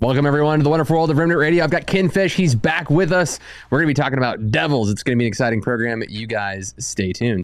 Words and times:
Welcome 0.00 0.26
everyone 0.26 0.58
to 0.58 0.62
the 0.62 0.70
wonderful 0.70 0.96
world 0.96 1.10
of 1.10 1.16
Remnant 1.16 1.40
Radio. 1.40 1.64
I've 1.64 1.70
got 1.70 1.86
Ken 1.86 2.08
Fish. 2.08 2.34
He's 2.34 2.54
back 2.54 2.90
with 2.90 3.12
us. 3.12 3.38
We're 3.70 3.78
going 3.78 3.88
to 3.88 3.98
be 3.98 4.02
talking 4.02 4.18
about 4.18 4.50
devils. 4.50 4.90
It's 4.90 5.02
going 5.02 5.16
to 5.16 5.18
be 5.18 5.24
an 5.24 5.28
exciting 5.28 5.62
program. 5.62 6.02
You 6.08 6.26
guys 6.26 6.74
stay 6.78 7.12
tuned. 7.12 7.42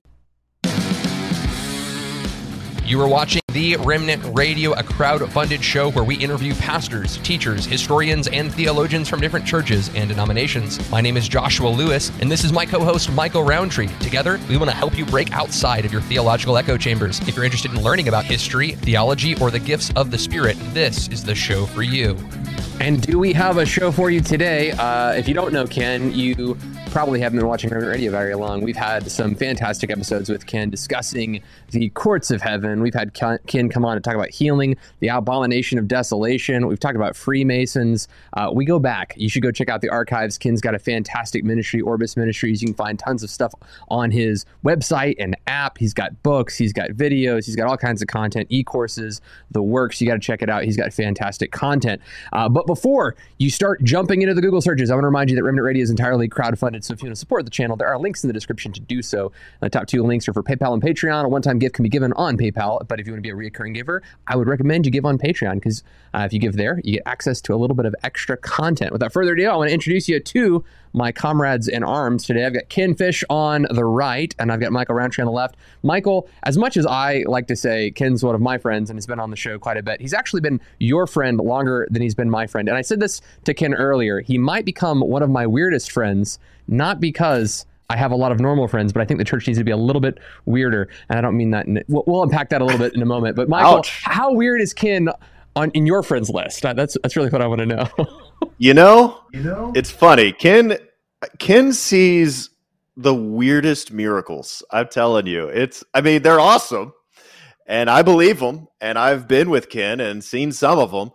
You 2.85 3.01
are 3.01 3.07
watching 3.07 3.43
The 3.53 3.77
Remnant 3.77 4.37
Radio, 4.37 4.73
a 4.73 4.83
crowd 4.83 5.31
funded 5.31 5.63
show 5.63 5.93
where 5.93 6.03
we 6.03 6.17
interview 6.17 6.53
pastors, 6.57 7.19
teachers, 7.19 7.65
historians, 7.65 8.27
and 8.27 8.53
theologians 8.53 9.09
from 9.09 9.21
different 9.21 9.47
churches 9.47 9.89
and 9.95 10.09
denominations. 10.09 10.91
My 10.91 11.01
name 11.01 11.17
is 11.17 11.29
Joshua 11.29 11.69
Lewis, 11.69 12.11
and 12.21 12.29
this 12.29 12.43
is 12.43 12.53
my 12.53 12.67
co 12.67 12.85
host, 12.85 13.13
Michael 13.13 13.45
Rowntree. 13.45 13.87
Together, 14.01 14.41
we 14.49 14.57
want 14.57 14.69
to 14.69 14.77
help 14.77 14.99
you 14.99 15.07
break 15.07 15.33
outside 15.33 15.85
of 15.85 15.93
your 15.93 16.03
theological 16.03 16.59
echo 16.59 16.77
chambers. 16.77 17.21
If 17.21 17.37
you're 17.37 17.45
interested 17.45 17.71
in 17.71 17.81
learning 17.85 18.09
about 18.09 18.25
history, 18.25 18.73
theology, 18.73 19.37
or 19.37 19.53
the 19.53 19.61
gifts 19.61 19.93
of 19.95 20.11
the 20.11 20.19
Spirit, 20.19 20.57
this 20.75 21.07
is 21.09 21.23
the 21.23 21.37
show 21.37 21.67
for 21.67 21.85
you. 21.85 22.17
And 22.81 23.01
do 23.01 23.17
we 23.17 23.33
have 23.33 23.59
a 23.59 23.65
show 23.65 23.93
for 23.93 24.11
you 24.11 24.21
today? 24.21 24.73
Uh, 24.73 25.13
if 25.13 25.29
you 25.29 25.35
don't 25.35 25.53
know 25.53 25.69
Ken, 25.69 26.13
you 26.13 26.59
probably 26.93 27.21
haven't 27.21 27.39
been 27.39 27.49
watching 27.49 27.71
Remnant 27.71 27.91
Radio 27.91 28.11
very 28.11 28.35
long. 28.35 28.61
We've 28.61 28.77
had 28.77 29.11
some 29.11 29.35
fantastic 29.35 29.91
episodes 29.91 30.29
with 30.29 30.45
Ken 30.47 30.69
discussing 30.69 31.43
the 31.71 31.89
courts 31.91 32.31
of 32.31 32.43
heaven. 32.43 32.83
We've 32.83 32.93
had 32.93 33.15
Ken 33.15 33.71
come 33.71 33.87
on 33.87 33.95
to 33.95 34.01
talk 34.03 34.15
about 34.15 34.29
healing, 34.29 34.77
the 35.01 35.09
abomination 35.09 35.79
of 35.79 35.89
desolation. 35.89 36.67
We've 36.67 36.79
talked 36.79 36.97
about 36.97 37.17
Freemasons. 37.17 38.09
Uh, 38.35 38.51
we 38.53 38.67
go 38.67 38.79
back. 38.79 39.15
You 39.17 39.31
should 39.31 39.43
go 39.43 39.51
check 39.51 39.71
out 39.71 39.81
the 39.81 39.89
archives. 39.89 40.37
Ken's 40.37 40.61
got 40.61 40.75
a 40.75 40.79
fantastic 40.79 41.45
ministry, 41.45 41.81
Orbis 41.81 42.15
Ministries. 42.15 42.61
You 42.61 42.69
can 42.69 42.75
find 42.75 42.99
tons 42.99 43.23
of 43.23 43.31
stuff 43.31 43.55
on 43.89 44.11
his 44.11 44.45
website 44.63 45.15
and 45.19 45.35
app. 45.47 45.79
He's 45.79 45.95
got 45.95 46.23
books, 46.23 46.59
he's 46.59 46.75
got 46.75 46.91
videos, 46.91 47.47
he's 47.47 47.57
got 47.57 47.69
all 47.69 47.79
kinds 47.79 48.03
of 48.03 48.09
content, 48.09 48.49
e 48.51 48.63
courses, 48.63 49.23
the 49.51 49.63
works. 49.63 49.99
You 50.03 50.09
got 50.09 50.15
to 50.15 50.21
check 50.21 50.43
it 50.43 50.51
out. 50.51 50.65
He's 50.65 50.77
got 50.77 50.93
fantastic 50.93 51.53
content. 51.53 52.03
Uh, 52.35 52.51
but 52.51 52.67
before 52.67 53.17
you 53.39 53.49
start 53.49 53.83
jumping 53.83 54.21
into 54.21 54.35
the 54.35 54.43
Google 54.43 54.61
searches, 54.61 54.91
I 54.91 54.95
want 54.95 55.05
to 55.05 55.09
remind 55.09 55.31
you 55.31 55.37
that 55.37 55.43
Remnant 55.43 55.65
Radio 55.65 55.83
is 55.83 55.89
entirely 55.89 56.29
crowdfunded. 56.29 56.82
So 56.85 56.95
if 56.95 57.03
you 57.03 57.07
want 57.07 57.17
to 57.17 57.21
support 57.21 57.45
the 57.45 57.51
channel, 57.51 57.77
there 57.77 57.89
are 57.89 57.99
links 57.99 58.25
in 58.25 58.29
the 58.29 58.35
description 58.35 58.73
to 58.73 58.81
do 58.81 59.03
so. 59.03 59.33
The 59.61 59.71
top 59.71 59.87
two 59.87 60.03
links 60.03 60.29
are 60.29 60.33
for 60.33 60.43
PayPal 60.43 60.73
and 60.73 60.83
Patreon. 60.83 61.25
A 61.25 61.29
one-time 61.29 61.59
gift 61.59 61.75
can 61.75 61.83
be 61.83 61.89
given 61.89 62.13
on 62.15 62.37
PayPal, 62.37 62.87
but 62.87 63.01
if 63.01 63.07
you 63.07 63.13
want 63.13 63.19
to 63.19 63.23
be 63.23 63.31
a 63.31 63.35
recurring 63.35 63.73
giver, 63.73 64.03
I 64.27 64.37
would 64.37 64.49
recommend 64.49 64.87
you 64.87 64.93
give 64.93 65.07
on 65.07 65.19
Patreon 65.19 65.55
because 65.55 65.83
uh, 66.15 66.21
if 66.21 66.33
you 66.33 66.39
give 66.39 66.57
there, 66.57 66.81
you 66.85 66.95
get 66.95 67.03
access 67.07 67.41
to 67.43 67.55
a 67.55 67.57
little 67.57 67.77
bit 67.77 67.87
of 67.87 67.95
extra 68.03 68.37
content. 68.37 68.93
Without 68.93 69.13
further 69.13 69.33
ado, 69.33 69.49
I 69.49 69.57
want 69.57 69.69
to 69.69 69.75
introduce 69.75 70.09
you 70.09 70.21
to 70.21 70.65
my 70.93 71.13
comrades 71.13 71.69
in 71.69 71.83
arms 71.83 72.25
today. 72.25 72.45
I've 72.45 72.55
got 72.55 72.69
Ken 72.69 72.95
Fish 72.95 73.25
on 73.31 73.67
the 73.71 73.85
right, 73.85 74.35
and 74.39 74.53
I've 74.53 74.61
got 74.61 74.73
Michael 74.73 74.95
Rowntree 74.95 75.23
on 75.23 75.27
the 75.27 75.33
left. 75.33 75.57
Michael, 75.83 76.29
as 76.45 76.59
much 76.59 76.77
as 76.77 76.87
I 76.87 77.25
like 77.27 77.47
to 77.49 77.57
say 77.57 77.91
Ken's 77.91 78.23
one 78.23 78.35
of 78.35 78.41
my 78.41 78.59
friends 78.59 78.91
and 78.91 78.97
has 78.97 79.07
been 79.07 79.21
on 79.21 79.31
the 79.31 79.37
show 79.37 79.59
quite 79.59 79.77
a 79.77 79.83
bit, 79.83 80.01
he's 80.01 80.15
actually 80.15 80.41
been 80.41 80.61
your 80.79 81.07
friend 81.07 81.39
longer 81.39 81.87
than 81.91 82.03
he's 82.03 82.15
been 82.15 82.31
my 82.31 82.47
friend. 82.47 82.69
And 82.69 82.77
I 82.77 82.83
said 82.83 83.01
this 83.01 83.21
to 83.45 83.55
Ken 83.55 83.75
earlier. 83.75 84.21
He 84.21 84.39
might 84.39 84.65
become 84.65 85.01
one 85.01 85.23
of 85.23 85.31
my 85.31 85.47
weirdest 85.47 85.93
friends, 85.93 86.39
not 86.69 87.01
because 87.01 87.67
I 87.93 87.97
have 87.97 88.11
a 88.11 88.17
lot 88.17 88.33
of 88.33 88.41
normal 88.41 88.69
friends, 88.69 88.93
but 88.93 89.03
I 89.03 89.05
think 89.05 89.19
the 89.19 89.25
church 89.25 89.47
needs 89.47 89.59
to 89.59 89.65
be 89.65 89.71
a 89.71 89.77
little 89.77 90.01
bit 90.01 90.19
weirder. 90.47 90.89
And 91.11 91.19
I 91.19 91.21
don't 91.21 91.37
mean 91.37 91.51
that. 91.51 91.67
In, 91.67 91.83
we'll, 91.89 92.05
we'll 92.07 92.23
unpack 92.23 92.49
that 92.49 92.63
a 92.63 92.65
little 92.65 92.79
bit 92.79 92.95
in 92.95 93.03
a 93.03 93.07
moment. 93.07 93.37
But 93.37 93.51
Michael, 93.51 93.79
Ouch. 93.79 94.03
how 94.03 94.33
weird 94.33 94.63
is 94.63 94.73
Ken 94.73 95.11
on 95.57 95.71
in 95.73 95.87
your 95.87 96.03
friends 96.03 96.31
list? 96.31 96.63
That's 96.63 96.97
that's 97.03 97.17
really 97.17 97.29
what 97.29 97.43
I 97.43 97.47
want 97.47 97.59
to 97.61 97.67
know. 97.67 97.89
you 98.59 98.73
know, 98.73 99.21
you 99.33 99.43
know, 99.43 99.73
it's 99.75 99.91
funny. 99.91 100.33
Ken 100.33 100.79
Ken 101.39 101.73
sees 101.73 102.51
the 102.97 103.15
weirdest 103.15 103.93
miracles. 103.93 104.63
I'm 104.71 104.89
telling 104.89 105.27
you, 105.27 105.49
it's. 105.49 105.85
I 105.95 106.01
mean, 106.01 106.23
they're 106.23 106.41
awesome, 106.41 106.93
and 107.67 107.89
I 107.89 108.03
believe 108.03 108.41
them. 108.41 108.69
And 108.81 108.99
I've 108.99 109.29
been 109.29 109.51
with 109.51 109.69
Ken 109.69 110.01
and 110.01 110.23
seen 110.23 110.53
some 110.53 110.79
of 110.79 110.91
them, 110.91 111.11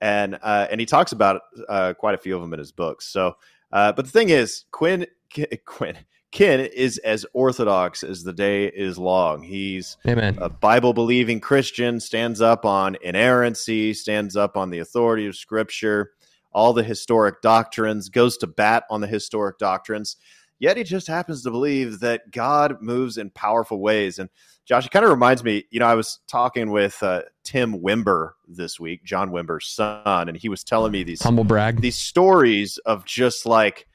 and 0.00 0.38
uh, 0.42 0.66
and 0.70 0.80
he 0.80 0.86
talks 0.86 1.12
about 1.12 1.42
uh, 1.68 1.94
quite 1.94 2.14
a 2.14 2.18
few 2.18 2.34
of 2.34 2.42
them 2.42 2.52
in 2.52 2.58
his 2.58 2.72
books. 2.72 3.06
So, 3.06 3.36
uh, 3.72 3.92
but 3.92 4.04
the 4.04 4.10
thing 4.10 4.30
is, 4.30 4.64
Quinn, 4.70 5.06
Quinn, 5.64 5.96
Ken 6.32 6.60
is 6.60 6.98
as 6.98 7.26
orthodox 7.32 8.02
as 8.02 8.22
the 8.22 8.32
day 8.32 8.66
is 8.66 8.98
long. 8.98 9.42
He's 9.42 9.96
Amen. 10.06 10.38
a 10.40 10.48
Bible 10.48 10.92
believing 10.92 11.40
Christian, 11.40 12.00
stands 12.00 12.40
up 12.40 12.64
on 12.64 12.96
inerrancy, 13.02 13.94
stands 13.94 14.36
up 14.36 14.56
on 14.56 14.70
the 14.70 14.78
authority 14.78 15.26
of 15.26 15.36
Scripture 15.36 16.12
all 16.52 16.72
the 16.72 16.82
historic 16.82 17.40
doctrines, 17.42 18.08
goes 18.08 18.36
to 18.38 18.46
bat 18.46 18.84
on 18.90 19.00
the 19.00 19.06
historic 19.06 19.58
doctrines. 19.58 20.16
Yet 20.58 20.76
he 20.76 20.84
just 20.84 21.06
happens 21.06 21.42
to 21.42 21.50
believe 21.50 22.00
that 22.00 22.30
God 22.30 22.82
moves 22.82 23.16
in 23.16 23.30
powerful 23.30 23.80
ways. 23.80 24.18
And 24.18 24.28
Josh, 24.66 24.84
it 24.84 24.92
kind 24.92 25.06
of 25.06 25.10
reminds 25.10 25.42
me, 25.42 25.64
you 25.70 25.80
know, 25.80 25.86
I 25.86 25.94
was 25.94 26.20
talking 26.28 26.70
with 26.70 27.02
uh, 27.02 27.22
Tim 27.44 27.80
Wimber 27.80 28.32
this 28.46 28.78
week, 28.78 29.02
John 29.02 29.30
Wimber's 29.30 29.66
son, 29.66 30.28
and 30.28 30.36
he 30.36 30.50
was 30.50 30.62
telling 30.62 30.92
me 30.92 31.02
these 31.02 31.22
humble 31.22 31.44
brag, 31.44 31.80
these 31.80 31.96
stories 31.96 32.76
of 32.78 33.06
just 33.06 33.46
like, 33.46 33.86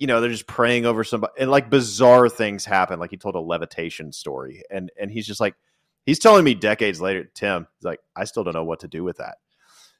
you 0.00 0.06
know, 0.06 0.20
they're 0.20 0.30
just 0.30 0.48
praying 0.48 0.86
over 0.86 1.04
somebody, 1.04 1.32
and 1.38 1.50
like 1.50 1.70
bizarre 1.70 2.28
things 2.28 2.64
happen. 2.64 2.98
Like 2.98 3.10
he 3.10 3.16
told 3.16 3.36
a 3.36 3.40
levitation 3.40 4.12
story, 4.12 4.62
and 4.70 4.90
and 5.00 5.10
he's 5.10 5.26
just 5.26 5.40
like, 5.40 5.54
he's 6.04 6.18
telling 6.18 6.44
me 6.44 6.54
decades 6.54 7.00
later, 7.00 7.30
Tim, 7.34 7.68
he's 7.78 7.84
like, 7.84 8.00
I 8.16 8.24
still 8.24 8.42
don't 8.42 8.54
know 8.54 8.64
what 8.64 8.80
to 8.80 8.88
do 8.88 9.04
with 9.04 9.18
that. 9.18 9.36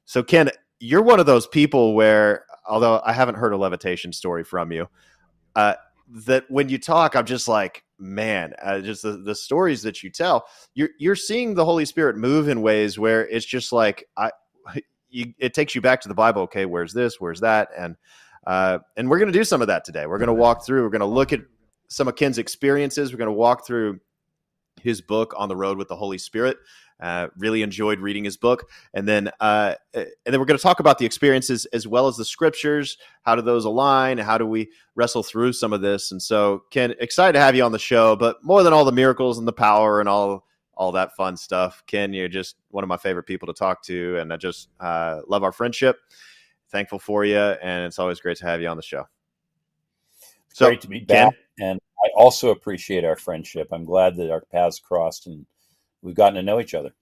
So 0.04 0.22
Ken, 0.22 0.50
you're 0.80 1.02
one 1.02 1.20
of 1.20 1.26
those 1.26 1.46
people 1.46 1.94
where, 1.94 2.44
although 2.68 3.00
I 3.04 3.12
haven't 3.12 3.36
heard 3.36 3.52
a 3.52 3.56
levitation 3.56 4.12
story 4.12 4.44
from 4.44 4.72
you, 4.72 4.88
uh, 5.56 5.74
that 6.26 6.44
when 6.50 6.68
you 6.68 6.78
talk, 6.78 7.16
I'm 7.16 7.26
just 7.26 7.48
like, 7.48 7.84
man, 7.98 8.54
uh, 8.62 8.80
just 8.80 9.02
the, 9.02 9.12
the 9.12 9.34
stories 9.34 9.82
that 9.82 10.02
you 10.02 10.10
tell, 10.10 10.46
you're 10.74 10.90
you're 10.98 11.16
seeing 11.16 11.54
the 11.54 11.64
Holy 11.64 11.84
Spirit 11.84 12.16
move 12.16 12.48
in 12.48 12.62
ways 12.62 12.98
where 12.98 13.26
it's 13.28 13.44
just 13.44 13.72
like 13.72 14.08
I, 14.16 14.30
you, 15.10 15.34
it 15.38 15.54
takes 15.54 15.74
you 15.74 15.80
back 15.80 16.00
to 16.02 16.08
the 16.08 16.14
Bible. 16.14 16.42
Okay, 16.42 16.66
where's 16.66 16.92
this? 16.92 17.20
Where's 17.20 17.40
that? 17.40 17.68
And 17.76 17.96
uh, 18.46 18.78
and 18.96 19.10
we're 19.10 19.18
going 19.18 19.32
to 19.32 19.38
do 19.38 19.44
some 19.44 19.60
of 19.60 19.66
that 19.68 19.84
today. 19.84 20.06
We're 20.06 20.18
going 20.18 20.28
to 20.28 20.34
walk 20.34 20.64
through. 20.64 20.82
We're 20.82 20.90
going 20.90 21.00
to 21.00 21.06
look 21.06 21.32
at 21.32 21.40
some 21.88 22.08
of 22.08 22.16
Ken's 22.16 22.38
experiences. 22.38 23.12
We're 23.12 23.18
going 23.18 23.26
to 23.26 23.32
walk 23.32 23.66
through 23.66 24.00
his 24.80 25.00
book 25.00 25.34
on 25.36 25.48
the 25.48 25.56
road 25.56 25.76
with 25.76 25.88
the 25.88 25.96
Holy 25.96 26.18
Spirit. 26.18 26.56
Uh, 27.00 27.28
really 27.36 27.62
enjoyed 27.62 28.00
reading 28.00 28.24
his 28.24 28.36
book, 28.36 28.68
and 28.92 29.06
then 29.06 29.30
uh, 29.38 29.74
and 29.94 30.08
then 30.24 30.40
we're 30.40 30.46
going 30.46 30.58
to 30.58 30.62
talk 30.62 30.80
about 30.80 30.98
the 30.98 31.06
experiences 31.06 31.64
as 31.66 31.86
well 31.86 32.08
as 32.08 32.16
the 32.16 32.24
scriptures. 32.24 32.98
How 33.22 33.36
do 33.36 33.42
those 33.42 33.64
align? 33.64 34.18
How 34.18 34.36
do 34.36 34.44
we 34.44 34.70
wrestle 34.96 35.22
through 35.22 35.52
some 35.52 35.72
of 35.72 35.80
this? 35.80 36.10
And 36.10 36.20
so, 36.20 36.64
Ken, 36.70 36.94
excited 36.98 37.34
to 37.34 37.40
have 37.40 37.54
you 37.54 37.62
on 37.62 37.70
the 37.70 37.78
show. 37.78 38.16
But 38.16 38.42
more 38.42 38.64
than 38.64 38.72
all 38.72 38.84
the 38.84 38.90
miracles 38.90 39.38
and 39.38 39.46
the 39.46 39.52
power 39.52 40.00
and 40.00 40.08
all 40.08 40.44
all 40.74 40.90
that 40.92 41.14
fun 41.14 41.36
stuff, 41.36 41.84
Ken, 41.86 42.12
you're 42.12 42.26
just 42.26 42.56
one 42.70 42.82
of 42.82 42.88
my 42.88 42.96
favorite 42.96 43.24
people 43.24 43.46
to 43.46 43.54
talk 43.54 43.82
to, 43.84 44.16
and 44.18 44.32
I 44.32 44.36
just 44.36 44.68
uh, 44.80 45.20
love 45.28 45.44
our 45.44 45.52
friendship. 45.52 45.98
Thankful 46.70 46.98
for 46.98 47.24
you, 47.24 47.38
and 47.38 47.84
it's 47.84 48.00
always 48.00 48.18
great 48.18 48.38
to 48.38 48.46
have 48.46 48.60
you 48.60 48.66
on 48.66 48.76
the 48.76 48.82
show. 48.82 49.04
So, 50.52 50.66
great 50.66 50.80
to 50.80 50.88
be 50.88 50.98
back, 50.98 51.32
Ken, 51.60 51.70
and 51.70 51.80
I 52.04 52.08
also 52.16 52.50
appreciate 52.50 53.04
our 53.04 53.16
friendship. 53.16 53.68
I'm 53.70 53.84
glad 53.84 54.16
that 54.16 54.32
our 54.32 54.40
paths 54.40 54.80
crossed 54.80 55.28
and 55.28 55.46
we've 56.08 56.16
gotten 56.16 56.34
to 56.36 56.42
know 56.42 56.58
each 56.58 56.74
other. 56.74 56.92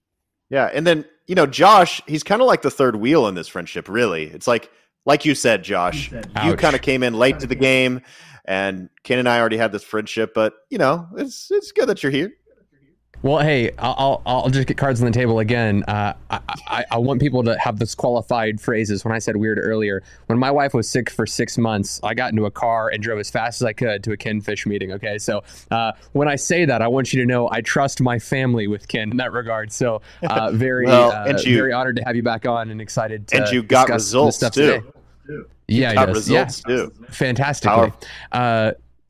Yeah, 0.49 0.69
and 0.71 0.85
then 0.85 1.05
you 1.25 1.35
know, 1.35 1.45
Josh, 1.45 2.01
he's 2.07 2.23
kind 2.23 2.41
of 2.41 2.47
like 2.47 2.61
the 2.61 2.71
third 2.71 2.97
wheel 2.97 3.27
in 3.27 3.35
this 3.35 3.47
friendship. 3.47 3.89
Really, 3.89 4.25
it's 4.25 4.47
like 4.47 4.69
like 5.05 5.25
you 5.25 5.33
said, 5.33 5.63
Josh, 5.63 6.11
you, 6.11 6.21
you 6.43 6.55
kind 6.55 6.75
of 6.75 6.81
came 6.81 7.03
in 7.03 7.13
late 7.13 7.39
to 7.39 7.47
the 7.47 7.55
game, 7.55 8.01
and 8.45 8.89
Ken 9.03 9.19
and 9.19 9.27
I 9.27 9.39
already 9.39 9.57
had 9.57 9.71
this 9.71 9.83
friendship. 9.83 10.33
But 10.35 10.53
you 10.69 10.77
know, 10.77 11.07
it's 11.17 11.49
it's 11.49 11.71
good 11.71 11.87
that 11.87 12.03
you're 12.03 12.11
here. 12.11 12.33
Well, 13.23 13.39
hey, 13.39 13.71
I'll, 13.79 14.21
I'll 14.25 14.49
just 14.49 14.67
get 14.67 14.77
cards 14.77 15.01
on 15.01 15.05
the 15.05 15.11
table 15.11 15.39
again. 15.39 15.83
Uh, 15.87 16.13
I, 16.29 16.39
I, 16.67 16.85
I, 16.91 16.97
want 16.97 17.19
people 17.19 17.43
to 17.43 17.57
have 17.57 17.79
this 17.79 17.95
qualified 17.95 18.61
phrases. 18.61 19.03
When 19.03 19.13
I 19.13 19.17
said 19.17 19.35
weird 19.35 19.57
earlier, 19.59 20.03
when 20.27 20.37
my 20.37 20.51
wife 20.51 20.73
was 20.73 20.87
sick 20.87 21.09
for 21.09 21.25
six 21.25 21.57
months, 21.57 21.99
I 22.03 22.13
got 22.13 22.31
into 22.31 22.45
a 22.45 22.51
car 22.51 22.89
and 22.89 23.01
drove 23.01 23.19
as 23.19 23.29
fast 23.29 23.61
as 23.61 23.65
I 23.65 23.73
could 23.73 24.03
to 24.03 24.11
a 24.11 24.17
Ken 24.17 24.39
Fish 24.39 24.67
meeting. 24.67 24.91
Okay, 24.93 25.17
so 25.17 25.43
uh, 25.71 25.93
when 26.11 26.27
I 26.27 26.35
say 26.35 26.65
that, 26.65 26.81
I 26.81 26.87
want 26.87 27.11
you 27.11 27.19
to 27.21 27.25
know 27.25 27.49
I 27.51 27.61
trust 27.61 28.01
my 28.01 28.19
family 28.19 28.67
with 28.67 28.87
Ken 28.87 29.09
in 29.09 29.17
that 29.17 29.33
regard. 29.33 29.71
So 29.71 30.01
uh, 30.29 30.51
very, 30.53 30.85
well, 30.85 31.11
uh, 31.11 31.37
you, 31.43 31.55
very 31.55 31.73
honored 31.73 31.95
to 31.95 32.03
have 32.03 32.15
you 32.15 32.23
back 32.23 32.45
on 32.45 32.69
and 32.69 32.79
excited. 32.79 33.27
To 33.29 33.37
and 33.37 33.51
you 33.51 33.63
got 33.63 33.89
results 33.89 34.37
too. 34.37 34.49
Today. 34.49 34.81
Yeah, 35.67 35.95
got 35.95 36.09
results 36.09 36.63
yeah. 36.67 36.75
too. 36.75 36.93
Fantastically. 37.09 37.91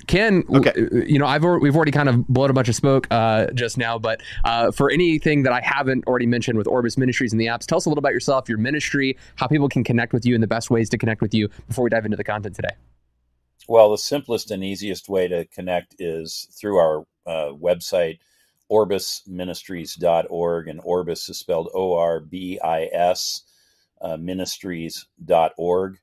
Uh, 0.08 0.12
Ken, 0.12 0.44
okay. 0.56 0.74
you 1.06 1.20
know, 1.20 1.26
I've 1.26 1.44
we've 1.44 1.76
already 1.76 1.92
kind 1.92 2.10
of 2.10 2.28
blown 2.28 2.50
a 2.50 2.54
bunch 2.54 2.70
of 2.70 2.76
smoke 2.76 3.08
uh, 3.12 3.48
just 3.48 3.78
now, 3.78 4.00
but 4.00 4.22
uh, 4.46 4.72
for 4.72 4.90
anything 4.90 5.44
that 5.44 5.54
I 5.54 5.62
haven't 5.62 6.06
already 6.08 6.26
mentioned 6.26 6.58
with 6.58 6.68
Orbis 6.68 6.98
Ministries 6.98 7.32
and 7.34 7.42
the 7.42 7.48
apps, 7.48 7.66
tell 7.66 7.78
us 7.78 7.86
a 7.86 7.90
little 7.90 8.00
about 8.00 8.14
yourself, 8.14 8.48
your 8.48 8.58
ministry, 8.58 9.18
how 9.36 9.48
people 9.48 9.70
can 9.70 9.84
connect 9.84 10.14
with 10.14 10.26
you, 10.26 10.34
and 10.34 10.42
the 10.42 10.48
best 10.48 10.70
ways 10.70 10.90
to 10.90 10.98
connect 10.98 11.22
with 11.22 11.34
you 11.34 11.50
before 11.68 11.84
we 11.84 11.90
dive 11.90 12.06
into 12.06 12.18
the 12.18 12.24
content 12.24 12.56
today. 12.56 12.76
Well, 13.68 13.92
the 13.92 13.98
simplest 13.98 14.50
and 14.52 14.64
easiest 14.64 15.10
way 15.10 15.28
to 15.28 15.46
connect 15.46 15.96
is 16.00 16.48
through 16.60 16.78
our 16.78 17.06
uh, 17.26 17.52
website, 17.52 18.20
orbisministries.org, 18.72 20.68
and 20.70 20.80
Orbis 20.84 21.28
is 21.28 21.38
spelled 21.38 21.70
O 21.74 21.98
R 21.98 22.22
B 22.22 22.60
I 22.64 22.90
S 22.94 23.44
uh, 24.02 24.18
ministries.org, 24.18 25.98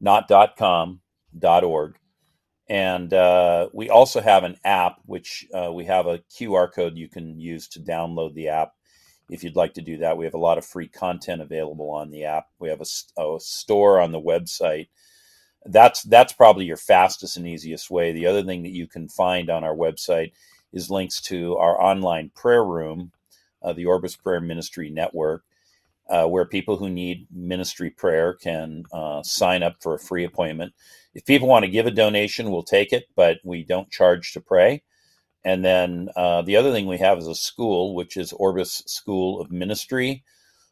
not 0.00 0.56
.com, 0.58 1.00
.org. 1.42 1.96
And 2.68 3.14
uh, 3.14 3.68
we 3.72 3.90
also 3.90 4.20
have 4.20 4.44
an 4.44 4.56
app, 4.64 4.98
which 5.06 5.46
uh, 5.54 5.72
we 5.72 5.84
have 5.86 6.06
a 6.06 6.20
QR 6.38 6.72
code 6.72 6.96
you 6.96 7.08
can 7.08 7.40
use 7.40 7.68
to 7.68 7.80
download 7.80 8.34
the 8.34 8.48
app 8.48 8.72
if 9.30 9.44
you'd 9.44 9.56
like 9.56 9.74
to 9.74 9.82
do 9.82 9.98
that. 9.98 10.16
We 10.16 10.24
have 10.24 10.34
a 10.34 10.38
lot 10.38 10.58
of 10.58 10.66
free 10.66 10.88
content 10.88 11.42
available 11.42 11.90
on 11.90 12.10
the 12.10 12.24
app. 12.24 12.46
We 12.58 12.68
have 12.70 12.80
a, 12.80 12.84
a 13.22 13.40
store 13.40 14.00
on 14.00 14.12
the 14.12 14.20
website. 14.20 14.88
That's 15.66 16.02
that's 16.04 16.34
probably 16.34 16.66
your 16.66 16.78
fastest 16.78 17.36
and 17.38 17.48
easiest 17.48 17.90
way. 17.90 18.12
The 18.12 18.26
other 18.26 18.44
thing 18.44 18.64
that 18.64 18.72
you 18.74 18.88
can 18.88 19.08
find 19.08 19.50
on 19.50 19.64
our 19.64 19.76
website 19.76 20.32
is 20.72 20.90
links 20.90 21.20
to 21.22 21.56
our 21.58 21.80
online 21.82 22.32
prayer 22.36 22.64
room, 22.64 23.12
uh, 23.62 23.74
the 23.74 23.86
Orbis 23.86 24.16
Prayer 24.16 24.40
Ministry 24.42 24.90
Network, 24.90 25.44
uh, 26.08 26.26
where 26.26 26.44
people 26.44 26.76
who 26.76 26.88
need 26.88 27.26
ministry 27.32 27.90
prayer 27.90 28.34
can 28.34 28.84
uh, 28.92 29.22
sign 29.22 29.62
up 29.62 29.76
for 29.82 29.94
a 29.94 29.98
free 29.98 30.24
appointment. 30.24 30.72
If 31.14 31.24
people 31.24 31.48
want 31.48 31.64
to 31.64 31.70
give 31.70 31.86
a 31.86 31.90
donation, 31.90 32.50
we'll 32.50 32.62
take 32.62 32.92
it, 32.92 33.04
but 33.16 33.38
we 33.44 33.64
don't 33.64 33.90
charge 33.90 34.32
to 34.32 34.40
pray. 34.40 34.82
And 35.44 35.64
then 35.64 36.08
uh, 36.16 36.42
the 36.42 36.56
other 36.56 36.72
thing 36.72 36.86
we 36.86 36.98
have 36.98 37.18
is 37.18 37.28
a 37.28 37.34
school, 37.34 37.94
which 37.94 38.16
is 38.16 38.32
Orbis 38.32 38.82
School 38.86 39.40
of 39.40 39.50
Ministry, 39.52 40.24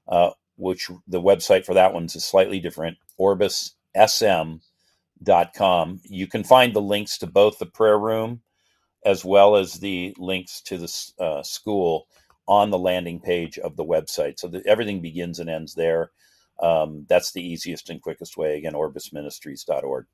uh, 0.09 0.31
which 0.57 0.91
the 1.09 1.23
website 1.23 1.65
for 1.65 1.75
that 1.75 1.95
one's 1.95 2.17
is 2.17 2.25
slightly 2.25 2.61
different, 2.61 2.99
orbissm.com. 3.21 4.61
You 6.05 6.27
can 6.27 6.45
find 6.45 6.75
the 6.75 6.83
links 6.83 7.19
to 7.19 7.27
both 7.27 7.59
the 7.59 7.67
prayer 7.67 7.99
room 7.99 8.41
as 9.05 9.25
well 9.25 9.57
as 9.57 9.75
the 9.75 10.15
links 10.19 10.61
to 10.63 10.79
the 10.79 10.85
uh, 11.19 11.43
school 11.43 12.09
on 12.47 12.71
the 12.71 12.79
landing 12.79 13.21
page 13.21 13.59
of 13.59 13.77
the 13.77 13.85
website. 13.85 14.39
So 14.39 14.49
the, 14.49 14.63
everything 14.67 15.01
begins 15.01 15.39
and 15.39 15.49
ends 15.49 15.75
there. 15.75 16.11
Um, 16.61 17.07
that's 17.09 17.33
the 17.33 17.43
easiest 17.43 17.91
and 17.91 18.01
quickest 18.01 18.37
way. 18.37 18.59
Again, 18.59 18.75
orbisministries.org. 18.75 20.07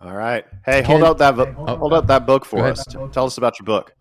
All 0.00 0.14
right. 0.14 0.44
Hey, 0.64 0.82
hold 0.82 1.02
out 1.02 1.18
that 1.18 1.34
hold 1.34 1.92
out 1.92 2.06
that 2.06 2.24
book 2.24 2.44
for 2.44 2.64
us. 2.64 2.84
Tell 3.12 3.26
us 3.26 3.36
about 3.36 3.58
your 3.58 3.66
book. 3.66 3.94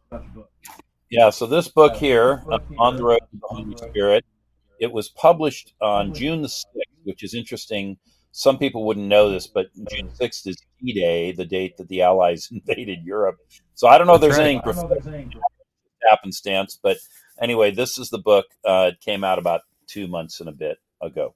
Yeah. 1.10 1.32
So 1.32 1.48
this 1.48 1.68
book 1.70 1.96
here, 1.96 2.44
on 2.78 2.98
the 2.98 3.04
road 3.04 3.18
to 3.20 3.40
the 3.40 3.48
Holy 3.48 3.76
Spirit, 3.78 4.24
it 4.80 4.92
was 4.92 5.10
published 5.10 5.74
on 5.82 6.14
June 6.14 6.44
the 6.44 6.50
sixth, 6.50 6.76
which 7.04 7.24
is 7.24 7.34
interesting. 7.34 7.98
Some 8.32 8.60
people 8.60 8.86
wouldn't 8.86 9.08
know 9.08 9.32
this, 9.32 9.48
but 9.48 9.68
June 9.90 10.14
sixth 10.14 10.46
is 10.46 10.58
D 10.80 10.94
Day, 10.94 11.32
the 11.32 11.46
date 11.46 11.78
that 11.78 11.88
the 11.88 12.04
Allies 12.04 12.50
invaded 12.52 13.04
Europe. 13.04 13.38
So 13.74 13.88
I 13.88 13.98
don't 13.98 14.06
know 14.06 14.16
if 14.16 14.22
there's 14.22 14.38
anything 14.38 14.62
happenstance, 16.10 16.80
but 16.82 16.98
anyway, 17.42 17.72
this 17.72 17.98
is 17.98 18.10
the 18.10 18.18
book. 18.18 18.46
Uh, 18.66 18.92
it 18.94 19.02
came 19.02 19.24
out 19.24 19.40
about 19.40 19.62
two 19.88 20.08
months 20.08 20.40
and 20.40 20.50
a 20.50 20.54
bit 20.54 20.78
ago. 21.02 21.34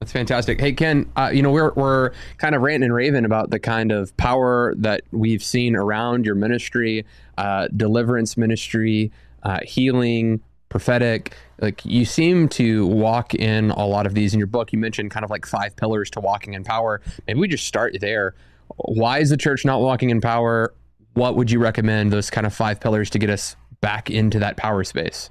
That's 0.00 0.10
fantastic. 0.10 0.60
Hey 0.60 0.72
Ken, 0.72 1.08
uh, 1.14 1.30
you 1.32 1.42
know 1.42 1.52
we're 1.52 1.72
we're 1.74 2.10
kind 2.38 2.56
of 2.56 2.62
ranting 2.62 2.86
and 2.86 2.94
raving 2.94 3.24
about 3.24 3.50
the 3.50 3.60
kind 3.60 3.92
of 3.92 4.16
power 4.16 4.74
that 4.78 5.02
we've 5.12 5.44
seen 5.44 5.76
around 5.76 6.26
your 6.26 6.34
ministry, 6.34 7.06
uh, 7.38 7.68
deliverance 7.76 8.36
ministry, 8.36 9.12
uh, 9.44 9.60
healing, 9.62 10.40
prophetic. 10.70 11.36
Like 11.60 11.84
you 11.84 12.04
seem 12.04 12.48
to 12.48 12.84
walk 12.88 13.32
in 13.36 13.70
a 13.70 13.86
lot 13.86 14.06
of 14.06 14.14
these 14.14 14.32
in 14.32 14.40
your 14.40 14.48
book. 14.48 14.72
You 14.72 14.80
mentioned 14.80 15.12
kind 15.12 15.22
of 15.22 15.30
like 15.30 15.46
five 15.46 15.76
pillars 15.76 16.10
to 16.10 16.20
walking 16.20 16.54
in 16.54 16.64
power. 16.64 17.00
Maybe 17.28 17.38
we 17.38 17.46
just 17.46 17.68
start 17.68 17.96
there. 18.00 18.34
Why 18.78 19.20
is 19.20 19.30
the 19.30 19.36
church 19.36 19.64
not 19.64 19.82
walking 19.82 20.10
in 20.10 20.20
power? 20.20 20.74
What 21.14 21.36
would 21.36 21.50
you 21.50 21.58
recommend 21.58 22.12
those 22.12 22.30
kind 22.30 22.46
of 22.46 22.54
five 22.54 22.80
pillars 22.80 23.10
to 23.10 23.18
get 23.18 23.30
us 23.30 23.56
back 23.80 24.10
into 24.10 24.38
that 24.38 24.56
power 24.56 24.84
space? 24.84 25.30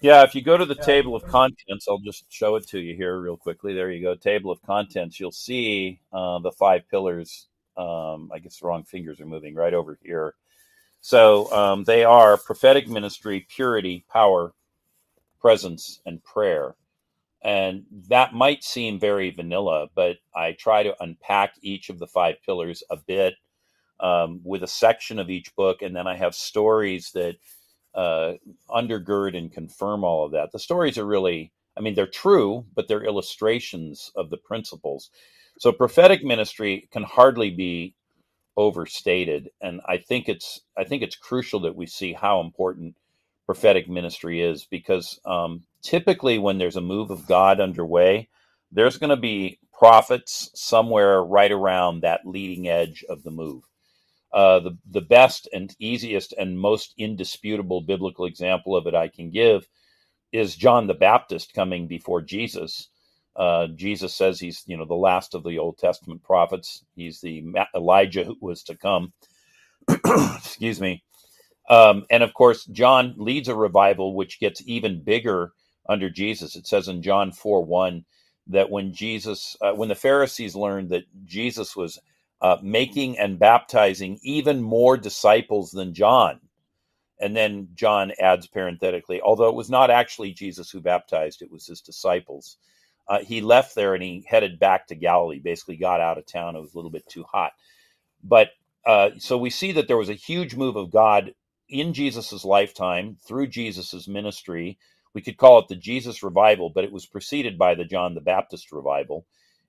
Yeah, 0.00 0.22
if 0.22 0.34
you 0.34 0.42
go 0.42 0.56
to 0.56 0.64
the 0.64 0.76
table 0.76 1.16
of 1.16 1.24
contents, 1.24 1.88
I'll 1.88 1.98
just 1.98 2.30
show 2.30 2.54
it 2.56 2.68
to 2.68 2.78
you 2.78 2.94
here 2.94 3.18
real 3.18 3.36
quickly. 3.36 3.74
There 3.74 3.90
you 3.90 4.02
go, 4.02 4.14
table 4.14 4.52
of 4.52 4.62
contents. 4.62 5.18
You'll 5.18 5.32
see 5.32 6.00
uh, 6.12 6.38
the 6.38 6.52
five 6.52 6.88
pillars. 6.88 7.48
Um, 7.76 8.30
I 8.32 8.38
guess 8.38 8.58
the 8.58 8.66
wrong 8.66 8.84
fingers 8.84 9.20
are 9.20 9.26
moving 9.26 9.54
right 9.54 9.74
over 9.74 9.98
here. 10.02 10.34
So 11.00 11.50
um, 11.52 11.84
they 11.84 12.04
are 12.04 12.36
prophetic 12.36 12.88
ministry, 12.88 13.46
purity, 13.48 14.04
power, 14.08 14.52
presence, 15.40 16.00
and 16.06 16.22
prayer. 16.22 16.74
And 17.42 17.84
that 18.08 18.34
might 18.34 18.64
seem 18.64 18.98
very 18.98 19.30
vanilla, 19.30 19.88
but 19.94 20.18
I 20.34 20.52
try 20.52 20.82
to 20.82 20.96
unpack 21.02 21.54
each 21.62 21.88
of 21.88 21.98
the 21.98 22.06
five 22.06 22.36
pillars 22.44 22.82
a 22.90 22.96
bit 22.96 23.34
um, 24.00 24.40
with 24.44 24.62
a 24.62 24.68
section 24.68 25.18
of 25.18 25.30
each 25.30 25.54
book, 25.56 25.82
and 25.82 25.96
then 25.96 26.06
I 26.06 26.16
have 26.16 26.34
stories 26.34 27.12
that 27.12 27.36
uh, 27.94 28.34
undergird 28.70 29.36
and 29.36 29.52
confirm 29.52 30.04
all 30.04 30.26
of 30.26 30.32
that. 30.32 30.52
The 30.52 30.60
stories 30.60 30.98
are 30.98 31.06
really, 31.06 31.52
I 31.78 31.82
mean, 31.82 31.94
they're 31.96 32.08
true, 32.08 32.66
but 32.74 32.88
they're 32.88 33.04
illustrations 33.04 34.12
of 34.16 34.30
the 34.30 34.38
principles. 34.38 35.10
So 35.58 35.72
prophetic 35.72 36.24
ministry 36.24 36.88
can 36.92 37.04
hardly 37.04 37.50
be 37.50 37.96
overstated, 38.56 39.50
and 39.62 39.82
I 39.88 39.98
think 39.98 40.30
it's 40.30 40.62
I 40.78 40.84
think 40.84 41.02
it's 41.04 41.16
crucial 41.16 41.60
that 41.62 41.76
we 41.76 41.86
see 41.86 42.14
how 42.14 42.40
important 42.42 42.96
prophetic 43.46 43.90
ministry 43.90 44.42
is 44.42 44.66
because 44.66 45.20
um, 45.26 45.64
typically 45.82 46.38
when 46.40 46.58
there's 46.58 46.76
a 46.76 46.82
move 46.82 47.10
of 47.12 47.28
God 47.28 47.60
underway, 47.60 48.30
there's 48.72 48.98
going 48.98 49.10
to 49.10 49.18
be 49.18 49.60
prophets 49.78 50.50
somewhere 50.54 51.22
right 51.24 51.52
around 51.52 52.02
that 52.02 52.22
leading 52.26 52.68
edge 52.68 53.04
of 53.10 53.24
the 53.24 53.32
move. 53.32 53.64
Uh, 54.32 54.60
the 54.60 54.78
the 54.90 55.00
best 55.00 55.48
and 55.52 55.74
easiest 55.78 56.32
and 56.34 56.58
most 56.60 56.94
indisputable 56.98 57.80
biblical 57.80 58.26
example 58.26 58.76
of 58.76 58.86
it 58.86 58.94
I 58.94 59.08
can 59.08 59.30
give 59.30 59.68
is 60.32 60.56
John 60.56 60.86
the 60.86 60.94
Baptist 60.94 61.54
coming 61.54 61.86
before 61.88 62.22
Jesus. 62.22 62.88
Uh, 63.36 63.68
Jesus 63.68 64.14
says 64.14 64.40
he's 64.40 64.64
you 64.66 64.76
know 64.76 64.86
the 64.86 64.94
last 64.94 65.34
of 65.34 65.44
the 65.44 65.58
Old 65.58 65.78
Testament 65.78 66.22
prophets. 66.24 66.84
He's 66.96 67.20
the 67.20 67.44
Elijah 67.74 68.24
who 68.24 68.36
was 68.40 68.62
to 68.64 68.76
come. 68.76 69.12
Excuse 70.36 70.80
me. 70.80 71.02
Um, 71.68 72.04
and 72.10 72.22
of 72.22 72.34
course, 72.34 72.64
John 72.66 73.14
leads 73.16 73.48
a 73.48 73.54
revival 73.54 74.14
which 74.14 74.40
gets 74.40 74.62
even 74.66 75.02
bigger 75.02 75.52
under 75.88 76.10
Jesus. 76.10 76.56
It 76.56 76.66
says 76.66 76.88
in 76.88 77.02
John 77.02 77.32
4 77.32 77.64
1 77.64 78.04
that 78.48 78.70
when 78.70 78.92
Jesus, 78.92 79.56
uh, 79.62 79.72
when 79.72 79.88
the 79.88 79.94
Pharisees 79.94 80.54
learned 80.56 80.90
that 80.90 81.04
Jesus 81.24 81.76
was 81.76 81.98
uh, 82.40 82.56
making 82.62 83.18
and 83.18 83.38
baptizing 83.38 84.18
even 84.22 84.62
more 84.62 84.96
disciples 84.96 85.70
than 85.70 85.94
John. 85.94 86.40
And 87.20 87.36
then 87.36 87.68
John 87.74 88.12
adds 88.20 88.46
parenthetically, 88.46 89.20
although 89.20 89.48
it 89.48 89.54
was 89.56 89.70
not 89.70 89.90
actually 89.90 90.32
Jesus 90.32 90.70
who 90.70 90.80
baptized, 90.80 91.42
it 91.42 91.50
was 91.50 91.66
his 91.66 91.80
disciples. 91.80 92.58
Uh, 93.08 93.20
he 93.20 93.40
left 93.40 93.74
there 93.74 93.94
and 93.94 94.02
he 94.02 94.24
headed 94.28 94.58
back 94.58 94.86
to 94.86 94.94
Galilee, 94.94 95.40
basically 95.40 95.76
got 95.76 96.00
out 96.00 96.18
of 96.18 96.26
town. 96.26 96.54
It 96.54 96.60
was 96.60 96.74
a 96.74 96.76
little 96.76 96.90
bit 96.90 97.08
too 97.08 97.24
hot. 97.24 97.52
But 98.22 98.50
uh, 98.86 99.10
so 99.18 99.36
we 99.38 99.50
see 99.50 99.72
that 99.72 99.88
there 99.88 99.96
was 99.96 100.08
a 100.10 100.14
huge 100.14 100.54
move 100.54 100.76
of 100.76 100.90
God 100.90 101.34
in 101.68 101.92
Jesus's 101.92 102.44
lifetime 102.44 103.16
through 103.26 103.48
Jesus's 103.48 104.08
ministry. 104.08 104.78
We 105.14 105.22
could 105.22 105.36
call 105.36 105.58
it 105.58 105.68
the 105.68 105.76
Jesus 105.76 106.22
revival, 106.22 106.70
but 106.70 106.84
it 106.84 106.92
was 106.92 107.06
preceded 107.06 107.58
by 107.58 107.74
the 107.74 107.84
John 107.84 108.14
the 108.14 108.20
Baptist 108.20 108.72
revival. 108.72 109.26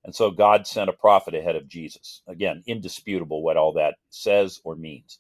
And 0.10 0.16
so 0.16 0.32
God 0.32 0.66
sent 0.66 0.90
a 0.90 0.94
prophet 0.94 1.36
ahead 1.36 1.56
of 1.56 1.68
Jesus. 1.68 2.24
Again, 2.28 2.64
indisputable 2.66 3.44
what 3.44 3.58
all 3.58 3.74
that 3.74 3.98
says 4.10 4.60
or 4.64 4.76
means. 4.76 5.20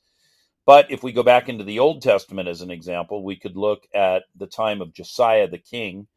But 0.65 0.89
if 0.89 1.03
we 1.03 1.11
go 1.11 1.21
back 1.21 1.47
into 1.47 1.63
the 1.63 1.77
Old 1.77 2.01
Testament 2.01 2.49
as 2.49 2.61
an 2.61 2.71
example, 2.71 3.23
we 3.23 3.35
could 3.35 3.55
look 3.55 3.83
at 3.93 4.23
the 4.35 4.47
time 4.47 4.81
of 4.81 4.91
Josiah 4.91 5.47
the 5.47 5.59
king. 5.59 6.07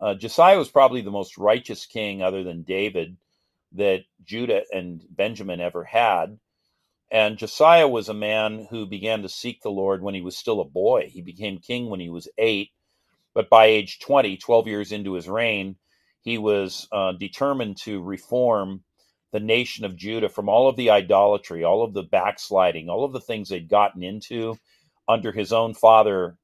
Uh, 0.00 0.14
Josiah 0.14 0.58
was 0.58 0.68
probably 0.68 1.02
the 1.02 1.12
most 1.12 1.38
righteous 1.38 1.86
king, 1.86 2.20
other 2.20 2.42
than 2.42 2.64
David, 2.64 3.16
that 3.74 4.00
Judah 4.24 4.62
and 4.72 5.04
Benjamin 5.08 5.60
ever 5.60 5.84
had. 5.84 6.40
And 7.12 7.38
Josiah 7.38 7.86
was 7.86 8.08
a 8.08 8.12
man 8.14 8.66
who 8.70 8.86
began 8.86 9.22
to 9.22 9.28
seek 9.28 9.62
the 9.62 9.70
Lord 9.70 10.02
when 10.02 10.16
he 10.16 10.20
was 10.20 10.36
still 10.36 10.60
a 10.60 10.64
boy. 10.64 11.10
He 11.12 11.22
became 11.22 11.58
king 11.58 11.90
when 11.90 12.00
he 12.00 12.08
was 12.08 12.26
eight, 12.38 12.70
but 13.34 13.48
by 13.48 13.66
age 13.66 14.00
20, 14.00 14.36
12 14.36 14.66
years 14.66 14.90
into 14.90 15.12
his 15.12 15.28
reign, 15.28 15.76
he 16.26 16.38
was 16.38 16.88
uh, 16.92 17.14
determined 17.14 17.78
to 17.84 18.02
reform 18.02 18.84
the 19.32 19.40
nation 19.40 19.86
of 19.86 19.96
Judah 19.96 20.30
from 20.30 20.50
all 20.50 20.68
of 20.68 20.76
the 20.76 20.90
idolatry, 20.90 21.64
all 21.64 21.84
of 21.84 21.94
the 21.94 22.04
backsliding, 22.04 22.90
all 22.90 23.06
of 23.06 23.14
the 23.14 23.22
things 23.22 23.50
they'd 23.50 23.70
gotten 23.70 24.04
into 24.04 24.60
under 25.08 25.32
his 25.32 25.54
own 25.54 25.74
father 25.74 26.38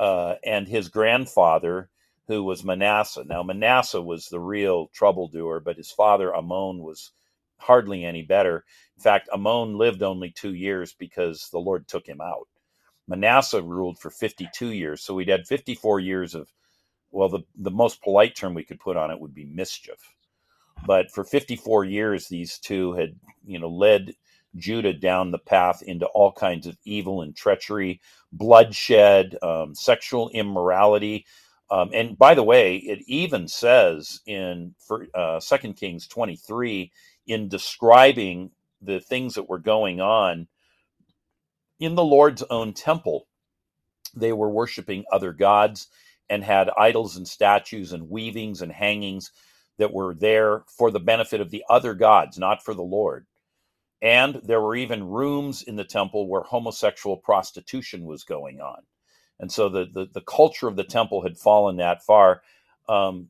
uh, 0.00 0.36
and 0.44 0.68
his 0.68 0.88
grandfather. 0.90 1.90
who 2.28 2.44
was 2.44 2.64
Manasseh. 2.64 3.24
Now, 3.26 3.44
Manasseh 3.44 4.02
was 4.02 4.28
the 4.28 4.40
real 4.40 4.88
trouble 4.94 5.28
doer, 5.28 5.60
but 5.60 5.78
his 5.78 5.92
father 5.92 6.34
Amon 6.36 6.80
was 6.80 7.12
hardly 7.58 8.04
any 8.04 8.22
better. 8.22 8.64
In 8.98 9.02
fact, 9.04 9.30
Amon 9.30 9.78
lived 9.78 10.02
only 10.02 10.30
two 10.32 10.54
years 10.54 10.94
because 10.94 11.50
the 11.52 11.60
Lord 11.60 11.88
took 11.88 12.06
him 12.08 12.22
out. 12.22 12.48
Manasseh 13.08 13.62
ruled 13.62 13.98
for 14.00 14.10
52 14.10 14.68
years. 14.72 15.02
So 15.02 15.14
we'd 15.14 15.28
had 15.28 15.46
54 15.46 16.00
years 16.00 16.34
of, 16.36 16.48
well, 17.16 17.30
the, 17.30 17.40
the 17.56 17.70
most 17.70 18.02
polite 18.02 18.36
term 18.36 18.52
we 18.52 18.62
could 18.62 18.78
put 18.78 18.98
on 18.98 19.10
it 19.10 19.18
would 19.18 19.32
be 19.32 19.46
mischief. 19.46 19.98
But 20.86 21.10
for 21.10 21.24
54 21.24 21.86
years, 21.86 22.28
these 22.28 22.58
two 22.58 22.92
had, 22.92 23.16
you 23.46 23.58
know, 23.58 23.70
led 23.70 24.12
Judah 24.54 24.92
down 24.92 25.30
the 25.30 25.38
path 25.38 25.82
into 25.82 26.04
all 26.08 26.30
kinds 26.30 26.66
of 26.66 26.76
evil 26.84 27.22
and 27.22 27.34
treachery, 27.34 28.02
bloodshed, 28.32 29.38
um, 29.42 29.74
sexual 29.74 30.28
immorality. 30.28 31.24
Um, 31.70 31.88
and 31.94 32.18
by 32.18 32.34
the 32.34 32.42
way, 32.42 32.76
it 32.76 32.98
even 33.06 33.48
says 33.48 34.20
in 34.26 34.74
uh, 35.14 35.40
2 35.40 35.72
Kings 35.72 36.06
23, 36.06 36.92
in 37.26 37.48
describing 37.48 38.50
the 38.82 39.00
things 39.00 39.34
that 39.34 39.48
were 39.48 39.58
going 39.58 40.02
on 40.02 40.48
in 41.80 41.94
the 41.94 42.04
Lord's 42.04 42.42
own 42.50 42.74
temple, 42.74 43.26
they 44.14 44.34
were 44.34 44.50
worshiping 44.50 45.04
other 45.10 45.32
gods 45.32 45.88
and 46.28 46.42
had 46.42 46.70
idols 46.76 47.16
and 47.16 47.26
statues 47.26 47.92
and 47.92 48.10
weavings 48.10 48.62
and 48.62 48.72
hangings 48.72 49.30
that 49.78 49.92
were 49.92 50.14
there 50.14 50.64
for 50.68 50.90
the 50.90 51.00
benefit 51.00 51.40
of 51.40 51.50
the 51.50 51.64
other 51.68 51.94
gods, 51.94 52.38
not 52.38 52.64
for 52.64 52.74
the 52.74 52.82
Lord. 52.82 53.26
And 54.02 54.40
there 54.44 54.60
were 54.60 54.76
even 54.76 55.08
rooms 55.08 55.62
in 55.62 55.76
the 55.76 55.84
temple 55.84 56.28
where 56.28 56.42
homosexual 56.42 57.16
prostitution 57.16 58.04
was 58.04 58.24
going 58.24 58.60
on. 58.60 58.82
And 59.38 59.50
so 59.50 59.68
the, 59.68 59.86
the, 59.92 60.06
the 60.12 60.20
culture 60.22 60.68
of 60.68 60.76
the 60.76 60.84
temple 60.84 61.22
had 61.22 61.38
fallen 61.38 61.76
that 61.76 62.02
far. 62.04 62.42
Um, 62.88 63.28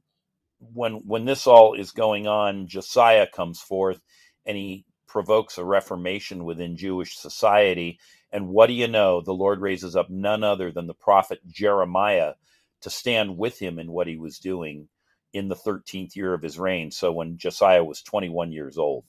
when 0.59 0.95
when 1.07 1.25
this 1.25 1.47
all 1.47 1.75
is 1.75 1.91
going 1.91 2.27
on, 2.27 2.67
Josiah 2.67 3.27
comes 3.27 3.61
forth 3.61 4.01
and 4.47 4.57
he 4.57 4.85
provokes 5.07 5.59
a 5.59 5.65
reformation 5.65 6.45
within 6.45 6.77
Jewish 6.77 7.17
society. 7.17 7.99
And 8.33 8.49
what 8.49 8.67
do 8.67 8.73
you 8.73 8.89
know? 8.89 9.21
The 9.21 9.35
Lord 9.35 9.61
raises 9.61 9.97
up 9.97 10.11
none 10.11 10.43
other 10.45 10.71
than 10.73 10.87
the 10.87 10.95
prophet 10.95 11.41
Jeremiah 11.47 12.35
to 12.83 12.91
stand 12.91 13.37
with 13.39 13.59
him 13.59 13.79
in 13.79 13.91
what 13.93 14.07
he 14.07 14.17
was 14.17 14.39
doing 14.39 14.89
in 15.33 15.49
the 15.49 15.57
13th 15.57 16.17
year 16.17 16.35
of 16.35 16.43
his 16.43 16.59
reign. 16.59 16.91
So 16.91 17.13
when 17.13 17.39
Josiah 17.39 17.85
was 17.85 18.03
21 18.03 18.53
years 18.53 18.79
old. 18.79 19.05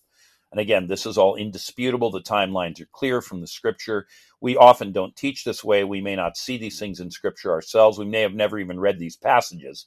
And 0.52 0.62
again, 0.62 0.88
this 0.88 1.06
is 1.06 1.18
all 1.18 1.36
indisputable. 1.36 2.10
The 2.10 2.22
timelines 2.22 2.80
are 2.80 2.90
clear 2.92 3.22
from 3.22 3.42
the 3.42 3.48
scripture. 3.48 4.08
We 4.40 4.56
often 4.56 4.92
don't 4.92 5.16
teach 5.16 5.44
this 5.44 5.64
way. 5.64 5.84
We 5.84 6.02
may 6.02 6.16
not 6.16 6.38
see 6.38 6.58
these 6.58 6.80
things 6.80 7.00
in 7.00 7.12
scripture 7.12 7.52
ourselves. 7.52 8.00
We 8.00 8.06
may 8.06 8.22
have 8.22 8.34
never 8.34 8.58
even 8.58 8.80
read 8.80 8.98
these 8.98 9.18
passages. 9.18 9.86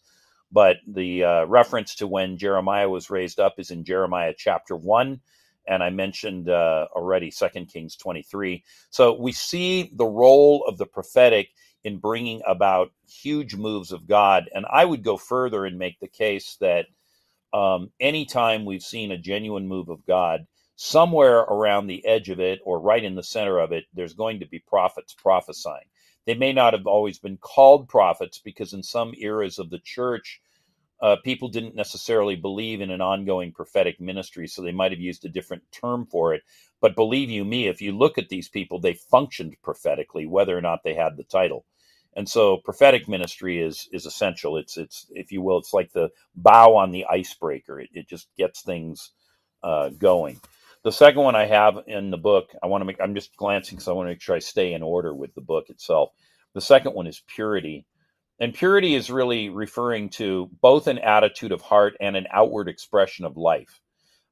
But 0.53 0.77
the 0.87 1.25
uh, 1.25 1.45
reference 1.47 1.95
to 1.97 2.07
when 2.07 2.37
Jeremiah 2.37 2.89
was 2.89 3.11
raised 3.11 3.41
up 3.41 3.55
is 3.59 3.71
in 3.71 3.85
Jeremiah 3.85 4.35
chapter 4.37 4.77
1. 4.77 5.21
And 5.67 5.83
I 5.83 5.91
mentioned 5.91 6.49
uh, 6.51 6.89
already 6.95 7.31
Second 7.31 7.67
Kings 7.67 7.97
23. 7.97 8.63
So 8.91 9.15
we 9.19 9.33
see 9.33 9.91
the 9.95 10.07
role 10.07 10.65
of 10.67 10.79
the 10.79 10.87
prophetic 10.87 11.51
in 11.85 11.99
bringing 11.99 12.43
about 12.47 12.93
huge 13.09 13.57
moves 13.57 13.93
of 13.93 14.07
God. 14.07 14.51
And 14.55 14.67
I 14.71 14.85
would 14.85 15.03
go 15.05 15.17
further 15.17 15.65
and 15.67 15.79
make 15.79 15.99
the 16.01 16.09
case 16.09 16.57
that 16.61 16.87
um, 17.53 17.91
anytime 18.01 18.65
we've 18.65 18.83
seen 18.83 19.13
a 19.13 19.19
genuine 19.19 19.69
move 19.69 19.89
of 19.89 20.07
God, 20.07 20.47
somewhere 20.77 21.41
around 21.41 21.87
the 21.87 22.05
edge 22.07 22.31
of 22.31 22.41
it 22.41 22.61
or 22.65 22.81
right 22.81 23.05
in 23.05 23.15
the 23.15 23.23
center 23.23 23.59
of 23.59 23.73
it, 23.73 23.85
there's 23.95 24.15
going 24.15 24.41
to 24.41 24.47
be 24.47 24.61
prophets 24.61 25.15
prophesying. 25.15 25.87
They 26.27 26.35
may 26.35 26.53
not 26.53 26.75
have 26.75 26.87
always 26.87 27.19
been 27.19 27.39
called 27.39 27.89
prophets 27.89 28.39
because 28.39 28.73
in 28.73 28.83
some 28.83 29.15
eras 29.19 29.59
of 29.59 29.71
the 29.71 29.81
church, 29.81 30.41
uh, 31.03 31.17
people 31.25 31.49
didn't 31.49 31.75
necessarily 31.75 32.37
believe 32.37 32.81
in 32.81 32.91
an 32.91 33.01
ongoing 33.01 33.53
prophetic 33.53 34.01
ministry, 34.01 34.47
so 34.47 34.63
they 34.63 34.73
might 34.73 34.93
have 34.93 35.01
used 35.01 35.25
a 35.25 35.31
different 35.31 35.63
term 35.73 36.07
for 36.07 36.35
it. 36.35 36.43
But 36.81 36.97
believe 36.97 37.31
you 37.31 37.45
me, 37.45 37.69
if 37.69 37.83
you 37.83 37.93
look 37.97 38.19
at 38.19 38.29
these 38.29 38.49
people, 38.49 38.81
they 38.81 38.95
functioned 38.95 39.57
prophetically, 39.63 40.27
whether 40.27 40.57
or 40.57 40.61
not 40.61 40.81
they 40.85 40.95
had 40.95 41.17
the 41.17 41.25
title. 41.25 41.65
And 42.17 42.29
so 42.29 42.59
prophetic 42.59 43.09
ministry 43.09 43.61
is 43.61 43.89
is 43.93 44.07
essential. 44.07 44.57
It's 44.57 44.77
it's 44.77 45.07
if 45.11 45.31
you 45.31 45.43
will, 45.43 45.59
it's 45.59 45.73
like 45.73 45.93
the 45.93 46.11
bow 46.35 46.75
on 46.77 46.91
the 46.91 47.07
icebreaker. 47.07 47.81
It, 47.81 47.91
it 47.93 48.09
just 48.09 48.29
gets 48.37 48.63
things 48.63 49.13
uh, 49.63 49.91
going. 49.91 50.41
The 50.83 50.93
second 50.93 51.23
one 51.23 51.37
I 51.37 51.47
have 51.47 51.79
in 51.87 52.11
the 52.11 52.17
book, 52.17 52.51
I 52.63 52.67
want 52.67 52.81
to 52.81 52.87
make. 52.87 53.01
I'm 53.01 53.15
just 53.15 53.37
glancing 53.37 53.77
because 53.77 53.89
I 53.89 53.93
want 53.93 54.07
to 54.07 54.11
make 54.13 54.23
sure 54.23 54.35
I 54.35 54.41
stay 54.41 54.73
in 54.73 54.83
order 54.83 55.15
with 55.15 55.35
the 55.35 55.41
book 55.41 55.71
itself. 55.71 56.11
The 56.55 56.61
second 56.61 56.95
one 56.95 57.07
is 57.07 57.23
purity, 57.29 57.87
and 58.41 58.55
purity 58.55 58.95
is 58.95 59.11
really 59.11 59.51
referring 59.51 60.09
to 60.11 60.51
both 60.61 60.89
an 60.89 60.99
attitude 60.99 61.53
of 61.53 61.61
heart 61.61 61.97
and 62.01 62.17
an 62.17 62.27
outward 62.33 62.69
expression 62.69 63.25
of 63.25 63.37
life. 63.37 63.81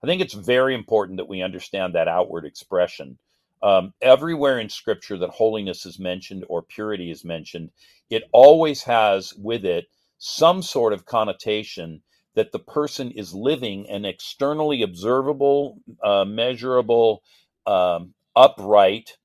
I 0.02 0.06
think 0.06 0.20
it's 0.20 0.34
very 0.34 0.74
important 0.74 1.18
that 1.18 1.28
we 1.28 1.42
understand 1.42 1.94
that 1.94 2.08
outward 2.08 2.44
expression 2.44 3.18
um, 3.62 3.94
everywhere 4.02 4.58
in 4.58 4.68
scripture 4.68 5.18
that 5.18 5.30
holiness 5.30 5.86
is 5.86 5.98
mentioned 5.98 6.44
or 6.48 6.62
purity 6.62 7.10
is 7.10 7.24
mentioned, 7.24 7.70
it 8.10 8.24
always 8.32 8.82
has 8.84 9.34
with 9.34 9.64
it 9.64 9.86
some 10.18 10.62
sort 10.62 10.92
of 10.92 11.06
connotation 11.06 12.02
that 12.34 12.52
the 12.52 12.58
person 12.58 13.10
is 13.12 13.34
living 13.34 13.88
an 13.90 14.04
externally 14.04 14.82
observable, 14.82 15.78
uh, 16.04 16.24
measurable, 16.24 17.22
um, 17.66 18.14
upright 18.36 19.18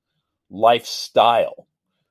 lifestyle. 0.50 1.66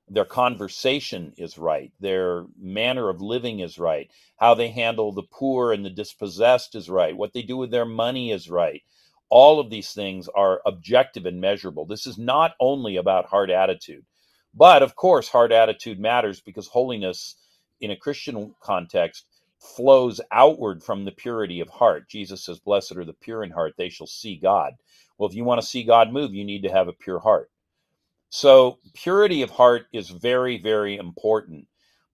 Their 0.10 0.26
conversation 0.26 1.34
is 1.38 1.58
right. 1.58 1.92
Their 2.00 2.46
manner 2.60 3.10
of 3.10 3.22
living 3.22 3.60
is 3.62 3.80
right. 3.80 4.10
How 4.38 4.54
they 4.56 4.70
handle 4.70 5.14
the 5.14 5.24
poor 5.24 5.74
and 5.74 5.86
the 5.86 5.90
dispossessed 5.90 6.76
is 6.76 6.90
right. 6.90 7.16
What 7.18 7.34
they 7.34 7.42
do 7.42 7.58
with 7.58 7.72
their 7.72 7.86
money 7.86 8.32
is 8.32 8.50
right 8.50 8.82
all 9.34 9.60
of 9.60 9.72
these 9.72 9.94
things 9.94 10.30
are 10.36 10.62
objective 10.64 11.26
and 11.26 11.42
measurable. 11.42 11.88
This 11.88 12.06
is 12.06 12.20
not 12.20 12.52
only 12.60 12.98
about 12.98 13.26
hard 13.26 13.50
attitude, 13.50 14.06
but 14.54 14.84
of 14.84 14.96
course, 14.96 15.28
hard 15.28 15.52
attitude 15.52 16.00
matters 16.00 16.40
because 16.40 16.68
holiness 16.68 17.36
in 17.82 17.90
a 17.90 17.96
Christian 17.96 18.54
context 18.62 19.26
flows 19.58 20.22
outward 20.32 20.84
from 20.84 21.04
the 21.04 21.12
purity 21.12 21.62
of 21.62 21.70
heart. 21.70 22.08
Jesus 22.08 22.46
says, 22.46 22.60
Blessed 22.60 22.96
are 22.96 23.06
the 23.06 23.14
pure 23.14 23.44
in 23.44 23.50
heart, 23.50 23.74
they 23.76 23.90
shall 23.90 24.06
see 24.06 24.36
God. 24.38 24.74
Well, 25.18 25.28
if 25.28 25.36
you 25.36 25.44
want 25.44 25.60
to 25.60 25.66
see 25.66 25.82
God 25.82 26.14
move, 26.14 26.36
you 26.36 26.46
need 26.46 26.62
to 26.62 26.72
have 26.72 26.88
a 26.88 26.94
pure 26.94 27.20
heart. 27.20 27.50
So, 28.30 28.78
purity 28.94 29.42
of 29.42 29.50
heart 29.50 29.88
is 29.92 30.12
very, 30.12 30.62
very 30.62 30.98
important. 30.98 31.66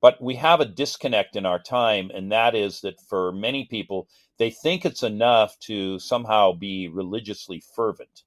But 0.01 0.21
we 0.21 0.35
have 0.35 0.61
a 0.61 0.65
disconnect 0.65 1.35
in 1.35 1.45
our 1.45 1.59
time, 1.59 2.11
and 2.13 2.31
that 2.31 2.55
is 2.55 2.81
that 2.81 3.01
for 3.01 3.31
many 3.31 3.65
people, 3.65 4.07
they 4.37 4.49
think 4.51 4.85
it's 4.85 5.03
enough 5.03 5.59
to 5.61 5.99
somehow 5.99 6.53
be 6.53 6.87
religiously 6.87 7.61
fervent. 7.75 8.23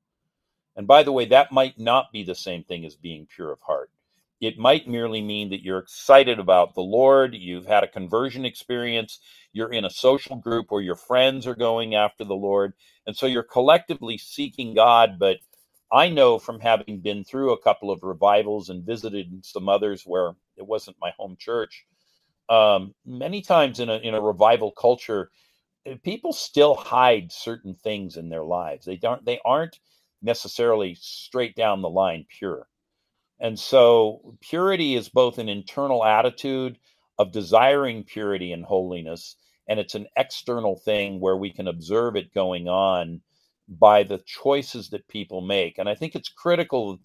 And 0.77 0.87
by 0.87 1.03
the 1.03 1.13
way, 1.13 1.27
that 1.27 1.53
might 1.53 1.79
not 1.79 2.13
be 2.13 2.25
the 2.25 2.35
same 2.35 2.65
thing 2.65 2.85
as 2.85 2.95
being 2.97 3.27
pure 3.27 3.53
of 3.53 3.61
heart. 3.63 3.91
It 4.41 4.59
might 4.59 4.89
merely 4.89 5.23
mean 5.23 5.51
that 5.51 5.63
you're 5.63 5.79
excited 5.79 6.39
about 6.39 6.75
the 6.75 6.83
Lord, 6.83 7.35
you've 7.35 7.67
had 7.67 7.85
a 7.85 7.89
conversion 7.89 8.45
experience, 8.45 9.21
you're 9.53 9.73
in 9.73 9.85
a 9.85 9.91
social 9.91 10.37
group 10.37 10.71
where 10.71 10.83
your 10.83 10.97
friends 10.97 11.47
are 11.47 11.55
going 11.55 11.95
after 11.95 12.25
the 12.25 12.35
Lord, 12.35 12.73
and 13.07 13.17
so 13.17 13.27
you're 13.27 13.45
collectively 13.45 14.19
seeking 14.19 14.75
God, 14.75 15.19
but 15.19 15.39
I 15.93 16.09
know 16.09 16.39
from 16.39 16.61
having 16.61 17.01
been 17.01 17.23
through 17.23 17.53
a 17.53 17.63
couple 17.63 17.91
of 17.91 18.03
revivals 18.03 18.71
and 18.71 18.83
visited 18.85 19.45
some 19.45 19.69
others 19.69 20.03
where 20.05 20.35
it 20.63 20.69
wasn't 20.69 20.97
my 21.01 21.13
home 21.19 21.37
church. 21.39 21.87
Um, 22.49 22.95
many 23.05 23.43
times 23.43 23.81
in 23.81 23.91
a 23.91 23.97
in 23.97 24.15
a 24.15 24.21
revival 24.21 24.73
culture, 24.73 25.31
eh, 25.87 25.97
people 26.03 26.33
still 26.33 26.75
hide 26.75 27.33
certain 27.33 27.75
things 27.75 28.17
in 28.17 28.29
their 28.29 28.45
lives. 28.45 28.87
They 28.87 28.97
don't. 28.97 29.25
They 29.25 29.41
aren't 29.45 29.79
necessarily 30.23 30.97
straight 31.01 31.57
down 31.57 31.83
the 31.83 31.91
line 31.91 32.27
pure. 32.29 32.69
And 33.41 33.59
so, 33.59 34.37
purity 34.41 34.95
is 34.95 35.09
both 35.09 35.39
an 35.39 35.49
internal 35.49 36.05
attitude 36.05 36.79
of 37.19 37.33
desiring 37.33 38.05
purity 38.05 38.53
and 38.53 38.65
holiness, 38.65 39.37
and 39.69 39.81
it's 39.81 39.95
an 39.97 40.07
external 40.17 40.77
thing 40.77 41.21
where 41.21 41.37
we 41.37 41.53
can 41.53 41.69
observe 41.69 42.17
it 42.17 42.35
going 42.35 42.69
on 42.69 43.21
by 43.69 44.03
the 44.03 44.19
choices 44.27 44.91
that 44.91 45.09
people 45.09 45.41
make. 45.41 45.79
And 45.79 45.89
I 45.89 45.95
think 45.95 46.15
it's 46.15 46.29
critical 46.29 47.01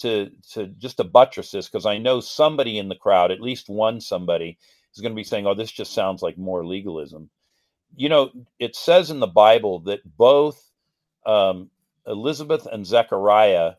to 0.00 0.30
to 0.52 0.68
just 0.78 0.98
to 0.98 1.04
buttress 1.04 1.52
this 1.52 1.68
because 1.68 1.86
I 1.86 1.98
know 1.98 2.20
somebody 2.20 2.78
in 2.78 2.88
the 2.90 2.96
crowd, 2.96 3.32
at 3.32 3.40
least 3.42 3.68
one 3.70 4.00
somebody, 4.00 4.58
is 4.94 5.02
going 5.02 5.12
to 5.12 5.16
be 5.16 5.24
saying, 5.24 5.46
"Oh, 5.46 5.54
this 5.54 5.72
just 5.72 5.94
sounds 5.94 6.22
like 6.22 6.38
more 6.38 6.66
legalism." 6.66 7.30
You 7.96 8.10
know, 8.10 8.30
it 8.60 8.76
says 8.76 9.10
in 9.10 9.20
the 9.20 9.26
Bible 9.28 9.80
that 9.80 10.00
both 10.18 10.62
um, 11.26 11.70
Elizabeth 12.06 12.66
and 12.66 12.86
Zechariah, 12.86 13.74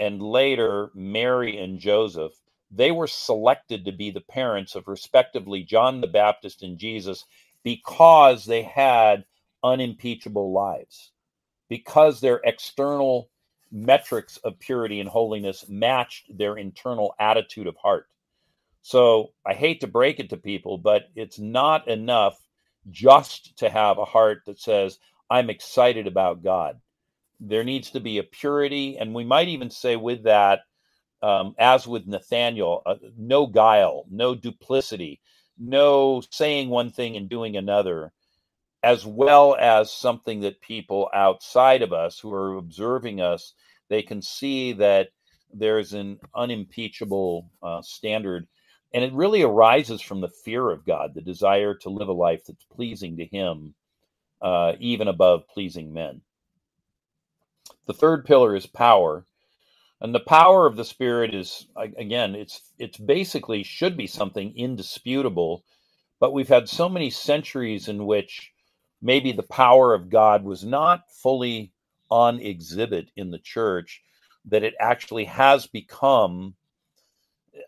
and 0.00 0.22
later 0.22 0.92
Mary 0.94 1.58
and 1.58 1.80
Joseph, 1.80 2.34
they 2.72 2.92
were 2.92 3.08
selected 3.08 3.86
to 3.86 3.92
be 3.92 4.12
the 4.12 4.22
parents 4.22 4.76
of 4.76 4.88
respectively 4.88 5.64
John 5.64 6.02
the 6.02 6.08
Baptist 6.08 6.64
and 6.64 6.78
Jesus 6.78 7.26
because 7.64 8.46
they 8.46 8.64
had 8.64 9.26
unimpeachable 9.64 10.52
lives 10.52 11.12
because 11.70 12.20
their 12.20 12.42
external 12.44 13.30
metrics 13.70 14.36
of 14.38 14.58
purity 14.58 15.00
and 15.00 15.08
holiness 15.08 15.66
matched 15.68 16.36
their 16.36 16.56
internal 16.56 17.14
attitude 17.18 17.66
of 17.66 17.76
heart. 17.76 18.06
So 18.82 19.32
I 19.46 19.54
hate 19.54 19.80
to 19.80 19.86
break 19.86 20.20
it 20.20 20.30
to 20.30 20.36
people, 20.36 20.78
but 20.78 21.10
it's 21.14 21.38
not 21.38 21.88
enough 21.88 22.38
just 22.90 23.58
to 23.58 23.68
have 23.68 23.98
a 23.98 24.04
heart 24.04 24.42
that 24.46 24.58
says, 24.58 24.98
I'm 25.28 25.50
excited 25.50 26.06
about 26.06 26.42
God. 26.42 26.80
There 27.40 27.64
needs 27.64 27.90
to 27.90 28.00
be 28.00 28.18
a 28.18 28.22
purity. 28.22 28.96
And 28.98 29.14
we 29.14 29.24
might 29.24 29.48
even 29.48 29.70
say, 29.70 29.96
with 29.96 30.24
that, 30.24 30.60
um, 31.22 31.54
as 31.58 31.86
with 31.86 32.06
Nathaniel, 32.06 32.82
uh, 32.86 32.94
no 33.16 33.46
guile, 33.46 34.06
no 34.10 34.34
duplicity, 34.34 35.20
no 35.58 36.22
saying 36.30 36.68
one 36.68 36.90
thing 36.90 37.16
and 37.16 37.28
doing 37.28 37.56
another, 37.56 38.12
as 38.82 39.04
well 39.04 39.56
as 39.58 39.92
something 39.92 40.40
that 40.40 40.60
people 40.60 41.10
outside 41.12 41.82
of 41.82 41.92
us 41.92 42.18
who 42.18 42.32
are 42.32 42.56
observing 42.56 43.20
us, 43.20 43.54
they 43.88 44.02
can 44.02 44.22
see 44.22 44.72
that 44.72 45.08
there's 45.52 45.92
an 45.92 46.18
unimpeachable 46.34 47.50
uh, 47.62 47.82
standard 47.82 48.46
and 48.92 49.04
it 49.04 49.12
really 49.12 49.42
arises 49.42 50.00
from 50.00 50.20
the 50.20 50.28
fear 50.28 50.70
of 50.70 50.86
God, 50.86 51.12
the 51.14 51.20
desire 51.20 51.74
to 51.74 51.90
live 51.90 52.08
a 52.08 52.12
life 52.12 52.44
that's 52.46 52.64
pleasing 52.64 53.18
to 53.18 53.26
Him, 53.26 53.74
uh, 54.40 54.74
even 54.80 55.08
above 55.08 55.48
pleasing 55.48 55.92
men. 55.92 56.22
The 57.86 57.92
third 57.92 58.24
pillar 58.24 58.56
is 58.56 58.66
power. 58.66 59.26
And 60.00 60.14
the 60.14 60.20
power 60.20 60.64
of 60.64 60.76
the 60.76 60.84
Spirit 60.84 61.34
is, 61.34 61.66
again, 61.76 62.36
it's 62.36 62.72
it's 62.78 62.98
basically 62.98 63.64
should 63.64 63.96
be 63.96 64.06
something 64.06 64.56
indisputable, 64.56 65.64
but 66.20 66.32
we've 66.32 66.48
had 66.48 66.68
so 66.68 66.88
many 66.88 67.10
centuries 67.10 67.88
in 67.88 68.06
which 68.06 68.52
maybe 69.00 69.32
the 69.32 69.42
power 69.42 69.94
of 69.94 70.08
God 70.08 70.44
was 70.44 70.64
not 70.64 71.10
fully 71.10 71.72
on 72.10 72.40
exhibit 72.40 73.10
in 73.16 73.30
the 73.30 73.38
church 73.38 74.02
that 74.46 74.62
it 74.62 74.74
actually 74.80 75.24
has 75.24 75.66
become 75.66 76.54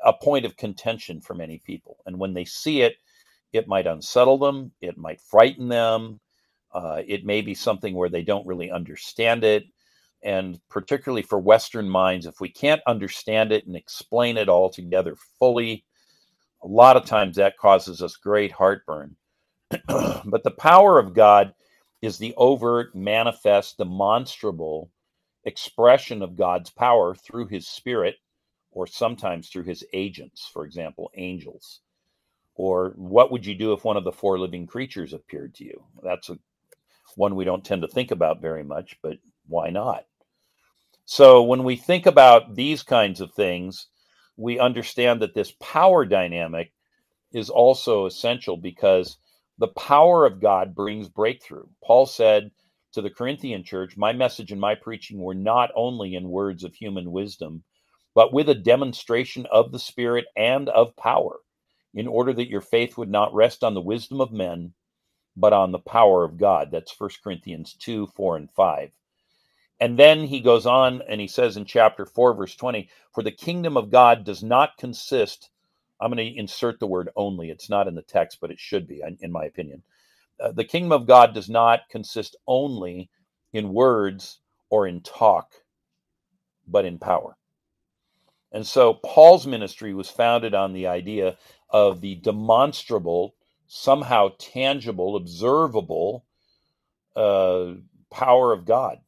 a 0.05 0.13
point 0.13 0.45
of 0.45 0.57
contention 0.57 1.21
for 1.21 1.35
many 1.35 1.59
people. 1.59 1.99
And 2.07 2.19
when 2.19 2.35
they 2.35 2.45
see 2.45 2.83
it, 2.83 2.97
it 3.53 3.69
might 3.69 3.87
unsettle 3.87 4.39
them, 4.39 4.73
it 4.81 4.97
might 4.97 5.21
frighten 5.21 5.69
them, 5.69 6.21
uh, 6.73 7.03
it 7.07 7.25
may 7.25 7.41
be 7.41 7.55
something 7.55 7.95
where 7.95 8.09
they 8.09 8.23
don't 8.23 8.47
really 8.47 8.71
understand 8.71 9.45
it. 9.45 9.65
And 10.23 10.61
particularly 10.69 11.23
for 11.23 11.39
Western 11.39 11.89
minds, 11.89 12.27
if 12.27 12.41
we 12.41 12.49
can't 12.49 12.83
understand 12.87 13.53
it 13.53 13.67
and 13.67 13.75
explain 13.75 14.37
it 14.37 14.49
all 14.49 14.71
together 14.71 15.17
fully, 15.39 15.85
a 16.63 16.67
lot 16.67 16.97
of 16.97 17.07
times 17.07 17.37
that 17.37 17.57
causes 17.57 18.03
us 18.03 18.17
great 18.17 18.53
heartburn. 18.53 19.17
but 19.89 20.43
the 20.43 20.51
power 20.51 20.99
of 20.99 21.15
God 21.15 21.55
is 22.03 22.19
the 22.19 22.35
overt, 22.37 22.95
manifest, 22.95 23.79
demonstrable 23.79 24.91
expression 25.45 26.23
of 26.23 26.37
God's 26.37 26.71
power 26.71 27.15
through 27.15 27.47
his 27.47 27.69
spirit 27.69 28.17
or 28.73 28.87
sometimes 28.87 29.49
through 29.49 29.65
his 29.65 29.85
agents, 29.93 30.49
for 30.53 30.65
example, 30.65 31.11
angels. 31.17 31.81
Or 32.55 32.93
what 32.97 33.31
would 33.31 33.47
you 33.47 33.55
do 33.55 33.73
if 33.73 33.85
one 33.85 33.97
of 33.97 34.05
the 34.05 34.13
four 34.13 34.39
living 34.39 34.67
creatures 34.67 35.13
appeared 35.13 35.55
to 35.57 35.65
you? 35.65 35.85
That's 36.03 36.29
a, 36.29 36.39
one 37.17 37.35
we 37.37 37.45
don't 37.45 37.65
tend 37.65 37.83
to 37.83 37.89
think 37.89 38.11
about 38.11 38.41
very 38.41 38.65
much, 38.65 38.99
but 39.03 39.19
why 39.47 39.71
not? 39.71 40.05
So 41.05 41.43
when 41.43 41.65
we 41.65 41.77
think 41.77 42.07
about 42.07 42.55
these 42.55 42.83
kinds 42.83 43.21
of 43.21 43.33
things, 43.33 43.87
we 44.37 44.59
understand 44.59 45.21
that 45.23 45.35
this 45.35 45.53
power 45.61 46.05
dynamic 46.05 46.73
is 47.33 47.51
also 47.51 48.07
essential 48.07 48.57
because 48.57 49.17
the 49.61 49.69
power 49.69 50.25
of 50.25 50.41
God 50.41 50.75
brings 50.75 51.09
breakthrough. 51.09 51.67
Paul 51.85 52.07
said 52.07 52.51
to 52.95 53.03
the 53.03 53.11
Corinthian 53.11 53.63
church, 53.63 53.95
My 53.95 54.15
message 54.15 54.53
and 54.53 54.61
my 54.61 54.75
preaching 54.75 55.21
were 55.21 55.35
not 55.35 55.71
only 55.77 56.15
in 56.15 56.31
words 56.31 56.65
of 56.65 56.75
human 56.75 57.13
wisdom, 57.13 57.63
but 58.15 58.33
with 58.33 58.49
a 58.49 58.55
demonstration 58.55 59.47
of 59.53 59.71
the 59.71 59.79
Spirit 59.79 60.25
and 60.35 60.71
of 60.71 60.97
power, 60.97 61.41
in 61.93 62.09
order 62.09 62.33
that 62.33 62.49
your 62.49 62.63
faith 62.63 62.97
would 62.97 63.11
not 63.11 63.35
rest 63.35 63.63
on 63.63 63.75
the 63.75 63.83
wisdom 63.83 64.23
of 64.23 64.33
men, 64.33 64.73
but 65.37 65.53
on 65.53 65.73
the 65.73 65.79
power 65.79 66.25
of 66.25 66.39
God. 66.39 66.71
That's 66.71 66.99
1 66.99 67.11
Corinthians 67.23 67.75
2, 67.75 68.07
4, 68.07 68.37
and 68.39 68.51
5. 68.51 68.91
And 69.79 69.99
then 69.99 70.25
he 70.25 70.41
goes 70.41 70.65
on 70.65 71.03
and 71.07 71.21
he 71.21 71.29
says 71.29 71.59
in 71.59 71.67
chapter 71.67 72.07
4, 72.07 72.35
verse 72.35 72.57
20, 72.57 72.89
For 73.15 73.23
the 73.23 73.31
kingdom 73.31 73.77
of 73.77 73.91
God 73.91 74.25
does 74.25 74.43
not 74.43 74.79
consist, 74.79 75.51
I'm 76.01 76.13
going 76.13 76.33
to 76.33 76.39
insert 76.39 76.81
the 76.81 76.87
word 76.87 77.11
only. 77.17 77.51
It's 77.51 77.71
not 77.71 77.89
in 77.89 77.95
the 77.95 78.03
text, 78.03 78.39
but 78.41 78.51
it 78.51 78.61
should 78.61 78.87
be, 78.89 79.03
in 79.21 79.33
my 79.33 79.45
opinion. 79.45 79.83
Uh, 80.41 80.53
the 80.53 80.65
kingdom 80.65 80.93
of 80.93 81.07
God 81.07 81.35
does 81.35 81.49
not 81.51 81.89
consist 81.91 82.37
only 82.47 83.11
in 83.53 83.73
words 83.75 84.41
or 84.71 84.87
in 84.87 85.03
talk, 85.03 85.53
but 86.67 86.85
in 86.85 86.99
power. 86.99 87.37
And 88.53 88.67
so 88.67 88.95
Paul's 88.95 89.47
ministry 89.47 89.95
was 89.95 90.11
founded 90.11 90.55
on 90.55 90.73
the 90.73 90.87
idea 90.89 91.37
of 91.71 92.01
the 92.01 92.17
demonstrable, 92.17 93.35
somehow 93.69 94.31
tangible, 94.39 95.17
observable 95.17 96.25
uh, 97.17 97.75
power 98.11 98.53
of 98.53 98.65
God. 98.65 98.99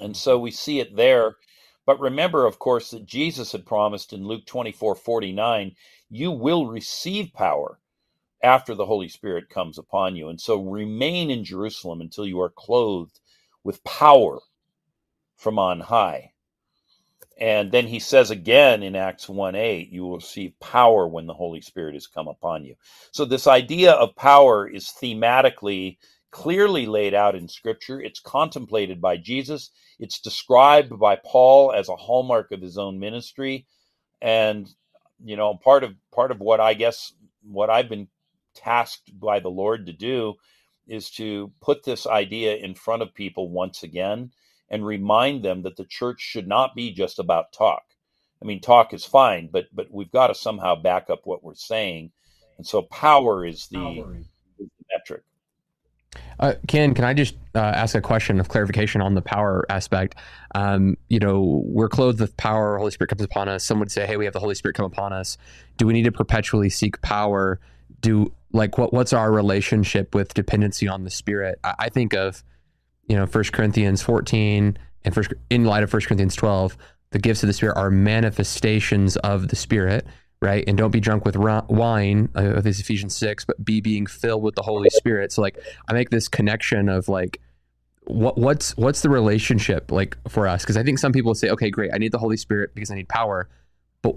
And 0.00 0.16
so 0.16 0.38
we 0.38 0.50
see 0.50 0.80
it 0.80 0.96
there. 0.96 1.36
But 1.86 2.00
remember, 2.00 2.46
of 2.46 2.58
course, 2.58 2.90
that 2.90 3.06
Jesus 3.06 3.52
had 3.52 3.66
promised 3.66 4.12
in 4.12 4.26
Luke 4.26 4.46
24 4.46 4.94
49, 4.94 5.74
you 6.10 6.30
will 6.30 6.66
receive 6.66 7.32
power 7.32 7.78
after 8.42 8.74
the 8.74 8.86
Holy 8.86 9.08
Spirit 9.08 9.48
comes 9.48 9.78
upon 9.78 10.16
you. 10.16 10.28
And 10.28 10.40
so 10.40 10.62
remain 10.62 11.30
in 11.30 11.44
Jerusalem 11.44 12.00
until 12.00 12.26
you 12.26 12.40
are 12.40 12.50
clothed 12.50 13.20
with 13.64 13.82
power 13.84 14.40
from 15.36 15.58
on 15.58 15.80
high. 15.80 16.32
And 17.38 17.72
then 17.72 17.86
he 17.88 17.98
says 17.98 18.30
again 18.30 18.82
in 18.82 18.94
Acts 18.94 19.28
1 19.28 19.56
8, 19.56 19.90
you 19.90 20.04
will 20.04 20.16
receive 20.16 20.58
power 20.60 21.08
when 21.08 21.26
the 21.26 21.34
Holy 21.34 21.60
Spirit 21.60 21.94
has 21.94 22.06
come 22.06 22.28
upon 22.28 22.64
you. 22.64 22.76
So, 23.10 23.24
this 23.24 23.48
idea 23.48 23.92
of 23.92 24.14
power 24.14 24.68
is 24.68 24.92
thematically 25.02 25.96
clearly 26.34 26.84
laid 26.84 27.14
out 27.14 27.36
in 27.36 27.46
Scripture. 27.46 28.00
It's 28.00 28.18
contemplated 28.18 29.00
by 29.00 29.16
Jesus, 29.16 29.70
it's 30.00 30.18
described 30.18 30.98
by 30.98 31.14
Paul 31.14 31.72
as 31.72 31.88
a 31.88 31.94
hallmark 31.94 32.50
of 32.50 32.60
his 32.60 32.76
own 32.76 32.98
ministry. 32.98 33.66
And, 34.20 34.68
you 35.24 35.36
know, 35.36 35.54
part 35.54 35.84
of 35.84 35.94
part 36.12 36.32
of 36.32 36.40
what 36.40 36.60
I 36.60 36.74
guess 36.74 37.12
what 37.42 37.70
I've 37.70 37.88
been 37.88 38.08
tasked 38.56 39.18
by 39.18 39.38
the 39.38 39.50
Lord 39.50 39.86
to 39.86 39.92
do 39.92 40.34
is 40.88 41.08
to 41.12 41.52
put 41.60 41.84
this 41.84 42.04
idea 42.04 42.56
in 42.56 42.74
front 42.74 43.02
of 43.02 43.14
people 43.14 43.48
once 43.48 43.84
again 43.84 44.32
and 44.68 44.84
remind 44.84 45.44
them 45.44 45.62
that 45.62 45.76
the 45.76 45.84
church 45.84 46.20
should 46.20 46.48
not 46.48 46.74
be 46.74 46.90
just 46.92 47.20
about 47.20 47.52
talk. 47.52 47.84
I 48.42 48.44
mean, 48.44 48.60
talk 48.60 48.92
is 48.92 49.04
fine, 49.04 49.50
but 49.52 49.66
but 49.72 49.86
we've 49.92 50.10
got 50.10 50.26
to 50.26 50.34
somehow 50.34 50.74
back 50.74 51.10
up 51.10 51.20
what 51.24 51.44
we're 51.44 51.54
saying, 51.54 52.10
and 52.58 52.66
so 52.66 52.82
power 52.82 53.46
is 53.46 53.68
the, 53.68 53.76
power. 53.76 54.16
Is 54.16 54.26
the 54.58 54.68
metric. 54.92 55.22
Uh, 56.40 56.54
Ken, 56.66 56.94
can 56.94 57.04
I 57.04 57.14
just 57.14 57.34
uh, 57.54 57.58
ask 57.58 57.94
a 57.94 58.00
question 58.00 58.40
of 58.40 58.48
clarification 58.48 59.00
on 59.00 59.14
the 59.14 59.22
power 59.22 59.64
aspect? 59.68 60.16
Um, 60.54 60.96
you 61.08 61.18
know, 61.18 61.62
we're 61.66 61.88
clothed 61.88 62.20
with 62.20 62.36
power. 62.36 62.76
Holy 62.78 62.90
Spirit 62.90 63.10
comes 63.10 63.22
upon 63.22 63.48
us. 63.48 63.64
Some 63.64 63.78
would 63.78 63.90
say, 63.90 64.06
"Hey, 64.06 64.16
we 64.16 64.24
have 64.24 64.34
the 64.34 64.40
Holy 64.40 64.54
Spirit 64.54 64.76
come 64.76 64.86
upon 64.86 65.12
us." 65.12 65.38
Do 65.76 65.86
we 65.86 65.92
need 65.92 66.04
to 66.04 66.12
perpetually 66.12 66.70
seek 66.70 67.00
power? 67.02 67.60
Do 68.00 68.32
like 68.52 68.78
what? 68.78 68.92
What's 68.92 69.12
our 69.12 69.30
relationship 69.30 70.14
with 70.14 70.34
dependency 70.34 70.88
on 70.88 71.04
the 71.04 71.10
Spirit? 71.10 71.58
I, 71.62 71.74
I 71.78 71.88
think 71.88 72.14
of 72.14 72.42
you 73.08 73.16
know, 73.16 73.26
First 73.26 73.52
Corinthians 73.52 74.02
14 74.02 74.78
and 75.04 75.14
first 75.14 75.32
in 75.50 75.64
light 75.64 75.82
of 75.82 75.90
First 75.90 76.06
Corinthians 76.06 76.34
12, 76.34 76.76
the 77.10 77.18
gifts 77.18 77.42
of 77.42 77.46
the 77.46 77.52
Spirit 77.52 77.76
are 77.76 77.90
manifestations 77.90 79.16
of 79.18 79.48
the 79.48 79.56
Spirit, 79.56 80.06
right? 80.44 80.62
And 80.68 80.76
don't 80.76 80.90
be 80.90 81.00
drunk 81.00 81.24
with 81.24 81.36
wine, 81.36 82.28
uh, 82.34 82.60
this 82.60 82.78
Ephesians 82.78 83.16
6, 83.16 83.46
but 83.46 83.64
be 83.64 83.80
being 83.80 84.06
filled 84.06 84.42
with 84.42 84.54
the 84.54 84.62
Holy 84.62 84.90
Spirit. 84.90 85.32
So 85.32 85.40
like 85.40 85.58
I 85.88 85.94
make 85.94 86.10
this 86.10 86.28
connection 86.28 86.88
of 86.90 87.08
like 87.08 87.40
what 88.06 88.36
what's 88.36 88.76
what's 88.76 89.00
the 89.00 89.08
relationship 89.08 89.90
like 89.90 90.16
for 90.28 90.46
us? 90.46 90.62
Because 90.62 90.76
I 90.76 90.82
think 90.82 90.98
some 90.98 91.12
people 91.12 91.34
say, 91.34 91.48
okay, 91.48 91.70
great, 91.70 91.92
I 91.94 91.98
need 91.98 92.12
the 92.12 92.18
Holy 92.18 92.36
Spirit 92.36 92.74
because 92.74 92.90
I 92.90 92.96
need 92.96 93.08
power, 93.08 93.48
but 94.02 94.14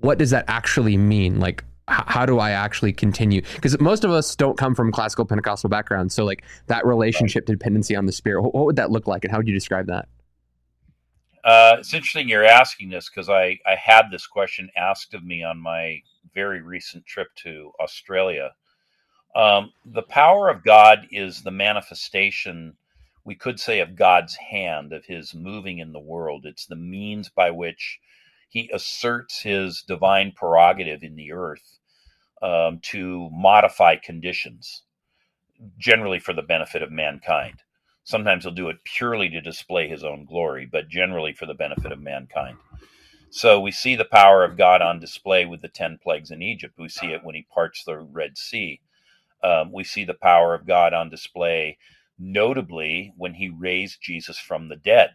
what 0.00 0.18
does 0.18 0.30
that 0.30 0.44
actually 0.48 0.98
mean? 0.98 1.40
Like 1.40 1.64
how 1.88 2.24
do 2.24 2.38
I 2.38 2.50
actually 2.50 2.92
continue? 2.92 3.42
Because 3.54 3.78
most 3.80 4.04
of 4.04 4.10
us 4.10 4.36
don't 4.36 4.56
come 4.56 4.74
from 4.74 4.90
classical 4.90 5.24
Pentecostal 5.24 5.68
backgrounds. 5.68 6.14
So, 6.14 6.24
like 6.24 6.42
that 6.66 6.86
relationship 6.86 7.44
dependency 7.46 7.94
on 7.94 8.06
the 8.06 8.12
Spirit, 8.12 8.42
what 8.42 8.64
would 8.64 8.76
that 8.76 8.90
look 8.90 9.06
like, 9.06 9.24
and 9.24 9.30
how 9.30 9.38
would 9.38 9.48
you 9.48 9.54
describe 9.54 9.86
that? 9.86 10.08
Uh, 11.44 11.76
it's 11.78 11.94
interesting 11.94 12.28
you're 12.28 12.44
asking 12.44 12.90
this 12.90 13.10
because 13.10 13.28
I, 13.28 13.58
I 13.66 13.76
had 13.76 14.06
this 14.10 14.26
question 14.26 14.70
asked 14.76 15.14
of 15.14 15.24
me 15.24 15.44
on 15.44 15.60
my 15.60 16.02
very 16.34 16.62
recent 16.62 17.06
trip 17.06 17.28
to 17.44 17.72
Australia. 17.80 18.52
Um, 19.36 19.72
the 19.84 20.02
power 20.02 20.48
of 20.48 20.64
God 20.64 21.06
is 21.10 21.42
the 21.42 21.50
manifestation, 21.50 22.74
we 23.24 23.34
could 23.34 23.60
say, 23.60 23.80
of 23.80 23.96
God's 23.96 24.36
hand, 24.36 24.92
of 24.92 25.04
His 25.04 25.34
moving 25.34 25.78
in 25.80 25.92
the 25.92 26.00
world. 26.00 26.46
It's 26.46 26.66
the 26.66 26.76
means 26.76 27.28
by 27.28 27.50
which 27.50 28.00
he 28.54 28.70
asserts 28.72 29.42
his 29.42 29.82
divine 29.82 30.30
prerogative 30.30 31.02
in 31.02 31.16
the 31.16 31.32
earth 31.32 31.80
um, 32.40 32.78
to 32.82 33.28
modify 33.32 33.96
conditions, 33.96 34.84
generally 35.76 36.20
for 36.20 36.32
the 36.32 36.42
benefit 36.42 36.80
of 36.80 36.92
mankind. 36.92 37.63
Sometimes 38.04 38.44
he'll 38.44 38.52
do 38.52 38.68
it 38.68 38.84
purely 38.84 39.28
to 39.30 39.40
display 39.40 39.88
his 39.88 40.04
own 40.04 40.24
glory, 40.26 40.66
but 40.70 40.88
generally 40.88 41.32
for 41.32 41.46
the 41.46 41.54
benefit 41.54 41.92
of 41.92 42.00
mankind. 42.00 42.58
So 43.30 43.60
we 43.60 43.72
see 43.72 43.96
the 43.96 44.04
power 44.04 44.44
of 44.44 44.56
God 44.56 44.82
on 44.82 45.00
display 45.00 45.44
with 45.46 45.62
the 45.62 45.68
10 45.68 45.98
plagues 46.02 46.30
in 46.30 46.42
Egypt. 46.42 46.74
We 46.78 46.88
see 46.88 47.08
it 47.08 47.24
when 47.24 47.34
he 47.34 47.46
parts 47.52 47.84
the 47.84 47.98
Red 47.98 48.38
Sea. 48.38 48.80
Um, 49.42 49.72
we 49.72 49.84
see 49.84 50.04
the 50.04 50.14
power 50.14 50.54
of 50.54 50.66
God 50.66 50.94
on 50.94 51.10
display, 51.10 51.78
notably 52.18 53.12
when 53.16 53.34
he 53.34 53.48
raised 53.48 54.00
Jesus 54.00 54.38
from 54.38 54.68
the 54.68 54.76
dead 54.76 55.10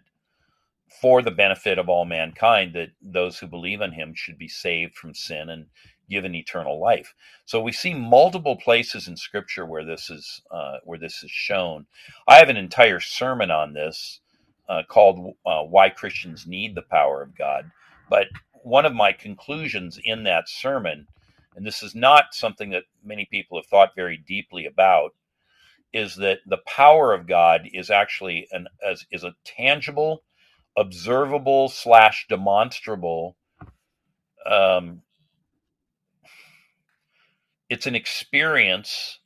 for 1.02 1.22
the 1.22 1.32
benefit 1.32 1.78
of 1.78 1.90
all 1.90 2.06
mankind, 2.06 2.74
that 2.74 2.90
those 3.02 3.40
who 3.40 3.48
believe 3.48 3.82
in 3.82 3.92
him 3.92 4.14
should 4.16 4.38
be 4.38 4.48
saved 4.48 4.96
from 4.96 5.14
sin 5.14 5.50
and 5.50 5.68
given 6.10 6.36
eternal 6.36 6.80
life. 6.80 7.14
So 7.46 7.62
we 7.62 7.72
see 7.72 7.94
multiple 7.94 8.58
places 8.58 9.08
in 9.08 9.18
Scripture 9.18 9.66
where 9.66 9.86
this 9.86 10.10
is 10.10 10.42
uh, 10.52 10.78
where 10.84 11.00
this 11.00 11.24
is 11.24 11.32
shown. 11.32 11.86
I 12.28 12.38
have 12.38 12.50
an 12.50 12.58
entire 12.58 13.00
sermon 13.00 13.52
on 13.52 13.74
this 13.74 14.22
uh, 14.70 14.84
called 14.88 15.36
uh, 15.46 15.64
"Why 15.64 15.90
Christians 15.90 16.48
Need 16.48 16.76
the 16.76 16.84
Power 16.84 17.22
of 17.22 17.38
God." 17.38 17.72
But 18.10 18.28
one 18.64 18.86
of 18.86 18.94
my 18.94 19.14
conclusions 19.14 20.00
in 20.04 20.24
that 20.24 20.50
sermon, 20.50 21.08
and 21.56 21.66
this 21.66 21.84
is 21.84 21.96
not 21.96 22.34
something 22.34 22.72
that 22.72 22.84
many 23.04 23.28
people 23.32 23.58
have 23.58 23.68
thought 23.68 23.96
very 23.96 24.18
deeply 24.18 24.66
about, 24.66 25.14
is 25.94 26.16
that 26.18 26.40
the 26.46 26.60
power 26.68 27.14
of 27.14 27.28
God 27.28 27.68
is 27.74 27.90
actually 27.90 28.48
an 28.52 28.68
as 28.88 29.06
is 29.12 29.24
a 29.24 29.36
tangible, 29.44 30.24
observable 30.78 31.70
slash 31.70 32.26
demonstrable. 32.30 33.38
Um, 34.46 35.02
it's 37.70 37.88
an 37.88 37.96
experience 37.96 39.20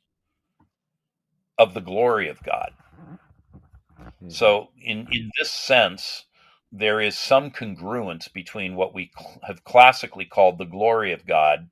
of 1.58 1.74
the 1.74 1.80
glory 1.80 2.28
of 2.28 2.42
God. 2.42 2.72
Mm-hmm. 3.00 4.28
So, 4.30 4.68
in 4.80 5.06
in 5.10 5.30
this 5.38 5.50
sense, 5.50 6.26
there 6.70 7.00
is 7.00 7.16
some 7.16 7.50
congruence 7.50 8.32
between 8.32 8.76
what 8.76 8.94
we 8.94 9.10
have 9.44 9.64
classically 9.64 10.24
called 10.24 10.58
the 10.58 10.64
glory 10.64 11.12
of 11.12 11.26
God 11.26 11.70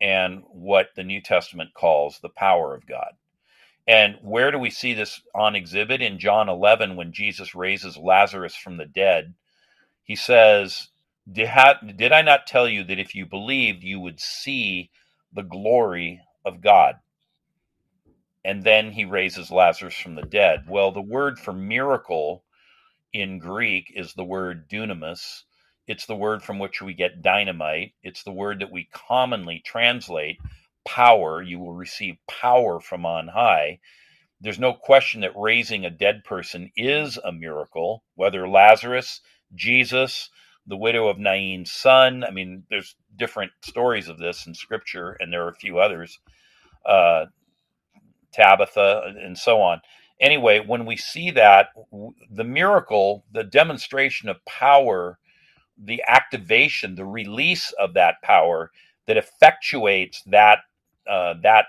and 0.00 0.42
what 0.50 0.90
the 0.94 1.02
New 1.02 1.20
Testament 1.20 1.74
calls 1.74 2.20
the 2.20 2.28
power 2.28 2.74
of 2.74 2.86
God. 2.86 3.14
And 3.86 4.16
where 4.20 4.50
do 4.50 4.58
we 4.58 4.70
see 4.70 4.92
this 4.92 5.22
on 5.34 5.56
exhibit? 5.56 6.02
In 6.02 6.18
John 6.18 6.48
11, 6.48 6.94
when 6.94 7.12
Jesus 7.12 7.54
raises 7.54 7.96
Lazarus 7.96 8.54
from 8.54 8.76
the 8.76 8.84
dead, 8.84 9.34
he 10.02 10.14
says, 10.14 10.88
did 11.30 11.48
I 11.48 12.22
not 12.22 12.46
tell 12.46 12.68
you 12.68 12.84
that 12.84 12.98
if 12.98 13.14
you 13.14 13.24
believed, 13.24 13.82
you 13.82 13.98
would 13.98 14.20
see 14.20 14.90
the 15.32 15.42
glory 15.42 16.20
of 16.44 16.60
God? 16.60 16.96
And 18.44 18.62
then 18.64 18.92
he 18.92 19.04
raises 19.04 19.50
Lazarus 19.50 19.94
from 19.94 20.14
the 20.14 20.22
dead. 20.22 20.64
Well, 20.68 20.92
the 20.92 21.00
word 21.00 21.38
for 21.38 21.52
miracle 21.52 22.44
in 23.12 23.38
Greek 23.38 23.92
is 23.94 24.14
the 24.14 24.24
word 24.24 24.68
dunamis. 24.68 25.42
It's 25.86 26.06
the 26.06 26.16
word 26.16 26.42
from 26.42 26.58
which 26.58 26.82
we 26.82 26.94
get 26.94 27.22
dynamite. 27.22 27.92
It's 28.02 28.22
the 28.22 28.32
word 28.32 28.60
that 28.60 28.70
we 28.70 28.88
commonly 28.92 29.62
translate 29.64 30.38
power. 30.86 31.42
You 31.42 31.58
will 31.58 31.74
receive 31.74 32.16
power 32.26 32.80
from 32.80 33.06
on 33.06 33.28
high. 33.28 33.80
There's 34.40 34.58
no 34.58 34.72
question 34.72 35.22
that 35.22 35.32
raising 35.34 35.84
a 35.84 35.90
dead 35.90 36.22
person 36.24 36.70
is 36.76 37.18
a 37.18 37.32
miracle, 37.32 38.04
whether 38.14 38.48
Lazarus, 38.48 39.20
Jesus, 39.54 40.30
the 40.68 40.76
widow 40.78 41.08
of 41.08 41.18
Nain's 41.18 41.72
son. 41.72 42.24
I 42.24 42.30
mean, 42.30 42.64
there's 42.70 42.96
different 43.18 43.52
stories 43.62 44.08
of 44.08 44.18
this 44.18 44.46
in 44.46 44.54
scripture, 44.54 45.16
and 45.20 45.32
there 45.32 45.44
are 45.46 45.50
a 45.50 45.56
few 45.56 45.80
others, 45.80 46.20
uh, 46.86 47.26
Tabitha, 48.32 49.14
and 49.22 49.38
so 49.38 49.60
on 49.60 49.80
anyway, 50.20 50.60
when 50.60 50.84
we 50.86 50.96
see 50.96 51.30
that, 51.32 51.68
the 52.30 52.44
miracle, 52.44 53.24
the 53.32 53.44
demonstration 53.44 54.28
of 54.28 54.44
power, 54.44 55.18
the 55.82 56.02
activation, 56.08 56.94
the 56.94 57.04
release 57.04 57.72
of 57.72 57.94
that 57.94 58.16
power 58.22 58.70
that 59.06 59.16
effectuates 59.16 60.18
that 60.26 60.60
uh, 61.10 61.34
that 61.42 61.66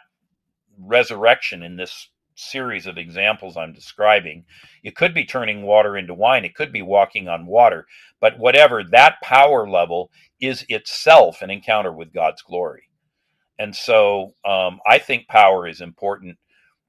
resurrection 0.79 1.63
in 1.63 1.77
this 1.77 2.09
series 2.39 2.87
of 2.87 2.97
examples 2.97 3.57
I'm 3.57 3.73
describing. 3.73 4.45
It 4.83 4.95
could 4.95 5.13
be 5.13 5.25
turning 5.25 5.63
water 5.63 5.97
into 5.97 6.13
wine. 6.13 6.45
It 6.45 6.55
could 6.55 6.71
be 6.71 6.81
walking 6.81 7.27
on 7.27 7.45
water. 7.45 7.85
But 8.19 8.39
whatever, 8.39 8.83
that 8.83 9.21
power 9.21 9.69
level 9.69 10.11
is 10.39 10.65
itself 10.69 11.41
an 11.41 11.49
encounter 11.49 11.91
with 11.91 12.13
God's 12.13 12.41
glory. 12.41 12.83
And 13.57 13.75
so 13.75 14.35
um, 14.45 14.79
I 14.87 14.99
think 14.99 15.27
power 15.27 15.67
is 15.67 15.81
important 15.81 16.37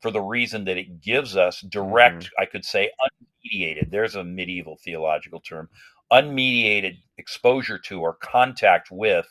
for 0.00 0.10
the 0.10 0.20
reason 0.20 0.64
that 0.64 0.78
it 0.78 1.02
gives 1.02 1.36
us 1.36 1.60
direct, 1.60 2.24
mm-hmm. 2.24 2.42
I 2.42 2.46
could 2.46 2.64
say, 2.64 2.90
unmediated, 3.02 3.90
there's 3.90 4.14
a 4.14 4.24
medieval 4.24 4.78
theological 4.82 5.40
term, 5.40 5.68
unmediated 6.12 6.98
exposure 7.18 7.78
to 7.78 8.00
or 8.00 8.14
contact 8.14 8.90
with 8.90 9.26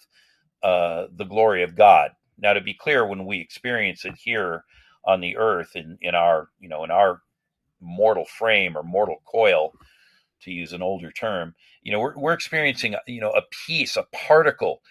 uh, 0.62 1.08
the 1.16 1.26
glory 1.26 1.64
of 1.64 1.76
God. 1.76 2.12
Now, 2.38 2.54
to 2.54 2.62
be 2.62 2.74
clear, 2.74 3.06
when 3.06 3.26
we 3.26 3.40
experience 3.40 4.06
it 4.06 4.16
here 4.18 4.64
on 5.06 5.22
the 5.22 5.38
earth 5.38 5.76
in, 5.76 5.98
in 6.02 6.16
our, 6.16 6.50
you 6.60 6.70
know, 6.70 6.84
in 6.84 6.92
our 6.92 7.22
mortal 7.82 8.26
frame 8.26 8.78
or 8.78 8.84
mortal 8.84 9.22
coil, 9.26 9.74
to 10.42 10.52
use 10.52 10.72
an 10.72 10.82
older 10.82 11.12
term, 11.12 11.54
you 11.84 11.92
know, 11.92 12.00
we're, 12.00 12.18
we're 12.18 12.34
experiencing, 12.34 12.96
you 13.08 13.20
know, 13.20 13.32
a 13.32 13.42
piece, 13.66 13.98
a 13.98 14.06
particle 14.14 14.82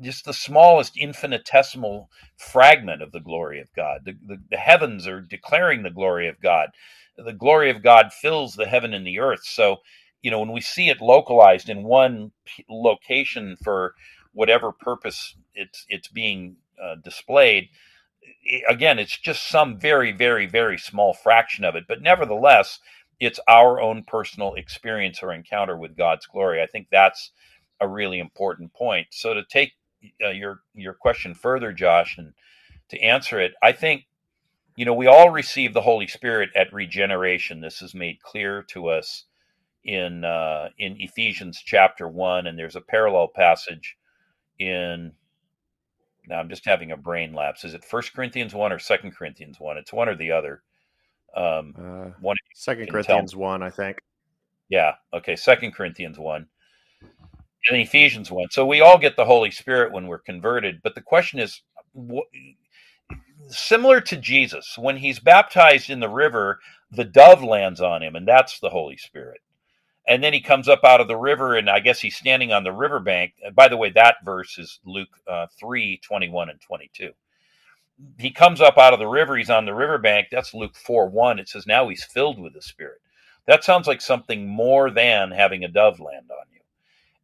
just 0.00 0.24
the 0.24 0.32
smallest 0.32 0.96
infinitesimal 0.96 2.10
fragment 2.36 3.02
of 3.02 3.12
the 3.12 3.20
glory 3.20 3.60
of 3.60 3.72
God. 3.74 4.02
The, 4.04 4.16
the, 4.26 4.40
the, 4.50 4.56
heavens 4.56 5.06
are 5.06 5.20
declaring 5.20 5.82
the 5.82 5.90
glory 5.90 6.28
of 6.28 6.40
God. 6.40 6.70
The 7.16 7.32
glory 7.32 7.70
of 7.70 7.82
God 7.82 8.12
fills 8.12 8.54
the 8.54 8.66
heaven 8.66 8.92
and 8.92 9.06
the 9.06 9.20
earth. 9.20 9.44
So, 9.44 9.78
you 10.22 10.30
know, 10.30 10.40
when 10.40 10.52
we 10.52 10.60
see 10.60 10.88
it 10.88 11.00
localized 11.00 11.68
in 11.68 11.84
one 11.84 12.32
location 12.68 13.56
for 13.62 13.94
whatever 14.32 14.72
purpose 14.72 15.36
it's 15.54 15.86
it's 15.88 16.08
being 16.08 16.56
uh, 16.82 16.96
displayed, 16.96 17.68
again, 18.68 18.98
it's 18.98 19.18
just 19.18 19.48
some 19.48 19.78
very, 19.78 20.12
very, 20.12 20.46
very 20.46 20.78
small 20.78 21.14
fraction 21.14 21.64
of 21.64 21.74
it. 21.76 21.84
But 21.88 22.02
nevertheless, 22.02 22.80
it's 23.20 23.40
our 23.48 23.80
own 23.80 24.04
personal 24.04 24.54
experience 24.54 25.22
or 25.22 25.32
encounter 25.32 25.76
with 25.76 25.96
God's 25.96 26.26
glory. 26.26 26.62
I 26.62 26.66
think 26.66 26.88
that's 26.90 27.30
a 27.80 27.88
really 27.88 28.18
important 28.18 28.72
point. 28.74 29.08
So 29.10 29.34
to 29.34 29.44
take 29.44 29.72
uh, 30.24 30.30
your 30.30 30.60
your 30.74 30.94
question 30.94 31.34
further, 31.34 31.72
Josh, 31.72 32.18
and 32.18 32.32
to 32.90 33.00
answer 33.00 33.40
it, 33.40 33.52
I 33.62 33.72
think 33.72 34.04
you 34.76 34.84
know 34.84 34.94
we 34.94 35.06
all 35.06 35.30
receive 35.30 35.74
the 35.74 35.82
Holy 35.82 36.06
Spirit 36.06 36.50
at 36.56 36.72
regeneration. 36.72 37.60
This 37.60 37.82
is 37.82 37.94
made 37.94 38.22
clear 38.22 38.62
to 38.70 38.88
us 38.88 39.24
in 39.84 40.24
uh, 40.24 40.70
in 40.78 40.96
Ephesians 41.00 41.62
chapter 41.64 42.08
one, 42.08 42.46
and 42.46 42.58
there's 42.58 42.76
a 42.76 42.80
parallel 42.82 43.28
passage 43.28 43.96
in. 44.58 45.12
Now 46.28 46.38
I'm 46.38 46.48
just 46.48 46.64
having 46.64 46.92
a 46.92 46.96
brain 46.96 47.32
lapse. 47.32 47.64
Is 47.64 47.74
it 47.74 47.84
First 47.84 48.14
Corinthians 48.14 48.54
one 48.54 48.72
or 48.72 48.78
Second 48.78 49.12
Corinthians 49.16 49.60
one? 49.60 49.76
It's 49.76 49.92
one 49.92 50.08
or 50.08 50.16
the 50.16 50.32
other. 50.32 50.62
Um, 51.36 51.74
uh, 51.78 52.10
one 52.20 52.36
Second 52.54 52.90
Corinthians 52.90 53.34
one, 53.34 53.62
I 53.62 53.70
think. 53.70 53.98
Yeah. 54.68 54.94
Okay. 55.12 55.36
Second 55.36 55.72
Corinthians 55.72 56.18
one 56.18 56.46
and 57.68 57.80
Ephesians 57.80 58.30
1. 58.30 58.50
So 58.50 58.66
we 58.66 58.80
all 58.80 58.98
get 58.98 59.16
the 59.16 59.24
Holy 59.24 59.50
Spirit 59.50 59.92
when 59.92 60.06
we're 60.06 60.18
converted. 60.18 60.80
But 60.82 60.94
the 60.94 61.00
question 61.00 61.40
is 61.40 61.62
similar 63.48 64.00
to 64.02 64.16
Jesus, 64.16 64.76
when 64.78 64.96
he's 64.96 65.18
baptized 65.18 65.90
in 65.90 66.00
the 66.00 66.08
river, 66.08 66.60
the 66.90 67.04
dove 67.04 67.42
lands 67.42 67.80
on 67.80 68.02
him, 68.02 68.16
and 68.16 68.26
that's 68.28 68.60
the 68.60 68.70
Holy 68.70 68.96
Spirit. 68.96 69.40
And 70.06 70.22
then 70.22 70.32
he 70.32 70.40
comes 70.40 70.68
up 70.68 70.84
out 70.84 71.00
of 71.00 71.08
the 71.08 71.16
river, 71.16 71.56
and 71.56 71.70
I 71.70 71.80
guess 71.80 72.00
he's 72.00 72.16
standing 72.16 72.52
on 72.52 72.64
the 72.64 72.72
riverbank. 72.72 73.34
By 73.54 73.68
the 73.68 73.76
way, 73.76 73.90
that 73.90 74.16
verse 74.24 74.58
is 74.58 74.80
Luke 74.84 75.08
uh, 75.26 75.46
3 75.58 76.00
21 76.04 76.50
and 76.50 76.60
22. 76.60 77.10
He 78.18 78.30
comes 78.30 78.60
up 78.60 78.78
out 78.78 78.92
of 78.92 78.98
the 78.98 79.06
river, 79.06 79.36
he's 79.36 79.50
on 79.50 79.66
the 79.66 79.74
riverbank. 79.74 80.28
That's 80.30 80.54
Luke 80.54 80.76
4 80.76 81.08
1. 81.08 81.38
It 81.38 81.48
says, 81.48 81.66
Now 81.66 81.88
he's 81.88 82.04
filled 82.04 82.38
with 82.40 82.54
the 82.54 82.62
Spirit. 82.62 83.00
That 83.46 83.64
sounds 83.64 83.86
like 83.86 84.00
something 84.00 84.48
more 84.48 84.90
than 84.90 85.30
having 85.30 85.64
a 85.64 85.68
dove 85.68 86.00
land 86.00 86.30
on 86.30 86.46
you 86.52 86.54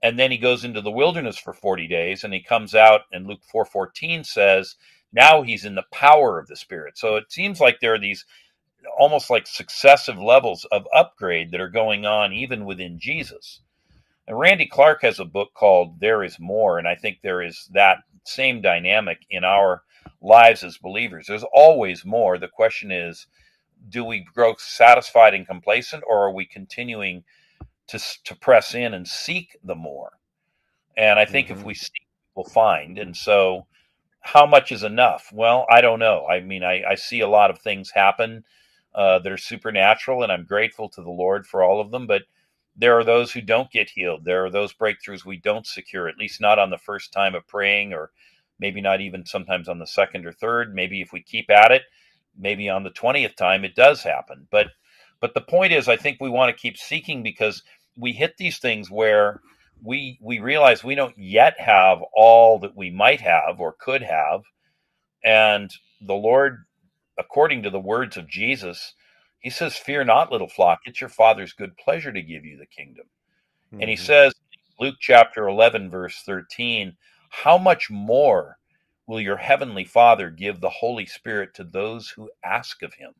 and 0.03 0.19
then 0.19 0.31
he 0.31 0.39
goes 0.39 0.65
into 0.65 0.81
the 0.81 0.91
wilderness 0.91 1.39
for 1.39 1.53
40 1.53 1.87
days 1.87 2.25
and 2.25 2.33
he 2.33 2.41
comes 2.43 2.75
out 2.75 3.03
and 3.13 3.27
luke 3.27 3.41
4.14 3.53 4.25
says 4.25 4.77
now 5.13 5.43
he's 5.43 5.65
in 5.65 5.75
the 5.75 5.85
power 5.93 6.39
of 6.39 6.47
the 6.47 6.57
spirit 6.57 6.97
so 6.99 7.17
it 7.17 7.31
seems 7.31 7.61
like 7.61 7.81
there 7.81 7.95
are 7.95 7.99
these 7.99 8.25
almost 8.99 9.31
like 9.31 9.47
successive 9.47 10.19
levels 10.19 10.67
of 10.73 10.87
upgrade 10.95 11.51
that 11.51 11.61
are 11.61 11.69
going 11.69 12.05
on 12.05 12.33
even 12.33 12.65
within 12.65 12.99
jesus 12.99 13.61
and 14.27 14.39
randy 14.39 14.67
clark 14.67 15.03
has 15.03 15.19
a 15.19 15.25
book 15.25 15.51
called 15.55 15.99
there 16.01 16.23
is 16.23 16.39
more 16.39 16.79
and 16.79 16.89
i 16.89 16.95
think 16.95 17.19
there 17.23 17.43
is 17.43 17.69
that 17.73 17.99
same 18.25 18.61
dynamic 18.61 19.19
in 19.31 19.45
our 19.45 19.83
lives 20.21 20.63
as 20.63 20.77
believers 20.79 21.27
there's 21.27 21.45
always 21.53 22.05
more 22.05 22.39
the 22.39 22.49
question 22.49 22.91
is 22.91 23.27
do 23.89 24.05
we 24.05 24.25
grow 24.35 24.55
satisfied 24.59 25.35
and 25.35 25.47
complacent 25.47 26.03
or 26.07 26.27
are 26.27 26.33
we 26.33 26.45
continuing 26.45 27.25
to 27.91 27.99
to 28.25 28.37
press 28.37 28.75
in 28.75 28.95
and 28.95 29.07
seek 29.07 29.57
the 29.65 29.75
more. 29.75 30.13
And 30.97 31.19
I 31.19 31.25
think 31.25 31.49
mm-hmm. 31.49 31.59
if 31.59 31.65
we 31.65 31.75
seek, 31.75 32.07
we'll 32.35 32.45
find. 32.45 32.99
And 32.99 33.17
so, 33.17 33.67
how 34.21 34.47
much 34.47 34.71
is 34.71 34.85
enough? 34.85 35.31
Well, 35.33 35.67
I 35.71 35.81
don't 35.81 35.99
know. 35.99 36.27
I 36.27 36.41
mean, 36.41 36.63
I, 36.63 36.85
I 36.85 36.95
see 36.95 37.21
a 37.21 37.29
lot 37.29 37.51
of 37.51 37.59
things 37.59 37.91
happen 37.91 38.45
uh, 38.95 39.19
that 39.21 39.33
are 39.33 39.39
supernatural, 39.39 40.23
and 40.23 40.33
I'm 40.33 40.45
grateful 40.45 40.89
to 40.91 41.03
the 41.03 41.11
Lord 41.11 41.47
for 41.47 41.63
all 41.63 41.81
of 41.81 41.91
them. 41.91 42.07
But 42.07 42.23
there 42.77 42.99
are 42.99 43.05
those 43.05 43.33
who 43.33 43.41
don't 43.41 43.71
get 43.71 43.91
healed. 43.91 44.25
There 44.25 44.45
are 44.45 44.51
those 44.51 44.73
breakthroughs 44.73 45.25
we 45.25 45.37
don't 45.39 45.67
secure, 45.67 46.09
at 46.09 46.19
least 46.19 46.41
not 46.41 46.59
on 46.59 46.71
the 46.71 46.79
first 46.79 47.13
time 47.13 47.35
of 47.35 47.47
praying, 47.47 47.93
or 47.93 48.11
maybe 48.59 48.81
not 48.81 49.01
even 49.01 49.27
sometimes 49.27 49.69
on 49.69 49.79
the 49.79 49.87
second 49.87 50.27
or 50.27 50.33
third. 50.33 50.75
Maybe 50.75 51.01
if 51.01 51.13
we 51.13 51.23
keep 51.23 51.51
at 51.51 51.73
it, 51.73 51.83
maybe 52.39 52.69
on 52.69 52.85
the 52.85 52.91
20th 52.91 53.37
time 53.37 53.65
it 53.65 53.75
does 53.75 54.03
happen. 54.03 54.47
But 54.51 54.69
but 55.21 55.35
the 55.35 55.41
point 55.43 55.73
is 55.73 55.89
I 55.89 55.97
think 55.97 56.19
we 56.21 56.31
want 56.31 56.55
to 56.55 56.61
keep 56.61 56.77
seeking 56.79 57.23
because 57.23 57.63
we 57.97 58.13
hit 58.13 58.37
these 58.39 58.59
things 58.59 58.91
where 58.91 59.41
we 59.83 60.19
we 60.21 60.39
realize 60.41 60.85
we 60.85 60.95
don't 60.95 61.17
yet 61.19 61.59
have 61.61 61.99
all 62.15 62.59
that 62.61 62.77
we 62.77 62.91
might 62.91 63.21
have 63.21 63.61
or 63.61 63.77
could 63.79 64.03
have 64.03 64.43
and 65.25 65.71
the 66.01 66.15
lord 66.15 66.65
according 67.21 67.63
to 67.63 67.71
the 67.71 67.81
words 67.81 68.17
of 68.17 68.29
jesus 68.29 68.95
he 69.39 69.51
says 69.51 69.77
fear 69.77 70.05
not 70.05 70.33
little 70.33 70.49
flock 70.49 70.81
it's 70.85 71.01
your 71.01 71.11
father's 71.11 71.53
good 71.53 71.77
pleasure 71.77 72.13
to 72.13 72.23
give 72.23 72.45
you 72.45 72.57
the 72.57 72.67
kingdom 72.67 73.05
mm-hmm. 73.73 73.81
and 73.81 73.91
he 73.91 73.97
mm-hmm. 73.97 74.05
says 74.05 74.35
luke 74.81 74.97
chapter 74.99 75.49
11 75.49 75.91
verse 75.91 76.23
13 76.27 76.97
how 77.29 77.57
much 77.57 77.91
more 77.91 78.59
will 79.07 79.21
your 79.21 79.37
heavenly 79.37 79.85
father 79.85 80.31
give 80.31 80.61
the 80.61 80.71
holy 80.71 81.07
spirit 81.07 81.55
to 81.55 81.65
those 81.65 82.09
who 82.09 82.31
ask 82.45 82.83
of 82.83 82.95
him 82.95 83.13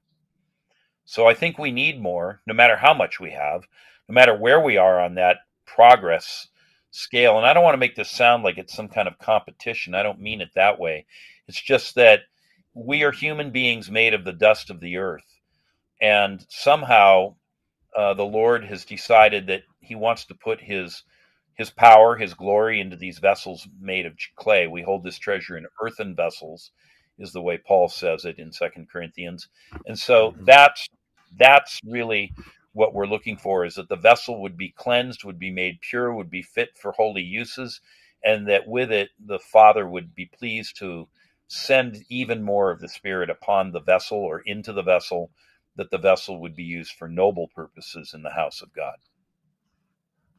so 1.05 1.27
i 1.27 1.35
think 1.35 1.59
we 1.59 1.71
need 1.71 2.01
more 2.01 2.41
no 2.47 2.55
matter 2.55 2.77
how 2.77 2.95
much 2.95 3.21
we 3.21 3.31
have 3.31 3.63
no 4.09 4.15
matter 4.15 4.37
where 4.37 4.61
we 4.61 4.77
are 4.77 5.01
on 5.01 5.15
that 5.15 5.39
progress 5.67 6.49
scale. 6.91 7.37
And 7.39 7.47
I 7.47 7.53
don't 7.53 7.65
want 7.65 7.75
to 7.75 7.79
make 7.79 7.95
this 7.95 8.11
sound 8.11 8.43
like 8.43 8.59
it's 8.59 8.75
some 8.75 8.89
kind 8.89 9.09
of 9.09 9.19
competition. 9.19 9.95
I 9.95 10.03
don't 10.03 10.21
mean 10.21 10.41
it 10.41 10.51
that 10.55 10.79
way. 10.79 11.07
It's 11.47 11.61
just 11.61 11.95
that 11.95 12.21
we 12.75 13.03
are 13.03 13.13
human 13.13 13.51
beings 13.51 13.91
made 13.91 14.15
of 14.15 14.25
the 14.25 14.33
dust 14.33 14.71
of 14.71 14.81
the 14.81 14.97
earth. 14.97 15.25
And 16.01 16.45
somehow 16.49 17.37
uh, 17.97 18.15
the 18.15 18.25
Lord 18.25 18.65
has 18.65 18.85
decided 18.85 19.49
that 19.49 19.63
he 19.81 19.95
wants 19.95 20.25
to 20.27 20.35
put 20.35 20.61
his 20.61 21.03
his 21.55 21.71
power, 21.71 22.17
his 22.17 22.33
glory 22.33 22.81
into 22.81 22.97
these 22.97 23.19
vessels 23.19 23.69
made 23.79 24.07
of 24.07 24.17
clay. 24.35 24.67
We 24.67 24.81
hold 24.81 25.05
this 25.05 25.19
treasure 25.19 25.59
in 25.59 25.67
earthen 25.83 26.17
vessels, 26.17 26.71
is 27.19 27.33
the 27.33 27.43
way 27.43 27.59
Paul 27.59 27.89
says 27.89 28.25
it 28.25 28.39
in 28.39 28.51
Second 28.51 28.89
Corinthians. 28.91 29.47
And 29.85 29.99
so 29.99 30.31
mm-hmm. 30.31 30.45
that's 30.47 30.89
that's 31.37 31.81
really 31.85 32.33
what 32.73 32.95
we're 32.95 33.07
looking 33.07 33.37
for 33.37 33.65
is 33.65 33.75
that 33.75 33.89
the 33.89 33.97
vessel 33.97 34.41
would 34.41 34.57
be 34.57 34.73
cleansed, 34.77 35.25
would 35.25 35.39
be 35.39 35.51
made 35.51 35.81
pure, 35.83 36.15
would 36.15 36.31
be 36.31 36.43
fit 36.43 36.71
for 36.81 36.93
holy 36.93 37.23
uses, 37.23 37.81
and 38.25 38.49
that 38.49 38.67
with 38.67 38.91
it 38.91 39.11
the 39.25 39.39
Father 39.39 39.87
would 39.87 40.15
be 40.15 40.27
pleased 40.27 40.79
to 40.79 41.09
send 41.51 42.05
even 42.09 42.43
more 42.43 42.71
of 42.71 42.81
the 42.81 42.89
Spirit 42.89 43.29
upon 43.29 43.73
the 43.73 43.81
vessel 43.81 44.19
or 44.19 44.41
into 44.47 44.73
the 44.73 44.85
vessel, 44.85 45.33
that 45.75 45.91
the 45.91 45.99
vessel 45.99 46.41
would 46.41 46.55
be 46.55 46.63
used 46.63 46.93
for 46.93 47.09
noble 47.09 47.49
purposes 47.49 48.13
in 48.15 48.23
the 48.23 48.31
house 48.31 48.63
of 48.63 48.73
God. 48.73 48.95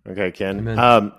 Okay, 0.08 0.32
Ken. 0.32 0.80
Um, 0.80 1.14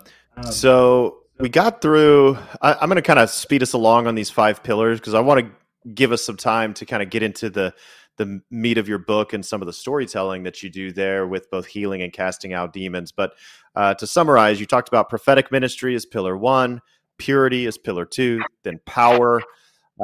so 0.49 1.19
we 1.39 1.47
got 1.47 1.81
through. 1.81 2.37
I, 2.59 2.73
I'm 2.73 2.89
going 2.89 2.95
to 2.95 3.03
kind 3.03 3.19
of 3.19 3.29
speed 3.29 3.61
us 3.61 3.73
along 3.73 4.07
on 4.07 4.15
these 4.15 4.31
five 4.31 4.63
pillars 4.63 4.99
because 4.99 5.13
I 5.13 5.19
want 5.19 5.41
to 5.41 5.89
give 5.93 6.11
us 6.11 6.23
some 6.23 6.37
time 6.37 6.73
to 6.75 6.85
kind 6.87 7.03
of 7.03 7.11
get 7.11 7.21
into 7.21 7.49
the 7.51 7.73
the 8.17 8.41
meat 8.49 8.77
of 8.79 8.87
your 8.87 8.99
book 8.99 9.33
and 9.33 9.45
some 9.45 9.61
of 9.61 9.67
the 9.67 9.73
storytelling 9.73 10.43
that 10.43 10.61
you 10.61 10.69
do 10.69 10.91
there 10.91 11.27
with 11.27 11.49
both 11.49 11.65
healing 11.65 12.01
and 12.01 12.13
casting 12.13 12.53
out 12.53 12.73
demons. 12.73 13.11
But 13.11 13.33
uh, 13.75 13.93
to 13.95 14.05
summarize, 14.07 14.59
you 14.59 14.65
talked 14.65 14.87
about 14.87 15.09
prophetic 15.09 15.51
ministry 15.51 15.95
as 15.95 16.05
pillar 16.05 16.37
one, 16.37 16.81
purity 17.17 17.65
as 17.67 17.77
pillar 17.77 18.05
two, 18.05 18.41
then 18.63 18.79
power. 18.85 19.41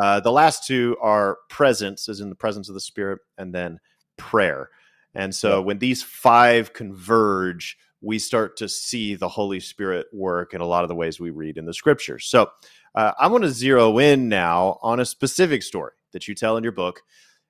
Uh, 0.01 0.19
the 0.19 0.31
last 0.31 0.65
two 0.65 0.97
are 1.01 1.39
presence, 1.49 2.09
as 2.09 2.19
in 2.19 2.29
the 2.29 2.35
presence 2.35 2.69
of 2.69 2.75
the 2.75 2.81
Spirit, 2.81 3.19
and 3.37 3.53
then 3.53 3.79
prayer. 4.17 4.69
And 5.15 5.33
so 5.33 5.61
when 5.61 5.79
these 5.79 6.03
five 6.03 6.73
converge, 6.73 7.77
we 8.01 8.19
start 8.19 8.57
to 8.57 8.69
see 8.69 9.15
the 9.15 9.27
Holy 9.27 9.59
Spirit 9.59 10.07
work 10.13 10.53
in 10.53 10.61
a 10.61 10.65
lot 10.65 10.83
of 10.83 10.89
the 10.89 10.95
ways 10.95 11.19
we 11.19 11.31
read 11.31 11.57
in 11.57 11.65
the 11.65 11.73
scriptures. 11.73 12.25
So 12.25 12.49
uh, 12.95 13.13
I 13.19 13.27
want 13.27 13.43
to 13.43 13.49
zero 13.49 13.97
in 13.97 14.29
now 14.29 14.79
on 14.81 14.99
a 14.99 15.05
specific 15.05 15.63
story 15.63 15.93
that 16.13 16.27
you 16.27 16.35
tell 16.35 16.57
in 16.57 16.63
your 16.63 16.71
book 16.71 17.01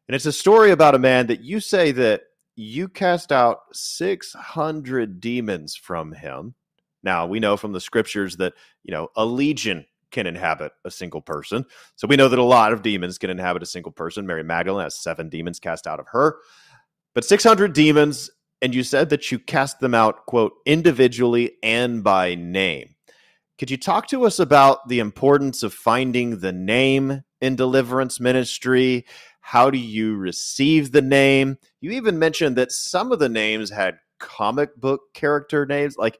and 0.09 0.15
it's 0.15 0.25
a 0.25 0.33
story 0.33 0.71
about 0.71 0.95
a 0.95 0.99
man 0.99 1.27
that 1.27 1.41
you 1.41 1.59
say 1.59 1.91
that 1.91 2.23
you 2.55 2.87
cast 2.87 3.31
out 3.31 3.59
600 3.73 5.21
demons 5.21 5.75
from 5.75 6.13
him. 6.13 6.55
Now, 7.03 7.27
we 7.27 7.39
know 7.39 7.55
from 7.57 7.73
the 7.73 7.79
scriptures 7.79 8.35
that, 8.37 8.53
you 8.83 8.91
know, 8.91 9.09
a 9.15 9.23
legion 9.23 9.85
can 10.11 10.27
inhabit 10.27 10.71
a 10.85 10.91
single 10.91 11.21
person. 11.21 11.65
So 11.95 12.07
we 12.07 12.15
know 12.15 12.27
that 12.27 12.39
a 12.39 12.43
lot 12.43 12.73
of 12.73 12.81
demons 12.81 13.17
can 13.17 13.29
inhabit 13.29 13.63
a 13.63 13.67
single 13.67 13.91
person. 13.91 14.25
Mary 14.25 14.43
Magdalene 14.43 14.83
has 14.83 14.99
seven 14.99 15.29
demons 15.29 15.59
cast 15.59 15.87
out 15.87 15.99
of 15.99 16.07
her. 16.07 16.37
But 17.15 17.25
600 17.25 17.73
demons, 17.73 18.29
and 18.61 18.73
you 18.73 18.83
said 18.83 19.09
that 19.09 19.31
you 19.31 19.39
cast 19.39 19.79
them 19.79 19.93
out, 19.93 20.25
quote, 20.25 20.53
individually 20.65 21.53
and 21.63 22.03
by 22.03 22.35
name. 22.35 22.95
Could 23.57 23.71
you 23.71 23.77
talk 23.77 24.07
to 24.07 24.25
us 24.25 24.39
about 24.39 24.87
the 24.87 24.99
importance 24.99 25.63
of 25.63 25.73
finding 25.73 26.39
the 26.39 26.53
name 26.53 27.23
in 27.41 27.55
deliverance 27.55 28.19
ministry 28.19 29.05
how 29.49 29.71
do 29.71 29.79
you 29.79 30.15
receive 30.15 30.91
the 30.91 31.01
name? 31.01 31.57
You 31.81 31.89
even 31.93 32.19
mentioned 32.19 32.55
that 32.57 32.71
some 32.71 33.11
of 33.11 33.17
the 33.17 33.29
names 33.29 33.71
had 33.71 33.97
comic 34.19 34.75
book 34.75 35.01
character 35.15 35.65
names. 35.65 35.97
Like, 35.97 36.19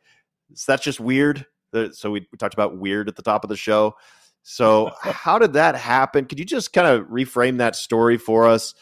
is 0.52 0.66
that 0.66 0.82
just 0.82 1.00
weird? 1.00 1.46
So 1.92 2.12
we, 2.12 2.28
we 2.32 2.38
talked 2.38 2.54
about 2.54 2.78
weird 2.78 3.08
at 3.08 3.16
the 3.16 3.22
top 3.22 3.44
of 3.44 3.50
the 3.50 3.58
show. 3.58 3.96
So 4.44 4.92
how 5.02 5.40
did 5.40 5.54
that 5.54 5.76
happen? 5.76 6.26
Could 6.26 6.40
you 6.40 6.46
just 6.46 6.74
kind 6.74 6.88
of 6.88 7.08
reframe 7.08 7.58
that 7.58 7.76
story 7.76 8.18
for 8.18 8.48
us 8.48 8.74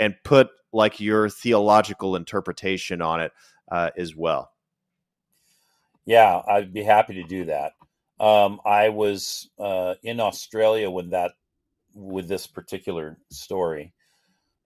and 0.00 0.14
put 0.24 0.48
like 0.72 1.00
your 1.00 1.28
theological 1.28 2.16
interpretation 2.16 3.00
on 3.00 3.20
it 3.20 3.32
uh, 3.70 3.90
as 3.96 4.14
well? 4.16 4.50
Yeah, 6.06 6.42
I'd 6.46 6.72
be 6.72 6.82
happy 6.82 7.14
to 7.14 7.24
do 7.24 7.46
that. 7.46 7.72
Um, 8.20 8.60
I 8.64 8.90
was 8.90 9.48
uh, 9.58 9.94
in 10.02 10.20
Australia 10.20 10.90
when 10.90 11.10
that 11.10 11.32
with 11.94 12.28
this 12.28 12.46
particular 12.46 13.18
story. 13.30 13.92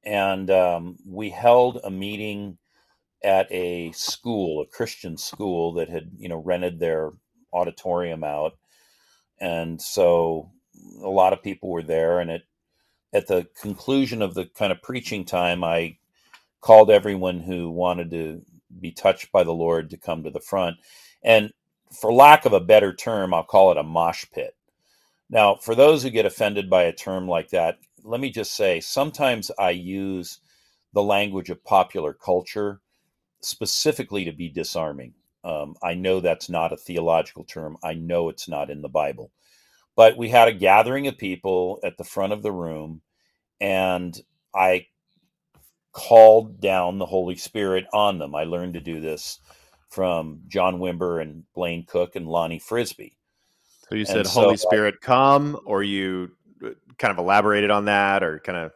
And 0.05 0.51
um, 0.51 0.97
we 1.07 1.31
held 1.31 1.81
a 1.85 1.91
meeting 1.91 2.59
at 3.23 3.51
a 3.51 3.93
school, 3.93 4.63
a 4.63 4.67
Christian 4.67 5.17
school 5.17 5.75
that 5.75 5.89
had, 5.89 6.11
you 6.17 6.29
know, 6.29 6.39
rented 6.39 6.79
their 6.79 7.11
auditorium 7.59 8.25
out. 8.25 8.57
And 9.41 9.81
so 9.81 10.51
a 11.03 11.09
lot 11.09 11.33
of 11.33 11.43
people 11.43 11.71
were 11.71 11.83
there. 11.83 12.21
And 12.21 12.31
it, 12.31 12.43
at 13.13 13.27
the 13.27 13.47
conclusion 13.61 14.23
of 14.23 14.35
the 14.35 14.47
kind 14.47 14.73
of 14.73 14.83
preaching 14.83 15.25
time, 15.25 15.65
I 15.65 15.99
called 16.61 16.91
everyone 16.91 17.41
who 17.41 17.71
wanted 17.71 18.11
to 18.11 18.43
be 18.81 18.93
touched 18.93 19.33
by 19.33 19.45
the 19.45 19.53
Lord 19.53 19.91
to 19.91 19.97
come 19.97 20.25
to 20.25 20.31
the 20.31 20.41
front. 20.41 20.77
And 21.23 21.53
for 22.01 22.13
lack 22.13 22.45
of 22.45 22.53
a 22.53 22.61
better 22.61 22.95
term, 22.95 23.33
I'll 23.33 23.45
call 23.45 23.71
it 23.71 23.79
a 23.79 23.83
mosh 23.83 24.25
pit. 24.33 24.55
Now, 25.31 25.57
for 25.57 25.75
those 25.75 26.03
who 26.03 26.11
get 26.11 26.27
offended 26.27 26.71
by 26.71 26.85
a 26.85 26.93
term 26.93 27.29
like 27.29 27.51
that, 27.51 27.79
let 28.03 28.21
me 28.21 28.31
just 28.31 28.55
say 28.55 28.81
sometimes 28.81 29.51
I 29.59 29.71
use 29.71 30.41
the 30.93 31.03
language 31.03 31.51
of 31.51 31.65
popular 31.65 32.13
culture 32.13 32.81
specifically 33.41 34.25
to 34.25 34.33
be 34.33 34.49
disarming. 34.49 35.15
Um, 35.49 35.77
I 35.83 35.95
know 35.95 36.21
that's 36.21 36.51
not 36.51 36.73
a 36.73 36.77
theological 36.77 37.45
term, 37.45 37.79
I 37.83 37.95
know 37.95 38.29
it's 38.29 38.49
not 38.49 38.71
in 38.71 38.83
the 38.83 38.89
Bible. 38.89 39.33
But 39.97 40.17
we 40.17 40.29
had 40.29 40.47
a 40.47 40.53
gathering 40.53 41.09
of 41.09 41.19
people 41.19 41.81
at 41.83 41.97
the 41.97 42.05
front 42.05 42.33
of 42.33 42.43
the 42.43 42.53
room, 42.53 43.01
and 43.61 44.17
I 44.55 44.87
called 45.93 46.61
down 46.61 46.99
the 46.99 47.07
Holy 47.07 47.35
Spirit 47.35 47.87
on 47.93 48.19
them. 48.19 48.35
I 48.35 48.45
learned 48.45 48.75
to 48.75 48.81
do 48.81 49.01
this 49.01 49.41
from 49.91 50.43
John 50.47 50.79
Wimber 50.79 51.21
and 51.21 51.45
Blaine 51.55 51.85
Cook 51.87 52.15
and 52.15 52.29
Lonnie 52.29 52.59
Frisbee. 52.61 53.17
So 53.89 53.95
you 53.95 54.05
said 54.05 54.27
Holy 54.27 54.59
Spirit 54.59 55.01
come, 55.01 55.59
or 55.65 55.83
you 55.83 56.33
uh, 56.63 56.71
kind 56.99 57.11
of 57.11 57.19
elaborated 57.19 57.71
on 57.71 57.87
that, 57.87 58.23
or 58.23 58.39
kind 58.41 58.59
of. 58.59 58.73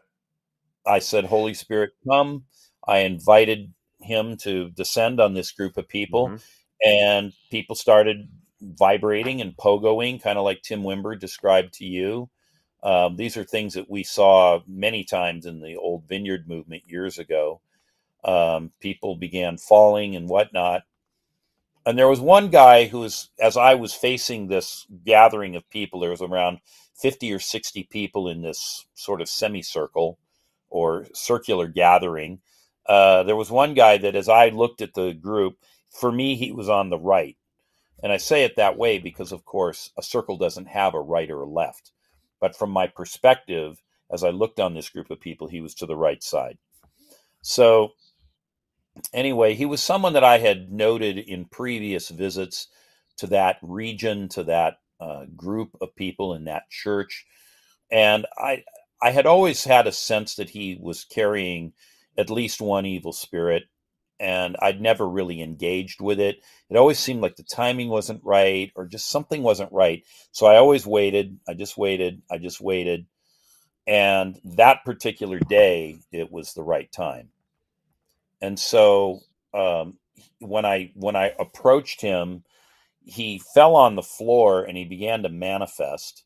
I 0.87 1.01
said, 1.01 1.27
Holy 1.27 1.55
Spirit 1.55 1.91
come. 2.09 2.45
I 2.89 3.01
invited 3.01 3.73
him 4.01 4.37
to 4.39 4.71
descend 4.71 5.21
on 5.21 5.35
this 5.35 5.53
group 5.53 5.77
of 5.77 5.89
people, 5.89 6.29
mm-hmm. 6.29 6.37
And 6.85 7.33
people 7.51 7.77
started 7.77 8.29
vibrating 8.61 9.41
and 9.41 9.57
pogoing, 9.57 10.23
kind 10.23 10.39
of 10.39 10.45
like 10.45 10.63
Tim 10.63 10.83
Wimber 10.83 11.19
described 11.19 11.75
to 11.75 11.85
you. 11.85 12.31
Um, 12.83 13.17
these 13.17 13.37
are 13.37 13.45
things 13.45 13.75
that 13.75 13.91
we 13.91 14.03
saw 14.05 14.61
many 14.67 15.05
times 15.05 15.47
in 15.47 15.61
the 15.61 15.77
old 15.77 16.09
vineyard 16.09 16.49
movement 16.49 16.85
years 16.87 17.19
ago. 17.19 17.61
Um, 18.25 18.73
people 18.81 19.17
began 19.17 19.59
falling 19.59 20.17
and 20.17 20.29
whatnot 20.29 20.83
and 21.85 21.99
there 21.99 22.09
was 22.09 22.21
one 22.21 22.49
guy 22.49 22.87
who 22.87 23.01
was 23.01 23.31
as 23.41 23.57
i 23.57 23.75
was 23.75 23.93
facing 23.95 24.47
this 24.47 24.87
gathering 25.05 25.57
of 25.57 25.69
people 25.71 26.01
there 26.01 26.11
was 26.11 26.23
around 26.23 26.59
50 26.97 27.33
or 27.33 27.39
60 27.39 27.89
people 27.91 28.29
in 28.29 28.43
this 28.43 28.87
sort 28.95 29.21
of 29.21 29.29
semicircle 29.29 30.19
or 30.71 31.07
circular 31.15 31.67
gathering 31.67 32.41
uh, 32.87 33.23
there 33.23 33.37
was 33.37 33.51
one 33.51 33.75
guy 33.75 33.97
that 33.99 34.17
as 34.17 34.29
i 34.29 34.49
looked 34.49 34.83
at 34.83 34.95
the 34.95 35.13
group 35.13 35.57
for 35.93 36.13
me 36.13 36.37
he 36.37 36.53
was 36.53 36.69
on 36.69 36.91
the 36.91 36.99
right. 36.99 37.37
And 38.03 38.13
i 38.13 38.19
say 38.19 38.45
it 38.45 38.57
that 38.57 38.79
way 38.79 38.99
because 38.99 39.33
of 39.33 39.45
course 39.45 39.91
a 39.99 40.03
circle 40.03 40.39
doesn't 40.39 40.69
have 40.69 40.95
a 40.95 41.01
right 41.01 41.31
or 41.31 41.43
a 41.43 41.51
left. 41.51 41.93
But 42.41 42.57
from 42.57 42.71
my 42.71 42.89
perspective 42.89 43.83
as 44.13 44.25
i 44.25 44.31
looked 44.31 44.61
on 44.61 44.75
this 44.75 44.91
group 44.91 45.11
of 45.11 45.21
people 45.21 45.49
he 45.49 45.61
was 45.63 45.75
to 45.77 45.87
the 45.87 45.97
right 45.97 46.23
side. 46.23 46.59
So 47.43 47.91
anyway, 49.13 49.55
he 49.55 49.67
was 49.67 49.83
someone 49.83 50.13
that 50.15 50.25
I 50.25 50.39
had 50.39 50.73
noted 50.73 51.19
in 51.19 51.47
previous 51.47 52.09
visits 52.11 52.69
to 53.19 53.27
that 53.29 53.59
region, 53.63 54.29
to 54.31 54.45
that 54.45 54.79
uh, 55.01 55.27
group 55.37 55.71
of 55.81 55.97
people 55.97 56.35
in 56.35 56.45
that 56.45 56.71
church, 56.71 57.27
and 57.91 58.27
I 58.39 58.65
I 59.03 59.13
had 59.13 59.27
always 59.27 59.65
had 59.65 59.87
a 59.87 59.93
sense 59.93 60.37
that 60.37 60.51
he 60.51 60.79
was 60.81 61.05
carrying 61.05 61.73
at 62.19 62.31
least 62.31 62.61
one 62.61 62.87
evil 62.87 63.13
spirit, 63.15 63.65
and 64.23 64.57
I'd 64.63 64.81
never 64.81 65.09
really 65.09 65.43
engaged 65.43 66.01
with 66.01 66.21
it. 66.21 66.37
It 66.71 66.77
always 66.77 67.01
seemed 67.01 67.23
like 67.23 67.37
the 67.37 67.43
timing 67.43 67.89
wasn't 67.89 68.23
right, 68.25 68.73
or 68.77 68.87
just 68.87 69.11
something 69.11 69.43
wasn't 69.43 69.73
right. 69.73 70.05
So 70.31 70.47
I 70.47 70.57
always 70.57 70.87
waited. 70.87 71.41
I 71.49 71.55
just 71.55 71.77
waited. 71.77 72.23
I 72.31 72.39
just 72.39 72.61
waited, 72.61 73.07
and 73.87 74.41
that 74.45 74.85
particular 74.85 75.41
day, 75.41 75.99
it 76.13 76.31
was 76.31 76.55
the 76.55 76.63
right 76.63 76.91
time. 76.93 77.31
And 78.41 78.59
so 78.59 79.21
um, 79.53 79.99
when 80.39 80.65
I 80.65 80.93
when 80.95 81.17
I 81.17 81.35
approached 81.39 82.01
him, 82.01 82.45
he 83.05 83.43
fell 83.55 83.75
on 83.75 83.97
the 83.97 84.03
floor 84.03 84.65
and 84.65 84.77
he 84.77 84.85
began 84.85 85.25
to 85.25 85.29
manifest. 85.29 86.25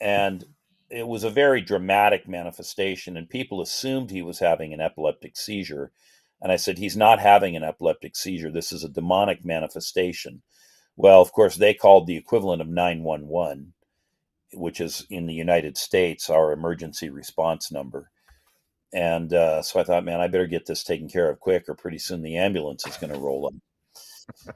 And 0.00 0.44
it 0.90 1.06
was 1.06 1.24
a 1.24 1.30
very 1.30 1.62
dramatic 1.62 2.28
manifestation, 2.28 3.16
and 3.16 3.28
people 3.28 3.62
assumed 3.62 4.10
he 4.10 4.22
was 4.22 4.40
having 4.40 4.74
an 4.74 4.80
epileptic 4.80 5.36
seizure. 5.36 5.92
And 6.42 6.50
I 6.50 6.56
said, 6.56 6.78
He's 6.78 6.96
not 6.96 7.20
having 7.20 7.56
an 7.56 7.64
epileptic 7.64 8.16
seizure. 8.16 8.50
This 8.50 8.72
is 8.72 8.84
a 8.84 8.88
demonic 8.88 9.44
manifestation. 9.44 10.42
Well, 10.96 11.20
of 11.20 11.32
course, 11.32 11.56
they 11.56 11.74
called 11.74 12.06
the 12.06 12.16
equivalent 12.16 12.60
of 12.60 12.68
911, 12.68 13.72
which 14.52 14.80
is 14.80 15.06
in 15.08 15.26
the 15.26 15.34
United 15.34 15.76
States 15.78 16.28
our 16.28 16.52
emergency 16.52 17.10
response 17.10 17.72
number. 17.72 18.10
And 18.92 19.32
uh, 19.32 19.62
so 19.62 19.80
I 19.80 19.84
thought, 19.84 20.04
man, 20.04 20.20
I 20.20 20.26
better 20.26 20.46
get 20.46 20.66
this 20.66 20.82
taken 20.82 21.08
care 21.08 21.30
of 21.30 21.40
quick, 21.40 21.68
or 21.68 21.74
pretty 21.74 21.98
soon 21.98 22.22
the 22.22 22.36
ambulance 22.36 22.86
is 22.86 22.96
going 22.96 23.12
to 23.12 23.18
roll 23.18 23.46
up. 23.46 23.54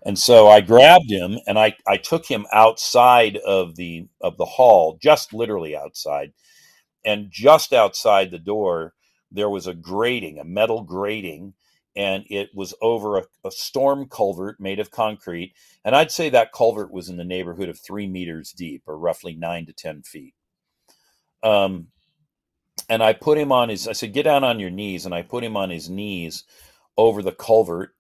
And 0.05 0.19
so 0.19 0.49
I 0.49 0.61
grabbed 0.61 1.11
him 1.11 1.39
and 1.47 1.59
I, 1.59 1.75
I 1.87 1.97
took 1.97 2.27
him 2.27 2.47
outside 2.53 3.37
of 3.39 3.77
the 3.77 4.07
of 4.21 4.37
the 4.37 4.45
hall, 4.45 4.99
just 5.03 5.33
literally 5.33 5.77
outside. 5.77 6.33
And 7.05 7.29
just 7.31 7.73
outside 7.73 8.31
the 8.31 8.39
door, 8.39 8.95
there 9.31 9.51
was 9.51 9.67
a 9.67 9.75
grating, 9.75 10.39
a 10.39 10.45
metal 10.45 10.83
grating, 10.83 11.55
and 11.97 12.25
it 12.31 12.51
was 12.55 12.75
over 12.83 13.19
a, 13.19 13.25
a 13.45 13.51
storm 13.51 14.09
culvert 14.09 14.61
made 14.61 14.81
of 14.81 14.91
concrete. 14.91 15.55
And 15.85 15.97
I'd 15.97 16.11
say 16.11 16.29
that 16.31 16.53
culvert 16.53 16.93
was 16.93 17.09
in 17.09 17.17
the 17.17 17.25
neighborhood 17.25 17.69
of 17.69 17.79
three 17.79 18.07
meters 18.07 18.53
deep, 18.53 18.83
or 18.87 18.99
roughly 18.99 19.35
nine 19.35 19.67
to 19.67 19.73
ten 19.73 20.03
feet. 20.03 20.35
Um, 21.43 21.89
and 22.89 23.03
I 23.03 23.13
put 23.15 23.39
him 23.39 23.53
on 23.53 23.69
his. 23.69 23.89
I 23.89 23.93
said, 23.93 24.13
"Get 24.13 24.25
down 24.25 24.45
on 24.45 24.61
your 24.61 24.71
knees," 24.71 25.07
and 25.07 25.15
I 25.15 25.23
put 25.23 25.45
him 25.45 25.57
on 25.57 25.71
his 25.71 25.91
knees 25.91 26.45
over 26.97 27.23
the 27.23 27.33
culvert 27.33 27.91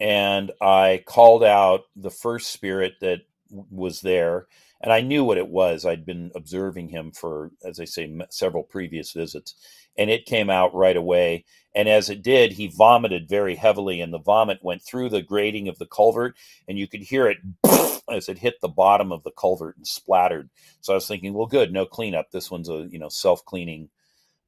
and 0.00 0.50
I 0.60 1.04
called 1.06 1.44
out 1.44 1.82
the 1.94 2.10
first 2.10 2.50
spirit 2.50 2.94
that 3.00 3.20
was 3.50 4.00
there, 4.00 4.46
and 4.80 4.92
I 4.92 5.00
knew 5.00 5.24
what 5.24 5.38
it 5.38 5.48
was. 5.48 5.86
I'd 5.86 6.04
been 6.04 6.32
observing 6.34 6.88
him 6.88 7.12
for, 7.12 7.52
as 7.64 7.78
I 7.78 7.84
say, 7.84 8.12
several 8.30 8.64
previous 8.64 9.12
visits, 9.12 9.54
and 9.96 10.10
it 10.10 10.26
came 10.26 10.50
out 10.50 10.74
right 10.74 10.96
away. 10.96 11.44
And 11.74 11.88
as 11.88 12.10
it 12.10 12.22
did, 12.22 12.52
he 12.52 12.66
vomited 12.66 13.28
very 13.28 13.54
heavily, 13.54 14.00
and 14.00 14.12
the 14.12 14.18
vomit 14.18 14.62
went 14.62 14.82
through 14.82 15.08
the 15.08 15.22
grating 15.22 15.68
of 15.68 15.78
the 15.78 15.86
culvert, 15.86 16.36
and 16.68 16.78
you 16.78 16.86
could 16.86 17.00
hear 17.00 17.26
it 17.26 17.38
as 18.10 18.28
it 18.28 18.38
hit 18.38 18.60
the 18.60 18.68
bottom 18.68 19.10
of 19.10 19.22
the 19.22 19.30
culvert 19.30 19.76
and 19.76 19.86
splattered. 19.86 20.50
So 20.80 20.92
I 20.92 20.96
was 20.96 21.08
thinking, 21.08 21.32
well, 21.32 21.46
good, 21.46 21.72
no 21.72 21.86
cleanup. 21.86 22.30
This 22.30 22.50
one's 22.50 22.68
a 22.68 22.88
you 22.90 22.98
know 22.98 23.08
self 23.08 23.44
cleaning 23.44 23.88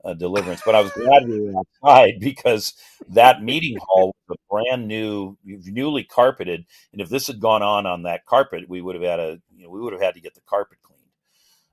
uh, 0.05 0.15
deliverance. 0.15 0.61
But 0.65 0.75
I 0.75 0.83
was 0.83 0.93
glad 0.93 1.29
we 1.29 1.41
were 1.41 1.55
outside 1.59 2.15
because 2.21 2.75
that 3.09 3.43
meeting 3.43 3.79
hall 3.81 4.15
was 4.29 4.39
a 4.39 4.55
brand 4.55 4.87
new, 4.87 5.37
newly 5.45 6.05
carpeted. 6.05 6.67
And 6.93 7.01
if 7.01 7.09
this 7.09 7.27
had 7.27 7.41
gone 7.41 7.63
on 7.63 7.87
on 7.87 8.03
that 8.03 8.27
carpet, 8.27 8.69
we 8.69 8.81
would 8.81 8.95
have 8.95 9.05
had 9.05 9.21
a, 9.21 9.41
you 9.57 9.65
know, 9.65 9.71
we 9.71 9.81
would 9.81 9.93
have 9.93 10.03
had 10.03 10.15
to 10.15 10.21
get 10.21 10.35
the 10.35 10.41
carpet 10.47 10.79
cleaned. 10.83 11.01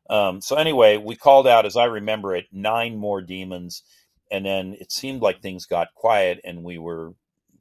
Um, 0.09 0.41
so 0.41 0.55
anyway, 0.55 0.97
we 0.97 1.15
called 1.15 1.47
out, 1.47 1.65
as 1.65 1.77
I 1.77 1.85
remember 1.85 2.35
it, 2.35 2.47
nine 2.51 2.97
more 2.97 3.21
demons, 3.21 3.83
and 4.31 4.45
then 4.45 4.75
it 4.79 4.91
seemed 4.91 5.21
like 5.21 5.41
things 5.41 5.65
got 5.65 5.93
quiet, 5.95 6.39
and 6.43 6.63
we 6.63 6.77
were, 6.77 7.13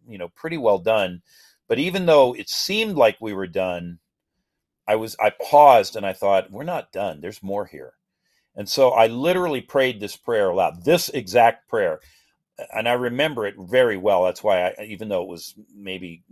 you 0.08 0.18
know, 0.18 0.28
pretty 0.28 0.58
well 0.58 0.78
done. 0.78 1.22
But 1.68 1.78
even 1.78 2.06
though 2.06 2.34
it 2.34 2.48
seemed 2.48 2.96
like 2.96 3.18
we 3.20 3.32
were 3.32 3.46
done, 3.46 3.98
I 4.88 4.96
was 4.96 5.16
I 5.20 5.30
paused 5.30 5.96
and 5.96 6.04
I 6.04 6.12
thought, 6.12 6.50
we're 6.50 6.64
not 6.64 6.92
done. 6.92 7.20
There's 7.20 7.42
more 7.42 7.66
here. 7.66 7.94
And 8.56 8.68
so 8.68 8.90
I 8.90 9.06
literally 9.06 9.60
prayed 9.60 10.00
this 10.00 10.16
prayer 10.16 10.50
aloud, 10.50 10.84
this 10.84 11.08
exact 11.10 11.68
prayer. 11.68 12.00
And 12.74 12.88
I 12.88 12.92
remember 12.94 13.46
it 13.46 13.54
very 13.58 13.96
well. 13.96 14.24
That's 14.24 14.42
why, 14.42 14.68
I, 14.68 14.84
even 14.84 15.08
though 15.08 15.22
it 15.22 15.28
was 15.28 15.54
maybe 15.74 16.24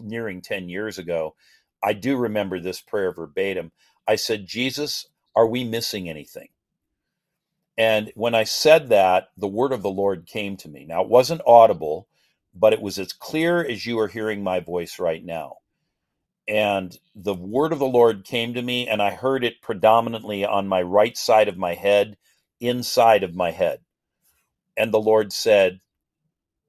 nearing 0.00 0.42
10 0.42 0.68
years 0.68 0.98
ago, 0.98 1.34
I 1.82 1.92
do 1.94 2.16
remember 2.16 2.60
this 2.60 2.80
prayer 2.80 3.12
verbatim. 3.12 3.72
I 4.06 4.16
said, 4.16 4.46
Jesus, 4.46 5.06
are 5.36 5.46
we 5.46 5.64
missing 5.64 6.08
anything? 6.08 6.48
And 7.80 8.12
when 8.16 8.36
I 8.36 8.44
said 8.44 8.90
that, 8.90 9.30
the 9.38 9.48
word 9.48 9.72
of 9.72 9.82
the 9.82 9.90
Lord 9.90 10.28
came 10.28 10.58
to 10.58 10.68
me. 10.70 10.86
Now, 10.86 11.02
it 11.02 11.10
wasn't 11.10 11.42
audible, 11.48 12.08
but 12.54 12.74
it 12.74 12.82
was 12.82 13.00
as 13.00 13.14
clear 13.14 13.64
as 13.66 13.86
you 13.86 13.98
are 14.00 14.08
hearing 14.08 14.44
my 14.44 14.60
voice 14.60 15.00
right 15.00 15.24
now 15.24 15.54
and 16.48 16.98
the 17.14 17.34
word 17.34 17.72
of 17.72 17.78
the 17.78 17.86
Lord 17.86 18.24
came 18.24 18.54
to 18.54 18.62
me, 18.62 18.88
and 18.88 19.00
I 19.00 19.12
heard 19.12 19.44
it 19.44 19.62
predominantly 19.62 20.44
on 20.44 20.66
my 20.66 20.82
right 20.82 21.16
side 21.16 21.48
of 21.48 21.56
my 21.56 21.74
head, 21.74 22.16
inside 22.60 23.22
of 23.22 23.36
my 23.36 23.52
head. 23.52 23.80
And 24.76 24.92
the 24.92 25.00
Lord 25.00 25.32
said, 25.32 25.80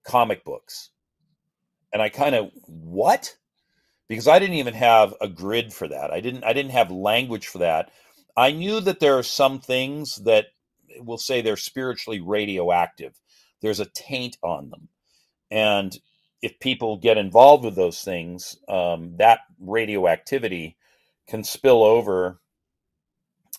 comic 0.06 0.44
books. 0.44 0.92
And 1.92 2.02
I 2.02 2.10
kind 2.10 2.36
of, 2.36 2.52
what? 2.68 3.36
Because 4.08 4.28
I 4.28 4.40
didn't 4.40 4.58
even 4.58 4.76
have 4.76 5.16
a 5.20 5.28
grid 5.28 5.74
for 5.74 5.88
that. 5.88 6.12
I 6.12 6.20
didn't 6.20 6.44
I 6.44 6.54
didn't 6.54 6.72
have 6.72 6.92
language 6.92 7.48
for 7.48 7.60
that. 7.60 7.92
I 8.38 8.52
knew 8.52 8.82
that 8.82 9.00
there 9.00 9.18
are 9.18 9.24
some 9.24 9.60
things 9.60 10.18
that 10.26 10.48
will 11.00 11.18
say 11.18 11.42
they're 11.42 11.58
spiritually 11.58 12.20
radioactive. 12.20 13.20
There's 13.62 13.80
a 13.80 13.86
taint 13.86 14.38
on 14.44 14.70
them. 14.70 14.90
And 15.52 15.98
if 16.42 16.60
people 16.60 16.98
get 16.98 17.18
involved 17.18 17.64
with 17.64 17.76
those 17.76 18.02
things, 18.02 18.58
um, 18.68 19.16
that 19.18 19.40
radioactivity 19.60 20.78
can 21.28 21.44
spill 21.44 21.84
over 21.84 22.40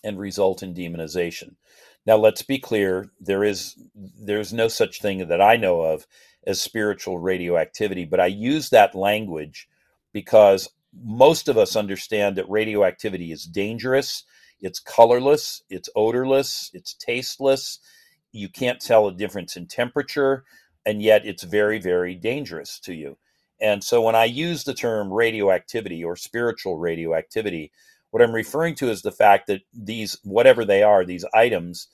and 0.03 0.19
result 0.19 0.63
in 0.63 0.73
demonization. 0.73 1.55
Now, 2.05 2.17
let's 2.17 2.41
be 2.41 2.59
clear: 2.59 3.11
there 3.21 3.43
is 3.43 3.75
there's 3.95 4.51
no 4.53 4.67
such 4.67 5.01
thing 5.01 5.27
that 5.27 5.41
I 5.41 5.55
know 5.55 5.81
of 5.81 6.05
as 6.45 6.61
spiritual 6.61 7.19
radioactivity, 7.19 8.05
but 8.05 8.19
I 8.19 8.25
use 8.25 8.69
that 8.69 8.95
language 8.95 9.69
because 10.11 10.69
most 10.93 11.47
of 11.47 11.57
us 11.57 11.75
understand 11.75 12.35
that 12.35 12.49
radioactivity 12.49 13.31
is 13.31 13.45
dangerous. 13.45 14.25
It's 14.63 14.81
colorless, 14.81 15.63
it's 15.69 15.89
odorless, 15.95 16.71
it's 16.73 16.95
tasteless. 16.95 17.79
You 18.33 18.49
can't 18.49 18.81
tell 18.81 19.07
a 19.09 19.13
difference 19.15 19.57
in 19.57 19.67
temperature 19.67 20.45
and 20.85 21.03
yet 21.03 21.27
it's 21.27 21.43
very, 21.43 21.79
very 21.79 22.15
dangerous 22.15 22.79
to 22.81 22.95
you. 22.95 23.17
And 23.61 23.83
so 23.85 24.03
when 24.03 24.15
I 24.15 24.25
use 24.25 24.65
the 24.65 24.75
term 24.75 25.13
radioactivity 25.13 26.03
or 26.03 26.17
spiritual 26.17 26.79
radioactivity, 26.79 27.73
what 28.11 28.23
I'm 28.23 28.33
referring 28.33 28.75
to 28.77 28.91
is 28.91 29.03
the 29.03 29.13
fact 29.13 29.47
that 29.47 29.63
these, 29.73 30.19
whatever 30.25 30.65
they 30.65 30.83
are, 30.83 31.05
these 31.05 31.25
items, 31.35 31.89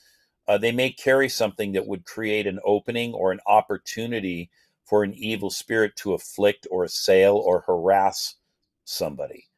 uh, 0.48 0.60
they 0.60 0.74
may 0.74 0.92
carry 0.92 1.30
something 1.30 1.74
that 1.74 1.88
would 1.88 2.06
create 2.06 2.48
an 2.48 2.60
opening 2.66 3.14
or 3.16 3.34
an 3.34 3.42
opportunity 3.48 4.52
for 4.86 5.04
an 5.04 5.16
evil 5.16 5.52
spirit 5.52 5.98
to 5.98 6.14
afflict 6.16 6.68
or 6.72 6.86
assail 6.86 7.38
or 7.38 7.62
harass 7.62 8.38
somebody. 8.86 9.49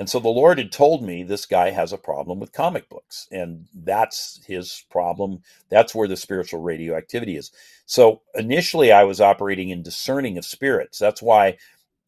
And 0.00 0.08
so 0.08 0.18
the 0.18 0.30
Lord 0.30 0.56
had 0.56 0.72
told 0.72 1.04
me 1.04 1.22
this 1.22 1.44
guy 1.44 1.72
has 1.72 1.92
a 1.92 1.98
problem 1.98 2.40
with 2.40 2.54
comic 2.54 2.88
books, 2.88 3.28
and 3.30 3.66
that's 3.74 4.40
his 4.46 4.86
problem. 4.90 5.42
That's 5.68 5.94
where 5.94 6.08
the 6.08 6.16
spiritual 6.16 6.62
radioactivity 6.62 7.36
is. 7.36 7.52
So 7.84 8.22
initially, 8.34 8.92
I 8.92 9.04
was 9.04 9.20
operating 9.20 9.68
in 9.68 9.82
discerning 9.82 10.38
of 10.38 10.46
spirits. 10.46 10.98
That's 10.98 11.20
why 11.20 11.58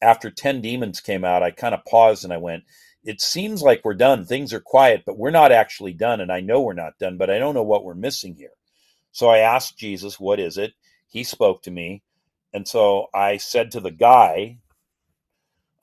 after 0.01 0.31
10 0.31 0.59
demons 0.59 1.01
came 1.01 1.23
out, 1.23 1.43
I 1.43 1.51
kind 1.51 1.75
of 1.75 1.85
paused 1.85 2.23
and 2.23 2.33
I 2.33 2.37
went, 2.37 2.63
It 3.03 3.21
seems 3.21 3.61
like 3.61 3.85
we're 3.85 3.93
done. 3.93 4.25
Things 4.25 4.53
are 4.53 4.59
quiet, 4.59 5.03
but 5.05 5.19
we're 5.19 5.29
not 5.29 5.51
actually 5.51 5.93
done. 5.93 6.19
And 6.19 6.31
I 6.31 6.39
know 6.39 6.61
we're 6.61 6.73
not 6.73 6.97
done, 6.97 7.17
but 7.17 7.29
I 7.29 7.37
don't 7.37 7.53
know 7.53 7.61
what 7.61 7.85
we're 7.85 7.93
missing 7.93 8.33
here. 8.33 8.53
So 9.11 9.27
I 9.29 9.37
asked 9.37 9.77
Jesus, 9.77 10.19
What 10.19 10.39
is 10.39 10.57
it? 10.57 10.73
He 11.07 11.23
spoke 11.23 11.61
to 11.61 11.71
me. 11.71 12.01
And 12.53 12.67
so 12.67 13.09
I 13.13 13.37
said 13.37 13.69
to 13.71 13.79
the 13.79 13.91
guy, 13.91 14.57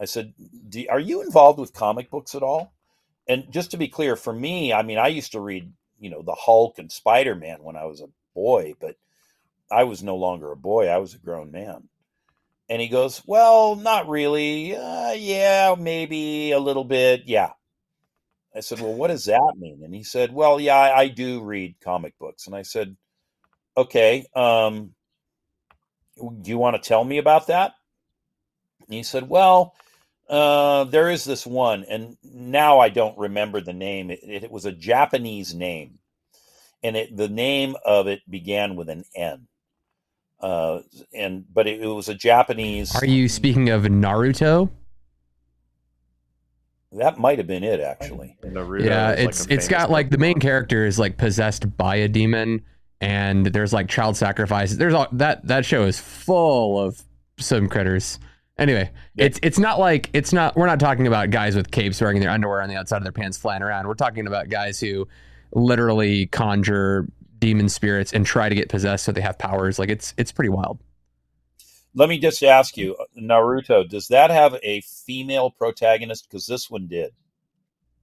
I 0.01 0.07
said, 0.07 0.35
"Are 0.91 1.01
you 1.01 1.23
involved 1.23 1.61
with 1.61 1.75
comic 1.75 2.11
books 2.11 2.35
at 2.35 2.43
all?" 2.43 2.75
And 3.29 3.53
just 3.53 3.73
to 3.73 3.79
be 3.79 3.89
clear, 3.89 4.17
for 4.17 4.33
me, 4.33 4.73
I 4.73 4.83
mean, 4.83 4.99
I 4.99 5.09
used 5.09 5.33
to 5.33 5.41
read, 5.41 5.73
you 6.01 6.11
know, 6.11 6.23
the 6.23 6.35
Hulk 6.35 6.79
and 6.79 6.93
Spider 6.93 7.35
Man 7.37 7.63
when 7.63 7.77
I 7.77 7.87
was 7.87 8.01
a 8.03 8.09
boy, 8.35 8.75
but 8.81 8.97
I 9.71 9.85
was 9.85 10.03
no 10.03 10.17
longer 10.17 10.53
a 10.53 10.57
boy; 10.57 10.89
I 10.89 10.99
was 10.99 11.15
a 11.15 11.19
grown 11.19 11.53
man. 11.53 11.89
And 12.71 12.83
he 12.83 12.89
goes, 12.89 13.23
"Well, 13.27 13.77
not 13.77 14.09
really. 14.09 14.77
Uh, 14.77 15.13
yeah, 15.13 15.77
maybe 15.79 16.53
a 16.53 16.61
little 16.61 16.85
bit. 16.85 17.25
Yeah." 17.27 17.53
I 18.55 18.61
said, 18.61 18.81
"Well, 18.81 18.95
what 18.95 19.09
does 19.09 19.27
that 19.27 19.55
mean?" 19.59 19.83
And 19.85 19.95
he 19.95 20.05
said, 20.05 20.33
"Well, 20.33 20.61
yeah, 20.61 20.77
I, 20.77 21.01
I 21.03 21.09
do 21.09 21.43
read 21.43 21.77
comic 21.83 22.19
books." 22.19 22.47
And 22.47 22.57
I 22.57 22.63
said, 22.63 22.97
"Okay, 23.77 24.27
um, 24.37 24.93
Do 26.19 26.51
you 26.51 26.59
want 26.59 26.83
to 26.83 26.89
tell 26.89 27.05
me 27.05 27.19
about 27.19 27.49
that? 27.49 27.73
And 28.87 28.95
he 28.95 29.03
said, 29.03 29.29
Well, 29.29 29.75
uh, 30.31 30.85
there 30.85 31.11
is 31.11 31.25
this 31.25 31.45
one, 31.45 31.85
and 31.91 32.17
now 32.23 32.79
I 32.79 32.89
don't 32.89 33.19
remember 33.19 33.61
the 33.61 33.73
name. 33.73 34.13
It, 34.13 34.21
it 34.23 34.51
was 34.51 34.65
a 34.65 34.71
Japanese 34.71 35.53
name, 35.55 35.99
and 36.85 36.97
it, 36.97 37.17
the 37.17 37.29
name 37.29 37.75
of 37.85 38.07
it 38.07 38.21
began 38.31 38.77
with 38.77 38.89
an 38.89 39.05
N. 39.17 39.49
Uh, 40.41 40.83
and 41.13 41.45
but 41.53 41.67
it, 41.67 41.81
it 41.81 41.87
was 41.89 42.09
a 42.09 42.15
Japanese. 42.15 42.95
Are 42.95 43.05
you 43.05 43.29
speaking 43.29 43.71
of 43.71 43.83
Naruto? 43.83 44.71
That 46.93 47.19
might 47.19 47.39
have 47.39 47.49
been 47.49 47.65
it, 47.65 47.81
actually. 47.81 48.37
Naruto 48.45 48.85
yeah, 48.85 49.13
is, 49.13 49.19
like, 49.19 49.29
it's 49.29 49.41
a 49.41 49.43
it's 49.43 49.49
famous 49.49 49.69
got 49.69 49.91
like 49.91 50.11
the 50.11 50.19
main 50.19 50.39
character 50.39 50.87
is 50.87 50.97
like 50.97 51.17
possessed 51.17 51.77
by 51.77 51.97
a 51.97 52.07
demon, 52.07 52.63
and 53.01 53.47
there's 53.47 53.73
like 53.73 53.89
child 53.89 54.17
sacrifices. 54.17 54.79
There's 54.79 54.95
all 54.95 55.09
that 55.11 55.45
that 55.49 55.65
show 55.65 55.87
is 55.87 55.99
full 55.99 56.81
of 56.81 57.03
some 57.37 57.69
critters. 57.69 58.21
Anyway, 58.61 58.91
Yeah. 59.17 59.25
it's 59.25 59.41
it's 59.43 59.59
not 59.59 59.81
like 59.81 60.11
it's 60.13 60.33
not. 60.33 60.55
We're 60.55 60.67
not 60.67 60.79
talking 60.79 61.07
about 61.07 61.31
guys 61.31 61.57
with 61.57 61.71
capes 61.71 62.01
wearing 62.01 62.21
their 62.21 62.31
underwear 62.31 62.61
on 62.63 62.69
the 62.69 62.77
outside 62.77 62.99
of 62.99 63.03
their 63.05 63.13
pants 63.13 63.39
flying 63.39 63.63
around. 63.63 63.89
We're 63.89 63.95
talking 63.95 64.27
about 64.27 64.51
guys 64.51 64.79
who 64.79 65.09
literally 65.55 66.27
conjure 66.27 67.09
demon 67.39 67.71
spirits 67.71 68.13
and 68.13 68.25
try 68.27 68.51
to 68.51 68.55
get 68.55 68.69
possessed 68.69 69.05
so 69.05 69.13
they 69.13 69.23
have 69.23 69.39
powers. 69.39 69.79
Like 69.79 69.89
it's 69.89 70.13
it's 70.19 70.31
pretty 70.31 70.51
wild. 70.51 70.79
Let 71.95 72.09
me 72.09 72.19
just 72.19 72.43
ask 72.45 72.77
you, 72.77 72.97
Naruto, 73.19 73.89
does 73.89 74.07
that 74.09 74.31
have 74.31 74.57
a 74.63 74.81
female 74.83 75.51
protagonist? 75.51 76.29
Because 76.29 76.47
this 76.47 76.71
one 76.71 76.87
did. 76.87 77.13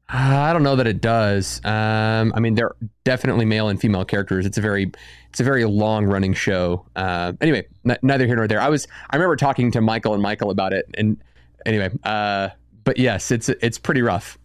Uh, 0.10 0.38
I 0.39 0.53
don't 0.53 0.64
know 0.64 0.78
that 0.78 0.88
it 0.88 1.01
does. 1.01 1.60
Um, 1.66 2.32
I 2.34 2.39
mean, 2.39 2.55
they're 2.55 2.76
definitely 3.03 3.43
male 3.43 3.68
and 3.68 3.80
female 3.80 4.05
characters. 4.05 4.45
It's 4.45 4.58
a 4.58 4.62
very, 4.62 4.89
it's 5.30 5.41
a 5.41 5.43
very 5.43 5.66
long 5.66 6.05
running 6.05 6.34
show. 6.34 6.86
Uh, 6.95 7.34
anyway, 7.41 7.68
n- 7.88 7.97
neither 8.01 8.26
here 8.26 8.38
nor 8.38 8.47
there. 8.47 8.62
I 8.62 8.70
was, 8.70 8.88
I 9.10 9.18
remember 9.18 9.36
talking 9.36 9.70
to 9.72 9.82
Michael 9.82 10.14
and 10.14 10.24
Michael 10.24 10.49
about 10.49 10.72
it, 10.72 10.86
and 10.97 11.22
anyway, 11.66 11.91
uh, 12.03 12.49
but 12.86 12.97
yes, 12.97 13.32
it's 13.32 13.49
it's 13.49 13.78
pretty 13.78 14.01
rough. 14.01 14.38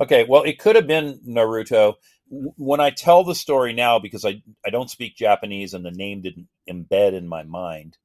Okay, 0.00 0.24
well, 0.28 0.42
it 0.44 0.58
could 0.60 0.76
have 0.76 0.86
been 0.86 1.18
Naruto. 1.26 1.94
When 2.30 2.80
I 2.80 2.90
tell 2.90 3.24
the 3.24 3.34
story 3.34 3.72
now, 3.72 3.98
because 3.98 4.24
I, 4.24 4.40
I 4.64 4.70
don't 4.70 4.88
speak 4.88 5.16
Japanese 5.16 5.74
and 5.74 5.84
the 5.84 5.90
name 5.90 6.22
didn't 6.22 6.48
embed 6.70 7.12
in 7.12 7.28
my 7.28 7.42
mind, 7.42 7.98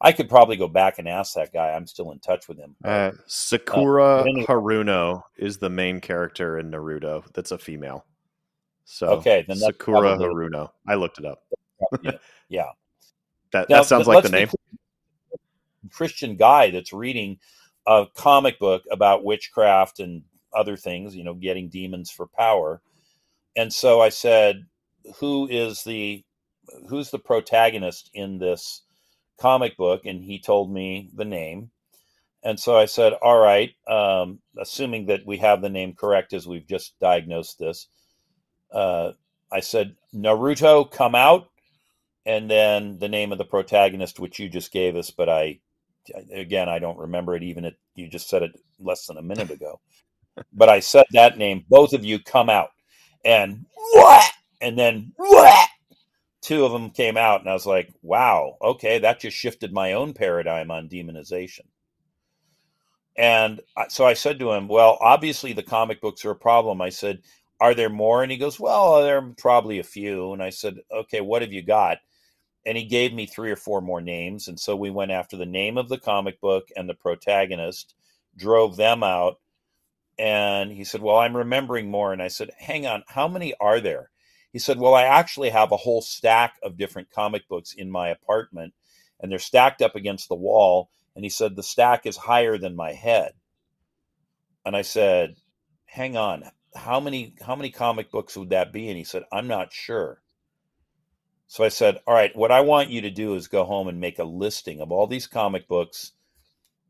I 0.00 0.12
could 0.12 0.28
probably 0.30 0.56
go 0.56 0.66
back 0.68 0.98
and 0.98 1.06
ask 1.08 1.34
that 1.34 1.52
guy. 1.52 1.70
I'm 1.70 1.86
still 1.86 2.10
in 2.12 2.18
touch 2.20 2.48
with 2.48 2.58
him. 2.58 2.74
Uh, 2.82 3.12
Sakura 3.26 4.18
but 4.22 4.28
anyway. 4.28 4.46
Haruno 4.46 5.22
is 5.36 5.58
the 5.58 5.68
main 5.68 6.00
character 6.00 6.58
in 6.58 6.70
Naruto. 6.70 7.24
That's 7.34 7.50
a 7.50 7.58
female. 7.58 8.06
So 8.86 9.08
Okay, 9.08 9.44
then 9.46 9.56
Sakura 9.58 10.16
probably- 10.16 10.26
Haruno. 10.26 10.70
I 10.88 10.94
looked 10.94 11.18
it 11.18 11.24
up. 11.26 11.42
yeah. 12.02 12.12
yeah. 12.48 12.66
That 13.52 13.68
Now, 13.68 13.78
that 13.78 13.86
sounds 13.86 14.06
like 14.06 14.22
the 14.22 14.28
name. 14.30 14.48
Christian 15.90 16.36
guy 16.36 16.70
that's 16.70 16.92
reading 16.92 17.38
a 17.86 18.06
comic 18.14 18.60
book 18.60 18.84
about 18.92 19.24
witchcraft 19.24 19.98
and 19.98 20.22
other 20.54 20.76
things, 20.76 21.16
you 21.16 21.24
know, 21.24 21.34
getting 21.34 21.68
demons 21.68 22.10
for 22.12 22.26
power. 22.28 22.80
And 23.56 23.72
so 23.72 24.00
I 24.00 24.08
said, 24.10 24.66
"Who 25.16 25.48
is 25.48 25.82
the 25.82 26.24
who's 26.88 27.10
the 27.10 27.18
protagonist 27.18 28.10
in 28.14 28.38
this 28.38 28.82
comic 29.40 29.76
book?" 29.76 30.06
And 30.06 30.22
he 30.24 30.38
told 30.38 30.72
me 30.72 31.10
the 31.14 31.24
name. 31.24 31.70
And 32.42 32.58
so 32.60 32.76
I 32.76 32.86
said, 32.86 33.14
"All 33.14 33.38
right, 33.38 33.74
um, 33.88 34.40
assuming 34.58 35.06
that 35.06 35.26
we 35.26 35.38
have 35.38 35.62
the 35.62 35.68
name 35.68 35.94
correct 35.94 36.32
as 36.32 36.46
we've 36.46 36.66
just 36.66 36.98
diagnosed 37.00 37.58
this." 37.58 37.88
Uh, 38.72 39.12
I 39.52 39.60
said, 39.60 39.96
"Naruto, 40.14 40.90
come 40.90 41.14
out." 41.14 41.50
and 42.26 42.50
then 42.50 42.98
the 42.98 43.08
name 43.08 43.32
of 43.32 43.38
the 43.38 43.44
protagonist, 43.44 44.20
which 44.20 44.38
you 44.38 44.48
just 44.48 44.72
gave 44.72 44.96
us, 44.96 45.10
but 45.10 45.28
I, 45.28 45.60
again, 46.32 46.68
I 46.68 46.78
don't 46.78 46.98
remember 46.98 47.34
it. 47.34 47.42
Even 47.42 47.64
it, 47.64 47.76
you 47.94 48.08
just 48.08 48.28
said 48.28 48.42
it 48.42 48.52
less 48.78 49.06
than 49.06 49.16
a 49.16 49.22
minute 49.22 49.50
ago, 49.50 49.80
but 50.52 50.68
I 50.68 50.80
said 50.80 51.06
that 51.12 51.38
name. 51.38 51.64
Both 51.68 51.92
of 51.92 52.04
you 52.04 52.18
come 52.18 52.50
out, 52.50 52.70
and 53.24 53.64
what? 53.94 54.30
And 54.60 54.78
then 54.78 55.12
what? 55.16 55.68
Two 56.42 56.64
of 56.64 56.72
them 56.72 56.90
came 56.90 57.16
out, 57.16 57.40
and 57.40 57.50
I 57.50 57.52
was 57.54 57.66
like, 57.66 57.92
"Wow, 58.02 58.56
okay, 58.62 58.98
that 58.98 59.20
just 59.20 59.36
shifted 59.36 59.72
my 59.72 59.92
own 59.92 60.14
paradigm 60.14 60.70
on 60.70 60.88
demonization." 60.88 61.66
And 63.16 63.60
so 63.88 64.04
I 64.06 64.14
said 64.14 64.38
to 64.40 64.52
him, 64.52 64.68
"Well, 64.68 64.98
obviously 65.00 65.52
the 65.52 65.62
comic 65.62 66.00
books 66.00 66.24
are 66.24 66.30
a 66.32 66.36
problem." 66.36 66.80
I 66.80 66.88
said, 66.90 67.22
"Are 67.60 67.74
there 67.74 67.90
more?" 67.90 68.22
And 68.22 68.32
he 68.32 68.38
goes, 68.38 68.58
"Well, 68.60 69.02
there 69.02 69.18
are 69.18 69.34
probably 69.38 69.78
a 69.78 69.84
few." 69.84 70.32
And 70.32 70.42
I 70.42 70.50
said, 70.50 70.78
"Okay, 70.92 71.20
what 71.20 71.42
have 71.42 71.52
you 71.52 71.62
got?" 71.62 71.98
and 72.66 72.76
he 72.76 72.84
gave 72.84 73.12
me 73.12 73.26
three 73.26 73.50
or 73.50 73.56
four 73.56 73.80
more 73.80 74.00
names 74.00 74.48
and 74.48 74.58
so 74.58 74.76
we 74.76 74.90
went 74.90 75.10
after 75.10 75.36
the 75.36 75.46
name 75.46 75.78
of 75.78 75.88
the 75.88 75.98
comic 75.98 76.40
book 76.40 76.68
and 76.76 76.88
the 76.88 76.94
protagonist 76.94 77.94
drove 78.36 78.76
them 78.76 79.02
out 79.02 79.36
and 80.18 80.70
he 80.72 80.84
said 80.84 81.00
well 81.02 81.18
i'm 81.18 81.36
remembering 81.36 81.90
more 81.90 82.12
and 82.12 82.22
i 82.22 82.28
said 82.28 82.50
hang 82.58 82.86
on 82.86 83.02
how 83.08 83.26
many 83.26 83.54
are 83.60 83.80
there 83.80 84.09
he 84.52 84.58
said 84.58 84.78
well 84.78 84.94
i 84.94 85.02
actually 85.02 85.50
have 85.50 85.72
a 85.72 85.76
whole 85.76 86.02
stack 86.02 86.54
of 86.62 86.76
different 86.76 87.10
comic 87.10 87.48
books 87.48 87.74
in 87.74 87.90
my 87.90 88.08
apartment 88.08 88.74
and 89.20 89.30
they're 89.30 89.38
stacked 89.38 89.82
up 89.82 89.94
against 89.94 90.28
the 90.28 90.34
wall. 90.34 90.90
And 91.14 91.24
he 91.24 91.30
said 91.30 91.54
the 91.54 91.62
stack 91.62 92.06
is 92.06 92.16
higher 92.16 92.56
than 92.58 92.74
my 92.74 92.92
head. 92.92 93.32
And 94.64 94.76
i 94.76 94.82
said 94.82 95.36
hang 95.86 96.16
on. 96.16 96.44
How 96.74 97.00
many 97.00 97.34
how 97.44 97.56
many 97.56 97.70
comic 97.70 98.10
books 98.10 98.36
would 98.36 98.50
that 98.50 98.72
be? 98.72 98.88
And 98.88 98.96
he 98.96 99.04
said 99.04 99.24
i'm 99.32 99.46
not 99.46 99.72
sure. 99.72 100.22
So 101.48 101.64
I 101.64 101.68
said, 101.68 101.98
All 102.06 102.14
right, 102.14 102.34
what 102.36 102.52
I 102.52 102.60
want 102.60 102.90
you 102.90 103.00
to 103.02 103.10
do 103.10 103.34
is 103.34 103.48
go 103.48 103.64
home 103.64 103.88
and 103.88 104.00
make 104.00 104.20
a 104.20 104.24
listing 104.24 104.80
of 104.80 104.92
all 104.92 105.08
these 105.08 105.26
comic 105.26 105.66
books 105.66 106.12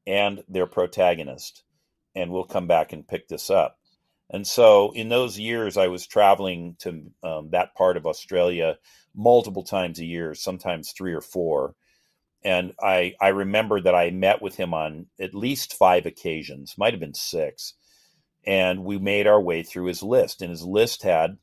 and 0.06 0.44
their 0.48 0.66
protagonist, 0.66 1.64
and 2.14 2.30
we'll 2.30 2.44
come 2.44 2.66
back 2.66 2.92
and 2.92 3.08
pick 3.08 3.28
this 3.28 3.48
up. 3.48 3.80
And 4.31 4.47
so 4.47 4.93
in 4.93 5.09
those 5.09 5.39
years, 5.39 5.76
I 5.76 5.89
was 5.89 6.07
traveling 6.07 6.76
to 6.81 7.11
um, 7.22 7.51
that 7.51 7.74
part 7.74 7.97
of 7.97 8.07
Australia 8.07 8.78
multiple 9.14 9.64
times 9.64 9.99
a 9.99 10.05
year, 10.05 10.35
sometimes 10.35 10.93
three 10.93 11.12
or 11.12 11.20
four. 11.20 11.74
And 12.45 12.72
I, 12.81 13.14
I 13.20 13.28
remember 13.28 13.81
that 13.81 13.95
I 13.95 14.11
met 14.11 14.41
with 14.41 14.57
him 14.57 14.72
on 14.72 15.07
at 15.20 15.35
least 15.35 15.74
five 15.74 16.07
occasions, 16.07 16.76
might 16.78 16.93
have 16.93 17.01
been 17.01 17.14
six. 17.14 17.74
And 18.47 18.85
we 18.85 18.99
made 18.99 19.26
our 19.26 19.41
way 19.41 19.62
through 19.62 19.87
his 19.87 20.03
list. 20.03 20.41
And 20.41 20.51
his 20.51 20.62
list 20.62 21.03
had 21.03 21.37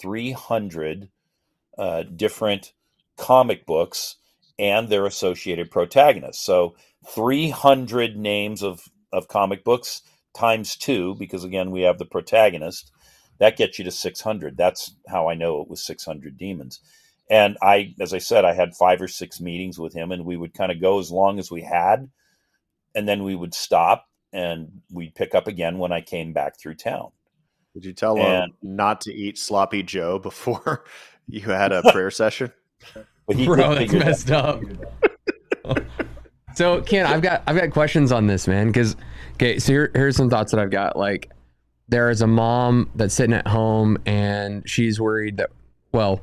300 0.00 1.08
uh, 1.78 2.02
different 2.02 2.72
comic 3.16 3.64
books 3.66 4.16
and 4.58 4.88
their 4.88 5.06
associated 5.06 5.70
protagonists. 5.70 6.44
So 6.44 6.76
300 7.08 8.16
names 8.16 8.62
of, 8.62 8.82
of 9.12 9.28
comic 9.28 9.64
books 9.64 10.02
times 10.34 10.76
two, 10.76 11.14
because 11.18 11.44
again, 11.44 11.70
we 11.70 11.82
have 11.82 11.98
the 11.98 12.04
protagonist. 12.04 12.90
That 13.38 13.56
gets 13.56 13.78
you 13.78 13.84
to 13.84 13.90
600. 13.90 14.56
That's 14.56 14.94
how 15.08 15.28
I 15.28 15.34
know 15.34 15.60
it 15.60 15.68
was 15.68 15.84
600 15.84 16.36
demons. 16.38 16.80
And 17.30 17.56
I, 17.62 17.94
as 18.00 18.12
I 18.12 18.18
said, 18.18 18.44
I 18.44 18.52
had 18.52 18.76
five 18.76 19.00
or 19.00 19.08
six 19.08 19.40
meetings 19.40 19.78
with 19.78 19.94
him, 19.94 20.12
and 20.12 20.24
we 20.24 20.36
would 20.36 20.54
kind 20.54 20.70
of 20.70 20.80
go 20.80 20.98
as 20.98 21.10
long 21.10 21.38
as 21.38 21.50
we 21.50 21.62
had, 21.62 22.10
and 22.94 23.08
then 23.08 23.24
we 23.24 23.34
would 23.34 23.54
stop 23.54 24.06
and 24.32 24.82
we'd 24.92 25.14
pick 25.14 25.34
up 25.34 25.46
again 25.46 25.78
when 25.78 25.92
I 25.92 26.00
came 26.00 26.32
back 26.32 26.58
through 26.58 26.74
town. 26.74 27.12
Did 27.72 27.84
you 27.84 27.92
tell 27.92 28.16
him 28.16 28.50
not 28.62 29.00
to 29.02 29.12
eat 29.12 29.38
sloppy 29.38 29.82
Joe 29.82 30.18
before 30.18 30.84
you 31.28 31.40
had 31.42 31.72
a 31.72 31.82
prayer 31.92 32.10
session? 32.12 32.52
But 33.26 33.36
he 33.36 33.46
Bro, 33.46 33.56
that's 33.56 33.78
figure 33.78 33.98
that 34.00 34.04
messed 34.04 34.30
up. 34.30 34.60
so 36.54 36.82
Ken, 36.82 37.06
I've 37.06 37.22
got 37.22 37.42
I've 37.46 37.56
got 37.56 37.70
questions 37.70 38.12
on 38.12 38.26
this, 38.26 38.46
man. 38.46 38.66
Because 38.66 38.96
okay, 39.34 39.58
so 39.58 39.72
here, 39.72 39.90
here's 39.94 40.16
some 40.16 40.30
thoughts 40.30 40.52
that 40.52 40.60
I've 40.60 40.70
got. 40.70 40.96
Like, 40.96 41.30
there 41.88 42.10
is 42.10 42.22
a 42.22 42.26
mom 42.26 42.90
that's 42.94 43.14
sitting 43.14 43.34
at 43.34 43.46
home 43.46 43.98
and 44.06 44.68
she's 44.68 45.00
worried 45.00 45.36
that, 45.36 45.50
well, 45.92 46.20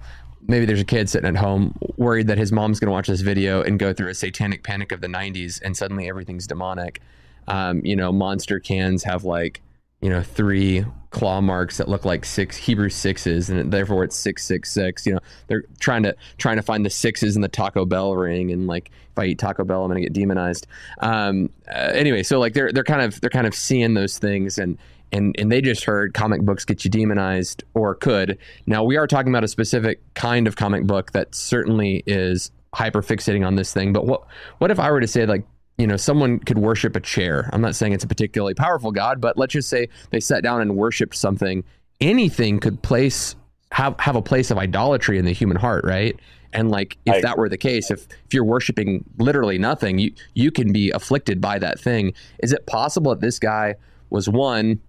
maybe 0.47 0.65
there's 0.65 0.81
a 0.81 0.85
kid 0.85 1.09
sitting 1.09 1.27
at 1.27 1.35
home 1.35 1.77
worried 1.97 2.27
that 2.27 2.37
his 2.37 2.51
mom's 2.51 2.79
gonna 2.79 2.91
watch 2.91 3.07
this 3.07 3.21
video 3.21 3.61
and 3.61 3.79
go 3.79 3.93
through 3.93 4.09
a 4.09 4.13
satanic 4.13 4.63
panic 4.63 4.91
of 4.91 5.01
the 5.01 5.07
'90s 5.07 5.61
and 5.61 5.77
suddenly 5.77 6.09
everything's 6.09 6.47
demonic. 6.47 6.99
Um, 7.47 7.85
you 7.85 7.95
know, 7.95 8.11
monster 8.11 8.59
cans 8.59 9.03
have 9.03 9.23
like 9.23 9.61
you 10.01 10.09
know 10.09 10.21
three 10.21 10.85
claw 11.11 11.41
marks 11.41 11.77
that 11.77 11.89
look 11.89 12.05
like 12.05 12.25
six 12.25 12.57
Hebrew 12.57 12.89
sixes, 12.89 13.49
and 13.49 13.71
therefore 13.71 14.03
it's 14.03 14.15
six 14.15 14.43
six 14.43 14.71
six. 14.71 15.05
You 15.05 15.13
know, 15.13 15.19
they're 15.47 15.63
trying 15.79 16.03
to 16.03 16.15
trying 16.37 16.57
to 16.57 16.63
find 16.63 16.85
the 16.85 16.89
sixes 16.89 17.35
in 17.35 17.41
the 17.41 17.47
Taco 17.47 17.85
Bell 17.85 18.15
ring, 18.15 18.51
and 18.51 18.67
like 18.67 18.91
if 19.11 19.19
I 19.19 19.25
eat 19.25 19.39
Taco 19.39 19.63
Bell, 19.63 19.83
I'm 19.83 19.89
gonna 19.89 20.01
get 20.01 20.13
demonized. 20.13 20.67
Um, 20.99 21.49
uh, 21.69 21.91
anyway, 21.93 22.23
so 22.23 22.39
like 22.39 22.53
they're 22.53 22.71
they're 22.71 22.83
kind 22.83 23.01
of 23.01 23.21
they're 23.21 23.29
kind 23.29 23.47
of 23.47 23.53
seeing 23.53 23.93
those 23.93 24.17
things, 24.17 24.57
and 24.57 24.77
and 25.11 25.35
and 25.37 25.51
they 25.51 25.61
just 25.61 25.83
heard 25.83 26.13
comic 26.13 26.41
books 26.41 26.65
get 26.65 26.83
you 26.83 26.89
demonized 26.89 27.63
or 27.73 27.95
could. 27.95 28.37
Now 28.65 28.83
we 28.83 28.97
are 28.97 29.07
talking 29.07 29.31
about 29.31 29.43
a 29.43 29.49
specific 29.49 30.01
kind 30.13 30.47
of 30.47 30.55
comic 30.55 30.85
book 30.85 31.11
that 31.11 31.35
certainly 31.35 32.03
is 32.07 32.51
hyper 32.73 33.01
fixating 33.01 33.45
on 33.45 33.55
this 33.55 33.73
thing. 33.73 33.93
But 33.93 34.05
what 34.05 34.25
what 34.59 34.71
if 34.71 34.79
I 34.79 34.89
were 34.91 35.01
to 35.01 35.07
say 35.07 35.25
like 35.25 35.45
you 35.77 35.87
know, 35.87 35.97
someone 35.97 36.39
could 36.39 36.57
worship 36.57 36.95
a 36.95 36.99
chair. 36.99 37.49
I'm 37.53 37.61
not 37.61 37.75
saying 37.75 37.93
it's 37.93 38.03
a 38.03 38.07
particularly 38.07 38.53
powerful 38.53 38.91
God, 38.91 39.19
but 39.19 39.37
let's 39.37 39.53
just 39.53 39.69
say 39.69 39.89
they 40.11 40.19
sat 40.19 40.43
down 40.43 40.61
and 40.61 40.75
worshiped 40.75 41.15
something. 41.15 41.63
Anything 41.99 42.59
could 42.59 42.81
place 42.81 43.35
have 43.71 43.99
have 43.99 44.15
a 44.15 44.21
place 44.21 44.51
of 44.51 44.57
idolatry 44.57 45.17
in 45.17 45.25
the 45.25 45.31
human 45.31 45.57
heart, 45.57 45.83
right? 45.85 46.19
And 46.53 46.69
like, 46.69 46.97
if 47.05 47.15
I, 47.15 47.21
that 47.21 47.37
were 47.37 47.49
the 47.49 47.57
case, 47.57 47.89
if 47.89 48.07
if 48.25 48.33
you're 48.33 48.43
worshiping 48.43 49.05
literally 49.17 49.57
nothing, 49.57 49.99
you 49.99 50.13
you 50.33 50.51
can 50.51 50.73
be 50.73 50.91
afflicted 50.91 51.39
by 51.39 51.59
that 51.59 51.79
thing. 51.79 52.13
Is 52.39 52.51
it 52.51 52.65
possible 52.67 53.11
that 53.11 53.21
this 53.21 53.39
guy 53.39 53.75
was 54.09 54.27
one? 54.27 54.81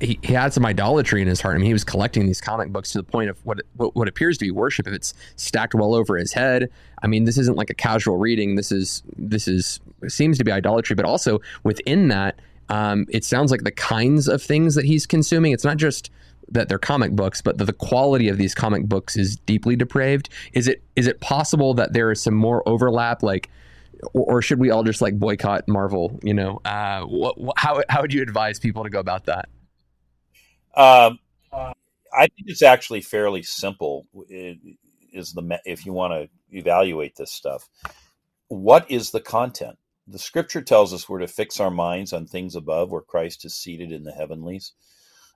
He, 0.00 0.20
he 0.22 0.32
had 0.32 0.52
some 0.52 0.64
idolatry 0.64 1.20
in 1.20 1.26
his 1.26 1.40
heart. 1.40 1.56
I 1.56 1.58
mean, 1.58 1.66
he 1.66 1.72
was 1.72 1.84
collecting 1.84 2.26
these 2.26 2.40
comic 2.40 2.70
books 2.72 2.92
to 2.92 2.98
the 2.98 3.04
point 3.04 3.28
of 3.28 3.44
what, 3.44 3.60
what 3.76 3.96
what 3.96 4.08
appears 4.08 4.38
to 4.38 4.44
be 4.44 4.50
worship. 4.50 4.86
If 4.86 4.94
it's 4.94 5.14
stacked 5.36 5.74
well 5.74 5.94
over 5.94 6.16
his 6.16 6.32
head, 6.32 6.70
I 7.02 7.06
mean, 7.08 7.24
this 7.24 7.38
isn't 7.38 7.56
like 7.56 7.70
a 7.70 7.74
casual 7.74 8.16
reading. 8.16 8.54
This 8.54 8.70
is 8.70 9.02
this 9.16 9.48
is 9.48 9.80
seems 10.06 10.38
to 10.38 10.44
be 10.44 10.52
idolatry. 10.52 10.94
But 10.94 11.06
also 11.06 11.40
within 11.64 12.08
that, 12.08 12.38
um, 12.68 13.06
it 13.08 13.24
sounds 13.24 13.50
like 13.50 13.64
the 13.64 13.72
kinds 13.72 14.28
of 14.28 14.42
things 14.42 14.74
that 14.76 14.84
he's 14.84 15.06
consuming. 15.06 15.52
It's 15.52 15.64
not 15.64 15.76
just 15.76 16.10
that 16.50 16.68
they're 16.68 16.78
comic 16.78 17.12
books, 17.12 17.40
but 17.42 17.58
the, 17.58 17.64
the 17.64 17.72
quality 17.72 18.28
of 18.28 18.38
these 18.38 18.54
comic 18.54 18.84
books 18.84 19.16
is 19.16 19.36
deeply 19.36 19.76
depraved. 19.76 20.28
Is 20.52 20.68
it 20.68 20.82
is 20.94 21.06
it 21.06 21.20
possible 21.20 21.74
that 21.74 21.94
there 21.94 22.12
is 22.12 22.22
some 22.22 22.34
more 22.34 22.62
overlap, 22.68 23.22
like, 23.22 23.50
or, 24.12 24.42
should 24.42 24.60
we 24.60 24.70
all 24.70 24.82
just 24.82 25.00
like 25.00 25.18
boycott 25.18 25.66
Marvel? 25.66 26.18
You 26.22 26.34
know, 26.34 26.60
uh, 26.64 27.06
how 27.56 27.82
how 27.88 28.02
would 28.02 28.12
you 28.12 28.22
advise 28.22 28.58
people 28.60 28.84
to 28.84 28.90
go 28.90 29.00
about 29.00 29.24
that? 29.24 29.48
Um, 30.76 31.18
I 32.12 32.26
think 32.28 32.46
it's 32.46 32.62
actually 32.62 33.00
fairly 33.02 33.42
simple. 33.42 34.06
Is 34.28 35.32
the 35.32 35.60
if 35.64 35.86
you 35.86 35.92
want 35.92 36.12
to 36.14 36.28
evaluate 36.56 37.16
this 37.16 37.32
stuff, 37.32 37.68
what 38.48 38.90
is 38.90 39.10
the 39.10 39.20
content? 39.20 39.78
The 40.06 40.18
Scripture 40.18 40.62
tells 40.62 40.92
us 40.92 41.08
we're 41.08 41.20
to 41.20 41.28
fix 41.28 41.60
our 41.60 41.70
minds 41.70 42.12
on 42.12 42.26
things 42.26 42.56
above, 42.56 42.90
where 42.90 43.02
Christ 43.02 43.44
is 43.44 43.54
seated 43.56 43.92
in 43.92 44.04
the 44.04 44.12
heavenlies 44.12 44.72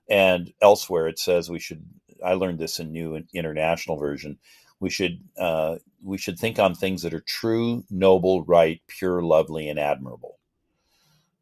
and 0.09 0.53
elsewhere 0.61 1.07
it 1.07 1.19
says 1.19 1.49
we 1.49 1.59
should 1.59 1.85
i 2.25 2.33
learned 2.33 2.59
this 2.59 2.79
in 2.79 2.91
new 2.91 3.21
international 3.33 3.97
version 3.97 4.37
we 4.81 4.89
should 4.89 5.21
uh, 5.39 5.77
we 6.03 6.17
should 6.17 6.39
think 6.39 6.59
on 6.59 6.75
things 6.75 7.03
that 7.03 7.13
are 7.13 7.21
true 7.21 7.83
noble 7.89 8.43
right 8.45 8.81
pure 8.87 9.21
lovely 9.23 9.69
and 9.69 9.79
admirable 9.79 10.38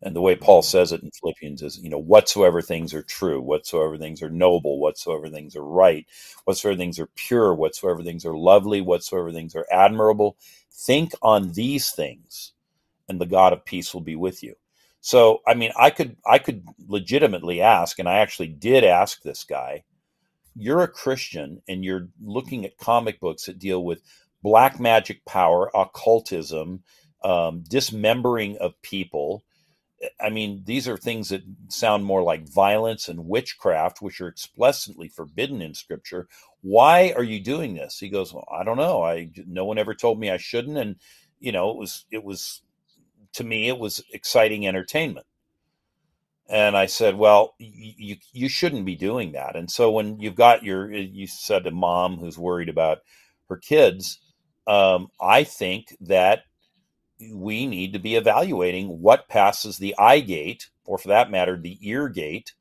and 0.01 0.15
the 0.15 0.21
way 0.21 0.35
paul 0.35 0.61
says 0.61 0.91
it 0.91 1.01
in 1.03 1.11
philippians 1.11 1.61
is 1.61 1.79
you 1.79 1.89
know 1.89 1.97
whatsoever 1.97 2.61
things 2.61 2.93
are 2.93 3.03
true 3.03 3.41
whatsoever 3.41 3.97
things 3.97 4.21
are 4.21 4.29
noble 4.29 4.79
whatsoever 4.79 5.29
things 5.29 5.55
are 5.55 5.65
right 5.65 6.05
whatsoever 6.45 6.77
things 6.77 6.99
are 6.99 7.09
pure 7.15 7.53
whatsoever 7.53 8.03
things 8.03 8.25
are 8.25 8.37
lovely 8.37 8.81
whatsoever 8.81 9.31
things 9.31 9.55
are 9.55 9.65
admirable 9.71 10.37
think 10.71 11.11
on 11.21 11.51
these 11.53 11.91
things 11.91 12.53
and 13.09 13.19
the 13.19 13.25
god 13.25 13.53
of 13.53 13.65
peace 13.65 13.93
will 13.93 14.01
be 14.01 14.15
with 14.15 14.43
you 14.43 14.55
so, 15.01 15.41
I 15.47 15.53
mean, 15.53 15.71
I 15.77 15.89
could 15.89 16.17
I 16.25 16.37
could 16.37 16.65
legitimately 16.87 17.61
ask, 17.61 17.97
and 17.99 18.09
I 18.09 18.17
actually 18.17 18.49
did 18.49 18.83
ask 18.83 19.21
this 19.21 19.43
guy. 19.45 19.83
You're 20.53 20.83
a 20.83 20.87
Christian, 20.87 21.61
and 21.67 21.85
you're 21.85 22.09
looking 22.21 22.65
at 22.65 22.77
comic 22.77 23.19
books 23.19 23.45
that 23.45 23.57
deal 23.57 23.85
with 23.85 24.01
black 24.41 24.79
magic 24.81 25.23
power, 25.23 25.69
occultism, 25.73 26.83
um, 27.23 27.63
dismembering 27.69 28.57
of 28.57 28.81
people. 28.81 29.43
I 30.21 30.29
mean, 30.29 30.63
these 30.65 30.87
are 30.87 30.97
things 30.97 31.29
that 31.29 31.43
sound 31.69 32.05
more 32.05 32.23
like 32.23 32.47
violence 32.47 33.07
and 33.07 33.27
witchcraft, 33.27 34.01
which 34.01 34.21
are 34.21 34.27
explicitly 34.27 35.07
forbidden 35.09 35.61
in 35.61 35.73
Scripture. 35.73 36.27
Why 36.61 37.13
are 37.15 37.23
you 37.23 37.39
doing 37.39 37.75
this? 37.75 37.99
He 37.99 38.09
goes, 38.09 38.33
well, 38.33 38.47
I 38.51 38.63
don't 38.63 38.77
know. 38.77 39.03
I 39.03 39.31
no 39.47 39.65
one 39.65 39.77
ever 39.77 39.95
told 39.95 40.19
me 40.19 40.29
I 40.29 40.37
shouldn't, 40.37 40.77
and 40.77 40.97
you 41.39 41.51
know, 41.51 41.71
it 41.71 41.77
was 41.77 42.05
it 42.11 42.23
was 42.23 42.61
to 43.33 43.43
me, 43.43 43.67
it 43.69 43.79
was 43.79 44.03
exciting 44.13 44.67
entertainment. 44.67 45.27
And 46.49 46.77
I 46.77 46.85
said, 46.85 47.17
well, 47.17 47.55
you, 47.59 48.17
you 48.33 48.49
shouldn't 48.49 48.85
be 48.85 48.95
doing 48.95 49.33
that. 49.33 49.55
And 49.55 49.69
so 49.69 49.91
when 49.91 50.19
you've 50.19 50.35
got 50.35 50.63
your, 50.63 50.91
you 50.93 51.27
said 51.27 51.67
a 51.67 51.71
mom 51.71 52.17
who's 52.17 52.37
worried 52.37 52.69
about 52.69 52.99
her 53.49 53.57
kids, 53.57 54.19
um, 54.65 55.09
I 55.21 55.43
think 55.43 55.95
that 56.01 56.43
we 57.33 57.67
need 57.67 57.93
to 57.93 57.99
be 57.99 58.15
evaluating 58.15 59.01
what 59.01 59.27
passes 59.27 59.77
the 59.77 59.95
eye 59.97 60.19
gate, 60.19 60.69
or 60.85 60.97
for 60.97 61.09
that 61.09 61.31
matter, 61.31 61.57
the 61.57 61.77
ear 61.81 62.09
gate 62.09 62.53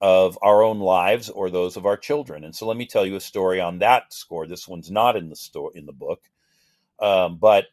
of 0.00 0.36
our 0.42 0.62
own 0.62 0.80
lives 0.80 1.30
or 1.30 1.48
those 1.48 1.76
of 1.76 1.86
our 1.86 1.96
children. 1.96 2.44
And 2.44 2.54
so 2.54 2.66
let 2.66 2.76
me 2.76 2.86
tell 2.86 3.06
you 3.06 3.16
a 3.16 3.20
story 3.20 3.60
on 3.60 3.78
that 3.78 4.12
score. 4.12 4.46
This 4.46 4.66
one's 4.66 4.90
not 4.90 5.16
in 5.16 5.28
the 5.28 5.36
store 5.36 5.70
in 5.74 5.86
the 5.86 5.92
book, 5.92 6.22
um, 6.98 7.38
but 7.38 7.66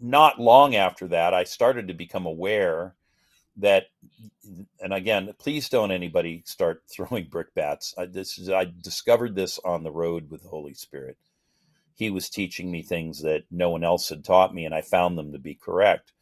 not 0.00 0.40
long 0.40 0.74
after 0.74 1.08
that, 1.08 1.34
I 1.34 1.44
started 1.44 1.88
to 1.88 1.94
become 1.94 2.26
aware 2.26 2.94
that, 3.58 3.84
and 4.80 4.92
again, 4.92 5.32
please 5.38 5.68
don't 5.68 5.90
anybody 5.90 6.42
start 6.46 6.82
throwing 6.90 7.28
brickbats. 7.28 7.94
I, 7.96 8.06
this 8.06 8.38
is, 8.38 8.50
I 8.50 8.72
discovered 8.82 9.34
this 9.34 9.58
on 9.64 9.84
the 9.84 9.92
road 9.92 10.30
with 10.30 10.42
the 10.42 10.48
Holy 10.48 10.74
Spirit. 10.74 11.18
He 11.96 12.10
was 12.10 12.30
teaching 12.30 12.70
me 12.70 12.82
things 12.82 13.22
that 13.22 13.44
no 13.50 13.70
one 13.70 13.82
else 13.82 14.08
had 14.08 14.24
taught 14.24 14.54
me, 14.54 14.64
and 14.64 14.74
I 14.74 14.82
found 14.82 15.18
them 15.18 15.32
to 15.32 15.38
be 15.38 15.54
correct. 15.54 16.12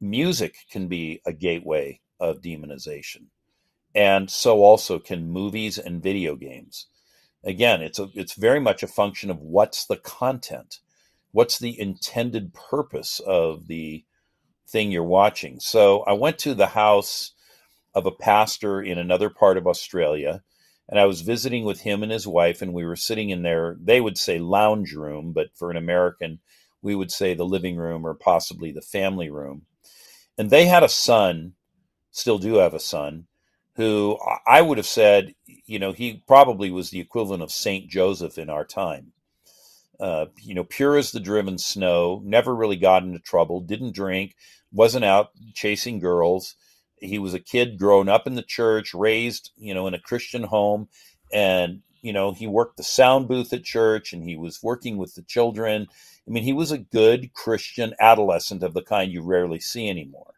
Music 0.00 0.54
can 0.70 0.88
be 0.88 1.20
a 1.24 1.32
gateway 1.32 2.00
of 2.20 2.42
demonization, 2.42 3.26
and 3.94 4.30
so 4.30 4.62
also 4.62 4.98
can 4.98 5.30
movies 5.30 5.78
and 5.78 6.02
video 6.02 6.36
games. 6.36 6.86
Again, 7.44 7.80
it's 7.80 7.98
a, 7.98 8.10
it's 8.14 8.34
very 8.34 8.60
much 8.60 8.82
a 8.82 8.88
function 8.88 9.30
of 9.30 9.38
what's 9.40 9.86
the 9.86 9.96
content 9.96 10.80
what's 11.32 11.58
the 11.58 11.78
intended 11.78 12.52
purpose 12.54 13.20
of 13.20 13.66
the 13.66 14.04
thing 14.66 14.90
you're 14.90 15.02
watching. 15.02 15.60
So 15.60 16.00
I 16.00 16.12
went 16.12 16.38
to 16.38 16.54
the 16.54 16.66
house 16.68 17.32
of 17.94 18.06
a 18.06 18.10
pastor 18.10 18.82
in 18.82 18.98
another 18.98 19.30
part 19.30 19.56
of 19.56 19.66
Australia 19.66 20.42
and 20.88 20.98
I 20.98 21.06
was 21.06 21.20
visiting 21.20 21.64
with 21.64 21.80
him 21.80 22.02
and 22.02 22.12
his 22.12 22.26
wife 22.26 22.62
and 22.62 22.72
we 22.72 22.84
were 22.84 22.96
sitting 22.96 23.30
in 23.30 23.42
their 23.42 23.76
they 23.80 24.00
would 24.00 24.18
say 24.18 24.38
lounge 24.38 24.92
room 24.92 25.32
but 25.32 25.48
for 25.54 25.70
an 25.70 25.76
American 25.76 26.40
we 26.82 26.94
would 26.94 27.10
say 27.10 27.34
the 27.34 27.44
living 27.44 27.76
room 27.76 28.06
or 28.06 28.14
possibly 28.14 28.70
the 28.70 28.80
family 28.80 29.30
room. 29.30 29.62
And 30.38 30.48
they 30.48 30.66
had 30.66 30.84
a 30.84 30.88
son, 30.88 31.54
still 32.12 32.38
do 32.38 32.54
have 32.54 32.72
a 32.72 32.78
son, 32.78 33.26
who 33.74 34.16
I 34.46 34.62
would 34.62 34.78
have 34.78 34.86
said, 34.86 35.34
you 35.46 35.80
know, 35.80 35.90
he 35.92 36.22
probably 36.28 36.70
was 36.70 36.90
the 36.90 37.00
equivalent 37.00 37.42
of 37.42 37.50
Saint 37.50 37.90
Joseph 37.90 38.38
in 38.38 38.48
our 38.48 38.64
time 38.64 39.12
uh, 40.00 40.26
you 40.40 40.54
know, 40.54 40.64
pure 40.64 40.96
as 40.96 41.10
the 41.10 41.20
driven 41.20 41.58
snow, 41.58 42.22
never 42.24 42.54
really 42.54 42.76
got 42.76 43.02
into 43.02 43.18
trouble, 43.18 43.60
didn't 43.60 43.94
drink, 43.94 44.36
wasn't 44.72 45.04
out 45.04 45.30
chasing 45.54 45.98
girls. 45.98 46.54
He 47.00 47.18
was 47.18 47.34
a 47.34 47.40
kid 47.40 47.78
growing 47.78 48.08
up 48.08 48.26
in 48.26 48.34
the 48.34 48.42
church, 48.42 48.94
raised, 48.94 49.52
you 49.56 49.74
know, 49.74 49.86
in 49.86 49.94
a 49.94 50.00
Christian 50.00 50.42
home. 50.42 50.88
And, 51.32 51.82
you 52.02 52.12
know, 52.12 52.32
he 52.32 52.46
worked 52.46 52.76
the 52.76 52.82
sound 52.82 53.28
booth 53.28 53.52
at 53.52 53.64
church 53.64 54.12
and 54.12 54.22
he 54.22 54.36
was 54.36 54.62
working 54.62 54.96
with 54.96 55.14
the 55.14 55.22
children. 55.22 55.86
I 56.26 56.30
mean, 56.30 56.42
he 56.42 56.52
was 56.52 56.70
a 56.70 56.78
good 56.78 57.32
Christian 57.32 57.94
adolescent 58.00 58.62
of 58.62 58.74
the 58.74 58.82
kind 58.82 59.12
you 59.12 59.22
rarely 59.22 59.60
see 59.60 59.88
anymore. 59.88 60.34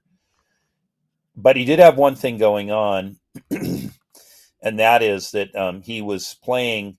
But 1.36 1.56
he 1.56 1.64
did 1.64 1.78
have 1.78 1.96
one 1.96 2.16
thing 2.16 2.38
going 2.38 2.70
on, 2.70 3.16
and 3.50 4.78
that 4.78 5.02
is 5.02 5.30
that 5.30 5.54
um, 5.54 5.80
he 5.80 6.02
was 6.02 6.36
playing 6.42 6.98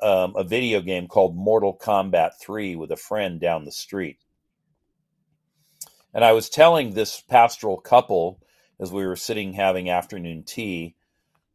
um, 0.00 0.34
a 0.36 0.44
video 0.44 0.80
game 0.80 1.06
called 1.06 1.36
Mortal 1.36 1.76
Kombat 1.76 2.32
3 2.40 2.76
with 2.76 2.90
a 2.90 2.96
friend 2.96 3.40
down 3.40 3.64
the 3.64 3.72
street. 3.72 4.18
And 6.14 6.24
I 6.24 6.32
was 6.32 6.48
telling 6.48 6.92
this 6.92 7.20
pastoral 7.20 7.80
couple 7.80 8.41
as 8.82 8.92
we 8.92 9.06
were 9.06 9.16
sitting 9.16 9.52
having 9.52 9.88
afternoon 9.88 10.42
tea 10.42 10.96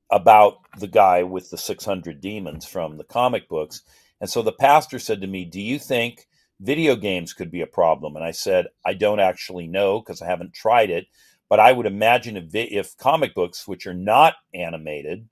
about 0.09 0.59
the 0.79 0.87
guy 0.87 1.23
with 1.23 1.49
the 1.49 1.57
600 1.57 2.21
demons 2.21 2.65
from 2.65 2.97
the 2.97 3.03
comic 3.03 3.49
books. 3.49 3.81
And 4.21 4.29
so 4.29 4.41
the 4.41 4.53
pastor 4.53 4.97
said 4.97 5.19
to 5.19 5.27
me, 5.27 5.43
Do 5.43 5.59
you 5.59 5.77
think 5.77 6.25
video 6.61 6.95
games 6.95 7.33
could 7.33 7.51
be 7.51 7.61
a 7.61 7.67
problem? 7.67 8.15
And 8.15 8.23
I 8.23 8.31
said, 8.31 8.67
I 8.85 8.93
don't 8.93 9.19
actually 9.19 9.67
know 9.67 9.99
because 9.99 10.21
I 10.21 10.27
haven't 10.27 10.53
tried 10.53 10.89
it. 10.89 11.07
But 11.49 11.59
I 11.59 11.73
would 11.73 11.85
imagine 11.85 12.37
if, 12.37 12.55
if 12.55 12.97
comic 12.97 13.35
books, 13.35 13.67
which 13.67 13.85
are 13.85 13.93
not 13.93 14.35
animated 14.53 15.27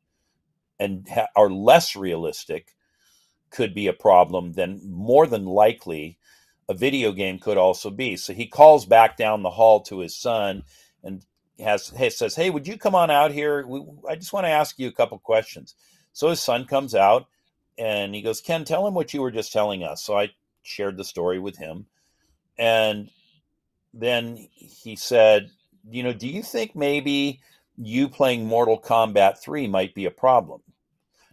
and 0.77 1.07
ha- 1.07 1.27
are 1.35 1.49
less 1.49 1.95
realistic, 1.95 2.75
could 3.51 3.73
be 3.73 3.87
a 3.87 3.93
problem, 3.93 4.51
then 4.53 4.81
more 4.85 5.27
than 5.27 5.45
likely 5.45 6.17
a 6.67 6.73
video 6.73 7.13
game 7.13 7.39
could 7.39 7.57
also 7.57 7.89
be. 7.89 8.17
So 8.17 8.33
he 8.33 8.47
calls 8.47 8.85
back 8.85 9.15
down 9.15 9.43
the 9.43 9.51
hall 9.51 9.81
to 9.83 9.99
his 9.99 10.15
son 10.17 10.63
and 11.03 11.23
has 11.60 11.89
hey, 11.89 12.10
says, 12.10 12.36
"Hey, 12.36 12.49
would 12.49 12.68
you 12.68 12.78
come 12.78 12.95
on 12.95 13.12
out 13.12 13.32
here? 13.32 13.66
We, 13.66 13.84
I 14.10 14.16
just 14.16 14.34
want 14.34 14.45
to 14.45 14.51
ask 14.51 14.78
you 14.80 14.88
a 14.88 14.93
couple 14.93 15.18
questions." 15.20 15.76
So 16.14 16.30
his 16.30 16.41
son 16.41 16.66
comes 16.66 16.95
out 16.95 17.28
and 17.78 18.14
he 18.16 18.22
goes, 18.22 18.41
"Ken, 18.41 18.66
tell 18.66 18.88
him 18.88 18.93
what 18.93 19.14
you 19.14 19.22
were 19.22 19.32
just 19.32 19.53
telling 19.53 19.84
us." 19.84 20.03
So 20.03 20.18
I 20.18 20.30
shared 20.64 20.97
the 20.97 21.03
story 21.03 21.39
with 21.39 21.58
him, 21.58 21.86
and 22.58 23.10
then 23.93 24.47
he 24.51 24.95
said, 24.95 25.49
"You 25.89 26.03
know, 26.03 26.14
do 26.14 26.28
you 26.28 26.43
think 26.43 26.76
maybe 26.76 27.41
you 27.78 28.10
playing 28.10 28.45
Mortal 28.45 28.80
Kombat 28.80 29.39
3 29.39 29.68
might 29.68 29.93
be 29.95 30.06
a 30.06 30.12
problem?" 30.12 30.62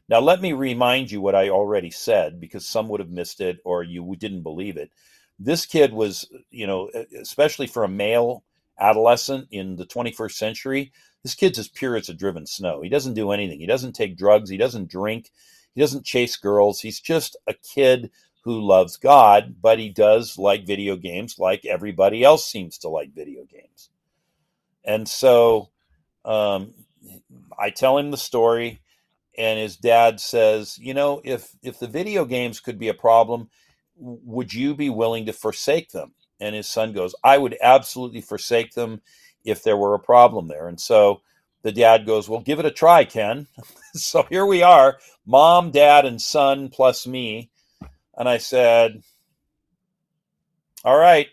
Now, 0.09 0.20
let 0.20 0.43
me 0.43 0.53
remind 0.53 1.11
you 1.11 1.20
what 1.20 1.35
I 1.35 1.49
already 1.49 1.91
said 1.91 2.39
because 2.41 2.66
some 2.66 2.89
would 2.89 3.01
have 3.01 3.11
missed 3.11 3.41
it 3.41 3.61
or 3.64 3.83
you 3.83 4.14
didn't 4.16 4.43
believe 4.43 4.77
it. 4.77 4.91
This 5.39 5.64
kid 5.64 5.93
was, 5.93 6.29
you 6.51 6.66
know, 6.66 6.91
especially 7.18 7.66
for 7.66 7.85
a 7.85 7.89
male 7.89 8.45
adolescent 8.79 9.49
in 9.51 9.77
the 9.77 9.87
21st 9.87 10.33
century, 10.33 10.93
this 11.23 11.35
kid's 11.35 11.59
as 11.59 11.68
pure 11.68 11.97
as 11.97 12.09
a 12.09 12.14
driven 12.14 12.47
snow. 12.47 12.83
He 12.83 12.89
doesn't 12.89 13.14
do 13.14 13.31
anything. 13.31 13.61
He 13.61 13.66
doesn't 13.66 13.93
take 13.93 14.16
drugs. 14.16 14.51
He 14.51 14.57
doesn't 14.57 14.91
drink. 14.91 15.31
He 15.75 15.81
doesn't 15.81 16.05
chase 16.05 16.37
girls. 16.37 16.81
He's 16.81 17.01
just 17.01 17.37
a 17.47 17.55
kid 17.55 18.11
who 18.45 18.61
loves 18.61 18.97
God, 18.97 19.57
but 19.61 19.79
he 19.79 19.89
does 19.89 20.37
like 20.37 20.66
video 20.66 20.97
games 20.97 21.39
like 21.39 21.64
everybody 21.64 22.25
else 22.25 22.45
seems 22.45 22.79
to 22.79 22.89
like 22.89 23.14
video 23.14 23.45
games. 23.45 23.91
And 24.85 25.09
so 25.09 25.70
um, 26.25 26.75
I 27.59 27.70
tell 27.70 27.99
him 27.99 28.11
the 28.11 28.16
story, 28.16 28.81
and 29.39 29.59
his 29.59 29.77
dad 29.77 30.20
says, 30.20 30.77
"You 30.79 30.95
know, 30.95 31.20
if 31.25 31.55
if 31.62 31.79
the 31.79 31.87
video 31.87 32.25
games 32.25 32.61
could 32.61 32.79
be 32.79 32.89
a 32.89 32.95
problem, 32.95 33.49
would 33.97 34.53
you 34.53 34.75
be 34.75 34.91
willing 34.91 35.27
to 35.27 35.33
forsake 35.33 35.91
them?" 35.91 36.14
And 36.43 36.55
his 36.55 36.68
son 36.68 36.93
goes, 36.93 37.14
"I 37.24 37.38
would 37.38 37.57
absolutely 37.62 38.20
forsake 38.20 38.74
them 38.74 39.01
if 39.45 39.62
there 39.62 39.76
were 39.76 39.95
a 39.95 39.99
problem 39.99 40.49
there." 40.49 40.68
And 40.68 40.80
so 40.80 41.22
the 41.62 41.72
dad 41.72 42.07
goes, 42.07 42.28
Well, 42.28 42.40
give 42.40 42.59
it 42.59 42.66
a 42.66 42.70
try, 42.70 43.05
Ken. 43.05 43.47
so 43.95 44.26
here 44.28 44.47
we 44.47 44.62
are, 44.62 44.99
mom, 45.24 45.70
dad, 45.70 46.05
and 46.05 46.20
son 46.20 46.68
plus 46.68 47.07
me. 47.07 47.51
And 48.16 48.28
I 48.28 48.38
said, 48.38 49.03
All 50.84 50.99
right, 50.99 51.28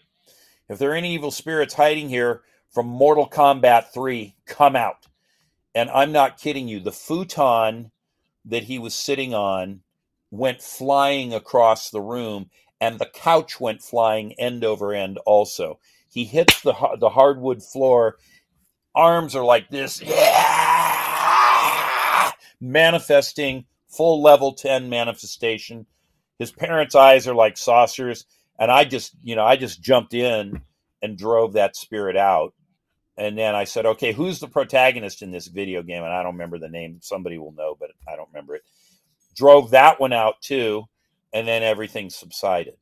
if 0.69 0.77
there 0.77 0.91
are 0.91 0.95
any 0.95 1.13
evil 1.13 1.31
spirits 1.31 1.73
hiding 1.73 2.09
here 2.09 2.41
from 2.71 2.85
Mortal 2.87 3.27
Kombat 3.27 3.91
3, 3.91 4.35
come 4.45 4.75
out. 4.75 5.07
And 5.75 5.89
I'm 5.89 6.11
not 6.11 6.39
kidding 6.39 6.67
you. 6.67 6.79
The 6.79 6.91
futon 6.91 7.91
that 8.45 8.63
he 8.63 8.79
was 8.79 8.95
sitting 8.95 9.33
on 9.33 9.81
went 10.31 10.61
flying 10.61 11.33
across 11.33 11.89
the 11.89 12.01
room, 12.01 12.49
and 12.81 12.99
the 12.99 13.05
couch 13.05 13.59
went 13.59 13.81
flying 13.81 14.33
end 14.33 14.63
over 14.63 14.93
end 14.93 15.17
also. 15.25 15.79
He 16.09 16.25
hits 16.25 16.61
the, 16.61 16.73
the 16.99 17.09
hardwood 17.09 17.61
floor 17.63 18.17
arms 18.95 19.35
are 19.35 19.45
like 19.45 19.69
this, 19.69 20.01
yeah! 20.01 20.69
manifesting 22.61 23.65
full 23.87 24.21
level 24.21 24.53
10 24.53 24.89
manifestation. 24.89 25.85
His 26.37 26.51
parents' 26.51 26.95
eyes 26.95 27.27
are 27.27 27.35
like 27.35 27.57
saucers. 27.57 28.25
And 28.59 28.71
I 28.71 28.83
just, 28.83 29.15
you 29.23 29.35
know, 29.35 29.45
I 29.45 29.55
just 29.55 29.81
jumped 29.81 30.13
in 30.13 30.61
and 31.01 31.17
drove 31.17 31.53
that 31.53 31.75
spirit 31.77 32.17
out. 32.17 32.53
And 33.17 33.37
then 33.37 33.55
I 33.55 33.63
said, 33.65 33.85
okay, 33.85 34.13
who's 34.13 34.39
the 34.39 34.47
protagonist 34.47 35.21
in 35.21 35.31
this 35.31 35.47
video 35.47 35.81
game? 35.83 36.03
And 36.03 36.13
I 36.13 36.23
don't 36.23 36.33
remember 36.33 36.57
the 36.59 36.69
name. 36.69 36.99
Somebody 37.01 37.37
will 37.37 37.53
know, 37.53 37.75
but 37.77 37.91
I 38.07 38.15
don't 38.15 38.29
remember 38.31 38.55
it. 38.55 38.63
Drove 39.35 39.71
that 39.71 39.99
one 39.99 40.13
out 40.13 40.41
too. 40.41 40.85
And 41.33 41.47
then 41.47 41.63
everything 41.63 42.09
subsided. 42.09 42.75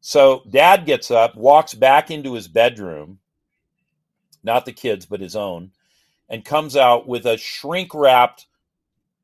So 0.00 0.42
dad 0.50 0.84
gets 0.84 1.10
up, 1.10 1.36
walks 1.36 1.74
back 1.74 2.10
into 2.10 2.34
his 2.34 2.48
bedroom, 2.48 3.20
not 4.42 4.64
the 4.64 4.72
kids, 4.72 5.06
but 5.06 5.20
his 5.20 5.36
own, 5.36 5.70
and 6.28 6.44
comes 6.44 6.76
out 6.76 7.06
with 7.06 7.24
a 7.24 7.36
shrink 7.36 7.94
wrapped, 7.94 8.46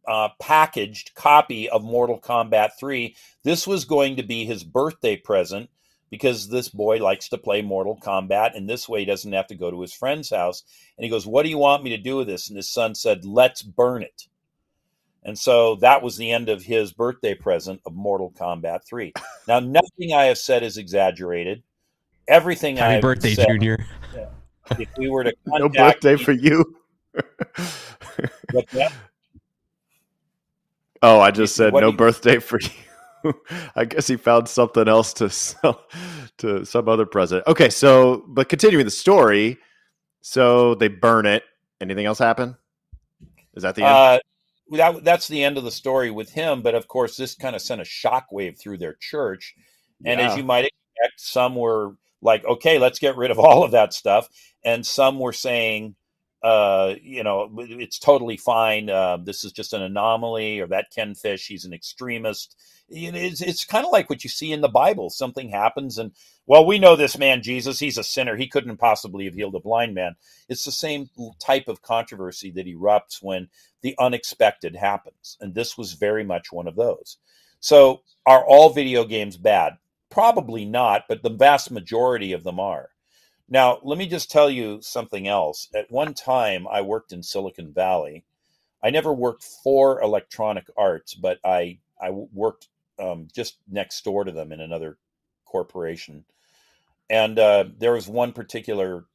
uh, 0.06 0.28
packaged 0.40 1.14
copy 1.14 1.68
of 1.68 1.82
Mortal 1.82 2.20
Kombat 2.20 2.70
3. 2.78 3.14
This 3.42 3.66
was 3.66 3.84
going 3.84 4.16
to 4.16 4.22
be 4.22 4.44
his 4.44 4.62
birthday 4.62 5.16
present 5.16 5.68
because 6.10 6.48
this 6.48 6.68
boy 6.68 6.98
likes 6.98 7.28
to 7.28 7.38
play 7.38 7.60
Mortal 7.60 7.98
Kombat, 8.00 8.56
and 8.56 8.68
this 8.68 8.88
way 8.88 9.00
he 9.00 9.06
doesn't 9.06 9.32
have 9.32 9.48
to 9.48 9.54
go 9.54 9.70
to 9.70 9.80
his 9.80 9.92
friend's 9.92 10.30
house. 10.30 10.62
And 10.96 11.04
he 11.04 11.10
goes, 11.10 11.26
What 11.26 11.42
do 11.42 11.48
you 11.48 11.58
want 11.58 11.82
me 11.82 11.90
to 11.90 11.98
do 11.98 12.16
with 12.16 12.28
this? 12.28 12.48
And 12.48 12.56
his 12.56 12.70
son 12.70 12.94
said, 12.94 13.24
Let's 13.24 13.62
burn 13.62 14.02
it. 14.02 14.28
And 15.28 15.38
so 15.38 15.74
that 15.76 16.02
was 16.02 16.16
the 16.16 16.32
end 16.32 16.48
of 16.48 16.62
his 16.62 16.90
birthday 16.94 17.34
present 17.34 17.82
of 17.84 17.92
Mortal 17.94 18.32
Kombat 18.32 18.86
3. 18.86 19.12
Now, 19.46 19.60
nothing 19.60 20.14
I 20.14 20.24
have 20.24 20.38
said 20.38 20.62
is 20.62 20.78
exaggerated. 20.78 21.62
Everything 22.26 22.78
Happy 22.78 22.88
I 22.88 22.92
have 22.94 23.02
birthday, 23.02 23.34
said, 23.34 23.46
Junior. 23.46 23.84
if 24.78 24.88
we 24.96 25.10
were 25.10 25.24
to 25.24 25.34
no 25.46 25.68
birthday 25.68 26.16
me- 26.16 26.24
for 26.24 26.32
you. 26.32 26.64
What's 28.52 28.72
that? 28.72 28.90
oh, 31.02 31.20
I 31.20 31.30
just 31.30 31.54
said 31.54 31.74
no 31.74 31.80
do 31.80 31.86
you- 31.88 31.92
birthday 31.92 32.38
for 32.38 32.58
you. 33.24 33.34
I 33.76 33.84
guess 33.84 34.06
he 34.06 34.16
found 34.16 34.48
something 34.48 34.88
else 34.88 35.12
to 35.14 35.28
sell 35.28 35.84
to 36.38 36.64
some 36.64 36.88
other 36.88 37.04
president. 37.04 37.46
Okay, 37.48 37.68
so 37.68 38.24
but 38.28 38.48
continuing 38.48 38.86
the 38.86 38.90
story, 38.90 39.58
so 40.22 40.74
they 40.76 40.88
burn 40.88 41.26
it. 41.26 41.42
Anything 41.82 42.06
else 42.06 42.18
happen? 42.18 42.56
Is 43.54 43.62
that 43.64 43.74
the 43.74 43.82
end? 43.82 43.92
Uh, 43.94 44.18
that, 44.70 45.04
that's 45.04 45.28
the 45.28 45.42
end 45.44 45.58
of 45.58 45.64
the 45.64 45.70
story 45.70 46.10
with 46.10 46.30
him. 46.30 46.62
But 46.62 46.74
of 46.74 46.88
course, 46.88 47.16
this 47.16 47.34
kind 47.34 47.56
of 47.56 47.62
sent 47.62 47.80
a 47.80 47.84
shockwave 47.84 48.58
through 48.58 48.78
their 48.78 48.94
church. 49.00 49.54
And 50.04 50.20
Yeah. 50.20 50.30
as 50.30 50.36
you 50.36 50.44
might 50.44 50.66
expect, 50.66 51.20
some 51.20 51.54
were 51.56 51.96
like, 52.22 52.44
okay, 52.44 52.78
let's 52.78 52.98
get 52.98 53.16
rid 53.16 53.30
of 53.30 53.38
all 53.38 53.64
of 53.64 53.72
that 53.72 53.92
stuff. 53.92 54.28
And 54.64 54.86
some 54.86 55.18
were 55.18 55.32
saying, 55.32 55.94
uh, 56.42 56.94
you 57.02 57.24
know, 57.24 57.50
it's 57.58 57.98
totally 57.98 58.36
fine. 58.36 58.88
Uh, 58.88 59.16
this 59.16 59.44
is 59.44 59.52
just 59.52 59.72
an 59.72 59.82
anomaly, 59.82 60.60
or 60.60 60.68
that 60.68 60.92
Ken 60.94 61.14
Fish, 61.14 61.46
he's 61.46 61.64
an 61.64 61.72
extremist. 61.72 62.56
It's, 62.88 63.40
it's 63.40 63.64
kind 63.64 63.84
of 63.84 63.92
like 63.92 64.08
what 64.08 64.22
you 64.24 64.30
see 64.30 64.52
in 64.52 64.60
the 64.60 64.68
Bible. 64.68 65.10
Something 65.10 65.50
happens, 65.50 65.98
and 65.98 66.12
well, 66.46 66.64
we 66.64 66.78
know 66.78 66.96
this 66.96 67.18
man, 67.18 67.42
Jesus, 67.42 67.80
he's 67.80 67.98
a 67.98 68.04
sinner. 68.04 68.36
He 68.36 68.46
couldn't 68.46 68.76
possibly 68.76 69.24
have 69.24 69.34
healed 69.34 69.56
a 69.56 69.60
blind 69.60 69.94
man. 69.94 70.14
It's 70.48 70.64
the 70.64 70.72
same 70.72 71.10
type 71.40 71.68
of 71.68 71.82
controversy 71.82 72.50
that 72.52 72.66
erupts 72.66 73.20
when 73.20 73.48
the 73.82 73.94
unexpected 73.98 74.76
happens. 74.76 75.36
And 75.40 75.54
this 75.54 75.76
was 75.76 75.92
very 75.94 76.24
much 76.24 76.52
one 76.52 76.68
of 76.68 76.76
those. 76.76 77.18
So, 77.60 78.02
are 78.24 78.46
all 78.46 78.70
video 78.70 79.04
games 79.04 79.36
bad? 79.36 79.78
Probably 80.08 80.64
not, 80.64 81.04
but 81.08 81.22
the 81.22 81.30
vast 81.30 81.70
majority 81.70 82.32
of 82.32 82.44
them 82.44 82.60
are. 82.60 82.90
Now, 83.48 83.78
let 83.82 83.98
me 83.98 84.06
just 84.06 84.30
tell 84.30 84.50
you 84.50 84.80
something 84.82 85.26
else. 85.26 85.68
At 85.74 85.90
one 85.90 86.14
time, 86.14 86.66
I 86.68 86.82
worked 86.82 87.12
in 87.12 87.22
Silicon 87.22 87.72
Valley. 87.72 88.24
I 88.82 88.90
never 88.90 89.12
worked 89.12 89.42
for 89.42 90.00
Electronic 90.02 90.66
Arts, 90.76 91.14
but 91.14 91.38
I, 91.44 91.78
I 92.00 92.10
worked 92.10 92.68
um, 92.98 93.28
just 93.34 93.56
next 93.70 94.04
door 94.04 94.24
to 94.24 94.32
them 94.32 94.52
in 94.52 94.60
another 94.60 94.98
corporation. 95.44 96.24
And 97.08 97.38
uh, 97.38 97.64
there 97.78 97.92
was 97.92 98.06
one 98.06 98.32
particular 98.32 99.06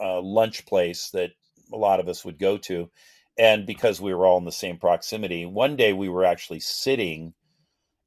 uh, 0.00 0.20
lunch 0.20 0.64
place 0.66 1.10
that 1.10 1.32
a 1.72 1.76
lot 1.76 2.00
of 2.00 2.08
us 2.08 2.24
would 2.24 2.38
go 2.38 2.56
to. 2.58 2.90
And 3.38 3.66
because 3.66 4.00
we 4.00 4.14
were 4.14 4.26
all 4.26 4.38
in 4.38 4.44
the 4.44 4.52
same 4.52 4.76
proximity, 4.76 5.44
one 5.44 5.76
day 5.76 5.92
we 5.92 6.08
were 6.08 6.24
actually 6.24 6.60
sitting 6.60 7.34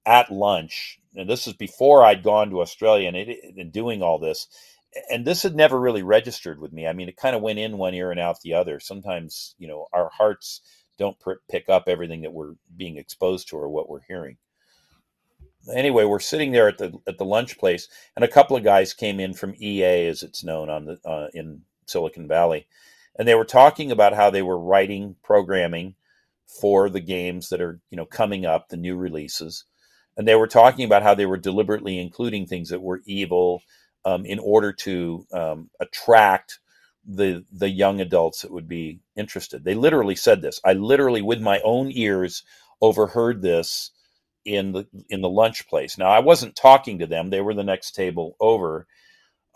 at 0.05 0.31
lunch. 0.31 0.99
And 1.15 1.29
this 1.29 1.47
is 1.47 1.53
before 1.53 2.03
I'd 2.03 2.23
gone 2.23 2.49
to 2.49 2.61
Australia 2.61 3.07
and, 3.07 3.17
it, 3.17 3.55
and 3.57 3.71
doing 3.71 4.01
all 4.01 4.19
this. 4.19 4.47
And 5.09 5.25
this 5.25 5.43
had 5.43 5.55
never 5.55 5.79
really 5.79 6.03
registered 6.03 6.59
with 6.59 6.71
me. 6.71 6.87
I 6.87 6.93
mean, 6.93 7.09
it 7.09 7.17
kind 7.17 7.35
of 7.35 7.41
went 7.41 7.59
in 7.59 7.77
one 7.77 7.93
ear 7.93 8.11
and 8.11 8.19
out 8.19 8.41
the 8.41 8.53
other. 8.53 8.79
Sometimes, 8.79 9.55
you 9.57 9.67
know, 9.67 9.87
our 9.91 10.09
hearts 10.09 10.61
don't 10.97 11.19
pr- 11.19 11.33
pick 11.49 11.69
up 11.69 11.85
everything 11.87 12.21
that 12.21 12.33
we're 12.33 12.53
being 12.75 12.97
exposed 12.97 13.49
to 13.49 13.57
or 13.57 13.69
what 13.69 13.89
we're 13.89 14.03
hearing. 14.07 14.37
Anyway, 15.73 16.03
we're 16.03 16.19
sitting 16.19 16.51
there 16.51 16.67
at 16.67 16.77
the 16.77 16.93
at 17.07 17.17
the 17.17 17.25
lunch 17.25 17.57
place, 17.57 17.87
and 18.15 18.25
a 18.25 18.29
couple 18.29 18.57
of 18.57 18.63
guys 18.63 18.93
came 18.93 19.19
in 19.19 19.33
from 19.33 19.55
EA, 19.55 20.07
as 20.07 20.21
it's 20.21 20.43
known 20.43 20.69
on 20.69 20.85
the 20.85 20.99
uh, 21.05 21.27
in 21.33 21.61
Silicon 21.87 22.27
Valley, 22.27 22.67
and 23.17 23.27
they 23.27 23.35
were 23.35 23.45
talking 23.45 23.91
about 23.91 24.13
how 24.13 24.29
they 24.29 24.41
were 24.41 24.59
writing 24.59 25.15
programming 25.23 25.95
for 26.59 26.89
the 26.89 26.99
games 26.99 27.49
that 27.49 27.61
are 27.61 27.79
you 27.89 27.95
know 27.95 28.05
coming 28.05 28.45
up, 28.45 28.67
the 28.67 28.77
new 28.77 28.97
releases, 28.97 29.63
and 30.17 30.27
they 30.27 30.35
were 30.35 30.47
talking 30.47 30.83
about 30.83 31.03
how 31.03 31.15
they 31.15 31.25
were 31.25 31.37
deliberately 31.37 31.97
including 31.97 32.45
things 32.45 32.69
that 32.69 32.81
were 32.81 33.01
evil 33.05 33.61
um, 34.05 34.25
in 34.25 34.39
order 34.39 34.73
to 34.73 35.25
um, 35.33 35.69
attract 35.79 36.59
the 37.05 37.45
the 37.51 37.69
young 37.69 38.01
adults 38.01 38.41
that 38.41 38.51
would 38.51 38.67
be 38.67 38.99
interested. 39.15 39.63
They 39.63 39.75
literally 39.75 40.15
said 40.15 40.41
this. 40.41 40.59
I 40.65 40.73
literally, 40.73 41.21
with 41.21 41.41
my 41.41 41.59
own 41.63 41.91
ears, 41.91 42.43
overheard 42.81 43.41
this 43.41 43.91
in 44.45 44.71
the 44.73 44.87
in 45.09 45.21
the 45.21 45.29
lunch 45.29 45.67
place. 45.67 45.97
Now 45.97 46.09
I 46.09 46.19
wasn't 46.19 46.55
talking 46.55 46.99
to 46.99 47.07
them; 47.07 47.29
they 47.29 47.41
were 47.41 47.53
the 47.53 47.63
next 47.63 47.91
table 47.95 48.35
over, 48.39 48.87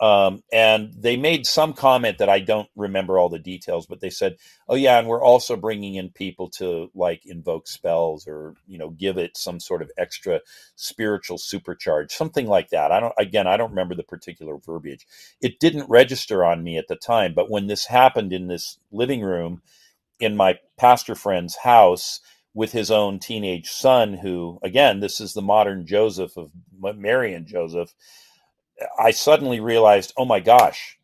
um, 0.00 0.42
and 0.52 0.92
they 0.96 1.16
made 1.16 1.46
some 1.46 1.72
comment 1.72 2.18
that 2.18 2.28
I 2.28 2.40
don't 2.40 2.68
remember 2.76 3.18
all 3.18 3.28
the 3.30 3.38
details. 3.38 3.86
But 3.86 4.00
they 4.00 4.10
said, 4.10 4.36
"Oh 4.68 4.76
yeah, 4.76 4.98
and 4.98 5.08
we're 5.08 5.22
also 5.24 5.56
bringing 5.56 5.96
in 5.96 6.10
people 6.10 6.50
to 6.58 6.90
like 6.94 7.22
invoke 7.26 7.68
spells 7.68 8.28
or 8.28 8.54
you 8.66 8.78
know 8.78 8.90
give 8.90 9.18
it 9.18 9.36
some 9.36 9.60
sort 9.60 9.82
of 9.82 9.90
extra 9.98 10.40
spiritual 10.76 11.38
supercharge, 11.38 12.12
something 12.12 12.46
like 12.46 12.70
that." 12.70 12.92
I 12.92 13.00
don't. 13.00 13.14
Again, 13.18 13.46
I 13.46 13.56
don't 13.56 13.70
remember 13.70 13.94
the 13.96 14.04
particular 14.04 14.58
verbiage. 14.58 15.06
It 15.40 15.60
didn't 15.60 15.90
register 15.90 16.44
on 16.44 16.62
me 16.64 16.78
at 16.78 16.88
the 16.88 16.96
time, 16.96 17.34
but 17.34 17.50
when 17.50 17.66
this 17.68 17.86
happened 17.86 18.32
in 18.32 18.48
this 18.48 18.78
living 18.92 19.22
room 19.22 19.62
in 20.20 20.36
my 20.36 20.58
pastor 20.78 21.14
friend's 21.14 21.56
house 21.56 22.20
with 22.54 22.72
his 22.72 22.90
own 22.90 23.18
teenage 23.18 23.68
son, 23.68 24.14
who, 24.14 24.58
again, 24.62 25.00
this 25.00 25.20
is 25.20 25.34
the 25.34 25.42
modern 25.42 25.86
Joseph 25.86 26.36
of 26.36 26.50
Mary 26.96 27.34
and 27.34 27.46
Joseph, 27.46 27.94
I 28.98 29.10
suddenly 29.10 29.60
realized, 29.60 30.12
oh 30.16 30.24
my 30.24 30.40
gosh, 30.40 30.98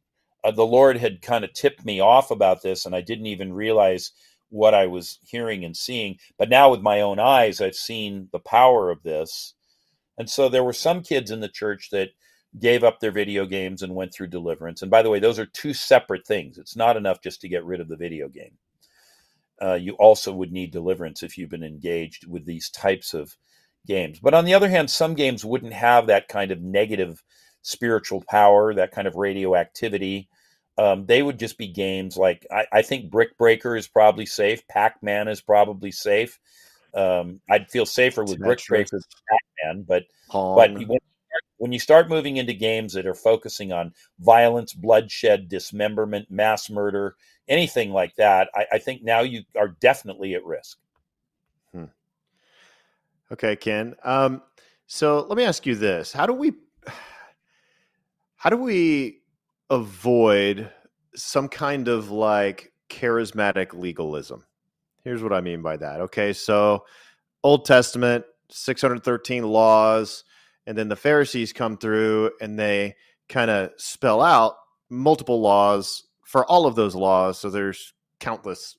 uh, 0.44 0.50
the 0.50 0.66
Lord 0.66 0.96
had 0.98 1.22
kind 1.22 1.44
of 1.44 1.52
tipped 1.52 1.84
me 1.84 2.00
off 2.00 2.30
about 2.30 2.62
this, 2.62 2.86
and 2.86 2.94
I 2.94 3.00
didn't 3.00 3.26
even 3.26 3.52
realize 3.52 4.12
what 4.50 4.74
I 4.74 4.86
was 4.86 5.18
hearing 5.26 5.64
and 5.64 5.76
seeing. 5.76 6.18
But 6.38 6.50
now, 6.50 6.70
with 6.70 6.80
my 6.80 7.00
own 7.00 7.18
eyes, 7.18 7.60
I've 7.60 7.74
seen 7.74 8.28
the 8.32 8.38
power 8.38 8.90
of 8.90 9.02
this. 9.02 9.54
And 10.18 10.30
so 10.30 10.48
there 10.48 10.64
were 10.64 10.72
some 10.72 11.02
kids 11.02 11.30
in 11.30 11.40
the 11.40 11.48
church 11.48 11.90
that 11.90 12.10
gave 12.60 12.84
up 12.84 13.00
their 13.00 13.10
video 13.10 13.46
games 13.46 13.82
and 13.82 13.94
went 13.96 14.14
through 14.14 14.28
deliverance. 14.28 14.82
And 14.82 14.90
by 14.90 15.02
the 15.02 15.10
way, 15.10 15.18
those 15.18 15.40
are 15.40 15.46
two 15.46 15.74
separate 15.74 16.26
things. 16.26 16.58
It's 16.58 16.76
not 16.76 16.96
enough 16.96 17.20
just 17.20 17.40
to 17.40 17.48
get 17.48 17.64
rid 17.64 17.80
of 17.80 17.88
the 17.88 17.96
video 17.96 18.28
game 18.28 18.58
uh, 19.62 19.74
you 19.74 19.94
also 19.94 20.32
would 20.32 20.52
need 20.52 20.70
deliverance 20.70 21.22
if 21.22 21.38
you've 21.38 21.50
been 21.50 21.62
engaged 21.62 22.26
with 22.26 22.44
these 22.44 22.70
types 22.70 23.14
of 23.14 23.36
games. 23.86 24.18
But 24.20 24.34
on 24.34 24.44
the 24.44 24.54
other 24.54 24.68
hand, 24.68 24.90
some 24.90 25.14
games 25.14 25.44
wouldn't 25.44 25.72
have 25.72 26.06
that 26.06 26.28
kind 26.28 26.50
of 26.50 26.60
negative 26.60 27.22
spiritual 27.64 28.22
power, 28.28 28.74
that 28.74 28.92
kind 28.92 29.08
of 29.08 29.16
radioactivity. 29.16 30.28
Um, 30.76 31.06
they 31.06 31.22
would 31.22 31.38
just 31.38 31.58
be 31.58 31.68
games 31.68 32.16
like 32.16 32.46
I, 32.50 32.66
I, 32.72 32.82
think 32.82 33.10
Brick 33.10 33.38
Breaker 33.38 33.76
is 33.76 33.86
probably 33.86 34.26
safe. 34.26 34.66
Pac 34.68 35.02
Man 35.02 35.28
is 35.28 35.40
probably 35.40 35.90
safe. 35.90 36.38
Um, 36.94 37.40
I'd 37.48 37.70
feel 37.70 37.86
safer 37.86 38.24
with 38.24 38.38
Brick 38.38 38.60
Breaker 38.68 38.90
than 38.92 39.02
Pac 39.30 39.40
Man, 39.62 39.84
but 39.86 40.04
Pong. 40.28 40.56
but 40.56 40.88
when, 40.88 40.98
when 41.58 41.72
you 41.72 41.78
start 41.78 42.08
moving 42.08 42.36
into 42.38 42.52
games 42.52 42.92
that 42.92 43.06
are 43.06 43.14
focusing 43.14 43.72
on 43.72 43.94
violence, 44.18 44.72
bloodshed, 44.72 45.48
dismemberment, 45.48 46.30
mass 46.30 46.68
murder, 46.68 47.14
anything 47.48 47.90
like 47.90 48.14
that, 48.16 48.48
I, 48.54 48.66
I 48.72 48.78
think 48.78 49.02
now 49.02 49.20
you 49.20 49.42
are 49.56 49.68
definitely 49.68 50.34
at 50.34 50.44
risk. 50.44 50.78
Hmm. 51.72 51.84
Okay, 53.32 53.54
Ken. 53.54 53.94
Um, 54.02 54.42
so 54.88 55.24
let 55.28 55.38
me 55.38 55.44
ask 55.44 55.64
you 55.66 55.76
this: 55.76 56.12
How 56.12 56.26
do 56.26 56.32
we 56.32 56.52
how 58.44 58.50
do 58.50 58.58
we 58.58 59.22
avoid 59.70 60.70
some 61.14 61.48
kind 61.48 61.88
of 61.88 62.10
like 62.10 62.74
charismatic 62.90 63.72
legalism? 63.72 64.44
Here's 65.02 65.22
what 65.22 65.32
I 65.32 65.40
mean 65.40 65.62
by 65.62 65.78
that. 65.78 66.02
Okay, 66.02 66.34
so 66.34 66.84
Old 67.42 67.64
Testament, 67.64 68.26
613 68.50 69.44
laws, 69.44 70.24
and 70.66 70.76
then 70.76 70.90
the 70.90 70.96
Pharisees 70.96 71.54
come 71.54 71.78
through 71.78 72.32
and 72.42 72.58
they 72.58 72.96
kind 73.30 73.50
of 73.50 73.70
spell 73.78 74.20
out 74.20 74.56
multiple 74.90 75.40
laws 75.40 76.04
for 76.22 76.44
all 76.44 76.66
of 76.66 76.74
those 76.74 76.94
laws. 76.94 77.38
So 77.38 77.48
there's 77.48 77.94
countless 78.20 78.76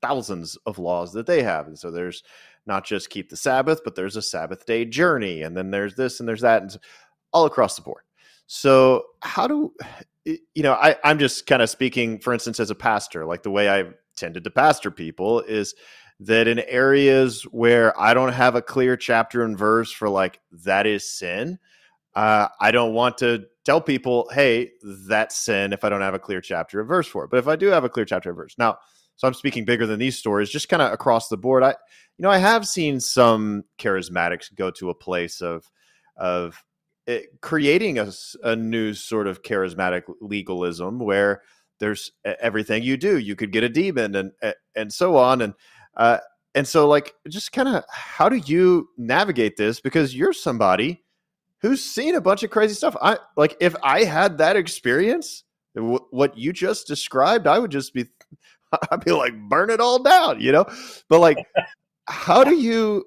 thousands 0.00 0.56
of 0.64 0.78
laws 0.78 1.12
that 1.14 1.26
they 1.26 1.42
have. 1.42 1.66
And 1.66 1.76
so 1.76 1.90
there's 1.90 2.22
not 2.66 2.84
just 2.84 3.10
keep 3.10 3.30
the 3.30 3.36
Sabbath, 3.36 3.80
but 3.82 3.96
there's 3.96 4.14
a 4.14 4.22
Sabbath 4.22 4.64
day 4.64 4.84
journey, 4.84 5.42
and 5.42 5.56
then 5.56 5.72
there's 5.72 5.96
this 5.96 6.20
and 6.20 6.28
there's 6.28 6.42
that, 6.42 6.62
and 6.62 6.78
all 7.32 7.46
across 7.46 7.74
the 7.74 7.82
board. 7.82 8.04
So 8.46 9.04
how 9.20 9.46
do 9.46 9.72
you 10.24 10.62
know? 10.62 10.74
I, 10.74 10.96
I'm 11.04 11.18
just 11.18 11.46
kind 11.46 11.62
of 11.62 11.70
speaking, 11.70 12.18
for 12.20 12.32
instance, 12.32 12.60
as 12.60 12.70
a 12.70 12.74
pastor, 12.74 13.24
like 13.24 13.42
the 13.42 13.50
way 13.50 13.68
I've 13.68 13.94
tended 14.16 14.44
to 14.44 14.50
pastor 14.50 14.90
people 14.90 15.40
is 15.40 15.74
that 16.20 16.46
in 16.46 16.60
areas 16.60 17.42
where 17.44 17.98
I 18.00 18.14
don't 18.14 18.32
have 18.32 18.54
a 18.54 18.62
clear 18.62 18.96
chapter 18.96 19.42
and 19.42 19.58
verse 19.58 19.90
for 19.90 20.08
like 20.08 20.40
that 20.64 20.86
is 20.86 21.08
sin, 21.08 21.58
uh, 22.14 22.48
I 22.60 22.70
don't 22.70 22.92
want 22.92 23.18
to 23.18 23.46
tell 23.64 23.80
people, 23.80 24.28
hey, 24.32 24.72
that's 24.82 25.36
sin 25.36 25.72
if 25.72 25.82
I 25.82 25.88
don't 25.88 26.02
have 26.02 26.14
a 26.14 26.18
clear 26.18 26.40
chapter 26.40 26.80
and 26.80 26.88
verse 26.88 27.06
for 27.06 27.24
it. 27.24 27.30
But 27.30 27.38
if 27.38 27.48
I 27.48 27.56
do 27.56 27.68
have 27.68 27.84
a 27.84 27.88
clear 27.88 28.04
chapter 28.04 28.28
and 28.28 28.36
verse, 28.36 28.54
now 28.58 28.78
so 29.16 29.28
I'm 29.28 29.34
speaking 29.34 29.64
bigger 29.64 29.86
than 29.86 29.98
these 29.98 30.18
stories, 30.18 30.50
just 30.50 30.68
kind 30.68 30.82
of 30.82 30.92
across 30.92 31.28
the 31.28 31.36
board. 31.36 31.62
I, 31.62 31.70
you 32.18 32.22
know, 32.22 32.30
I 32.30 32.38
have 32.38 32.66
seen 32.66 33.00
some 33.00 33.64
charismatics 33.78 34.54
go 34.54 34.70
to 34.72 34.90
a 34.90 34.94
place 34.94 35.40
of 35.40 35.70
of 36.16 36.62
it, 37.12 37.22
eh, 37.22 37.26
creating 37.40 37.98
a, 37.98 38.10
a 38.42 38.56
new 38.56 38.94
sort 38.94 39.26
of 39.26 39.42
charismatic 39.42 40.02
legalism 40.20 40.98
where 40.98 41.42
there's 41.80 42.12
everything 42.24 42.82
you 42.82 42.96
do. 42.96 43.18
You 43.18 43.34
could 43.36 43.52
get 43.52 43.64
a 43.64 43.68
demon 43.68 44.14
and 44.14 44.32
and 44.74 44.92
so 44.92 45.16
on 45.16 45.42
and 45.42 45.54
uh, 45.96 46.18
and 46.54 46.66
so 46.66 46.88
like 46.88 47.14
just 47.28 47.52
kind 47.52 47.68
of 47.68 47.84
how 47.90 48.28
do 48.28 48.36
you 48.36 48.88
navigate 48.96 49.56
this 49.56 49.80
because 49.80 50.14
you're 50.14 50.32
somebody 50.32 51.02
who's 51.58 51.82
seen 51.82 52.14
a 52.14 52.20
bunch 52.20 52.42
of 52.42 52.50
crazy 52.50 52.74
stuff. 52.74 52.96
I 53.00 53.18
like 53.36 53.56
if 53.60 53.74
I 53.82 54.04
had 54.04 54.38
that 54.38 54.56
experience, 54.56 55.44
w- 55.74 56.04
what 56.10 56.36
you 56.36 56.52
just 56.52 56.86
described, 56.86 57.46
I 57.46 57.58
would 57.58 57.70
just 57.70 57.94
be 57.94 58.06
I'd 58.90 59.04
be 59.04 59.12
like, 59.12 59.34
burn 59.48 59.70
it 59.70 59.80
all 59.80 60.02
down, 60.02 60.40
you 60.40 60.52
know? 60.52 60.66
But 61.08 61.20
like, 61.20 61.38
how 62.06 62.44
do 62.44 62.54
you 62.54 63.04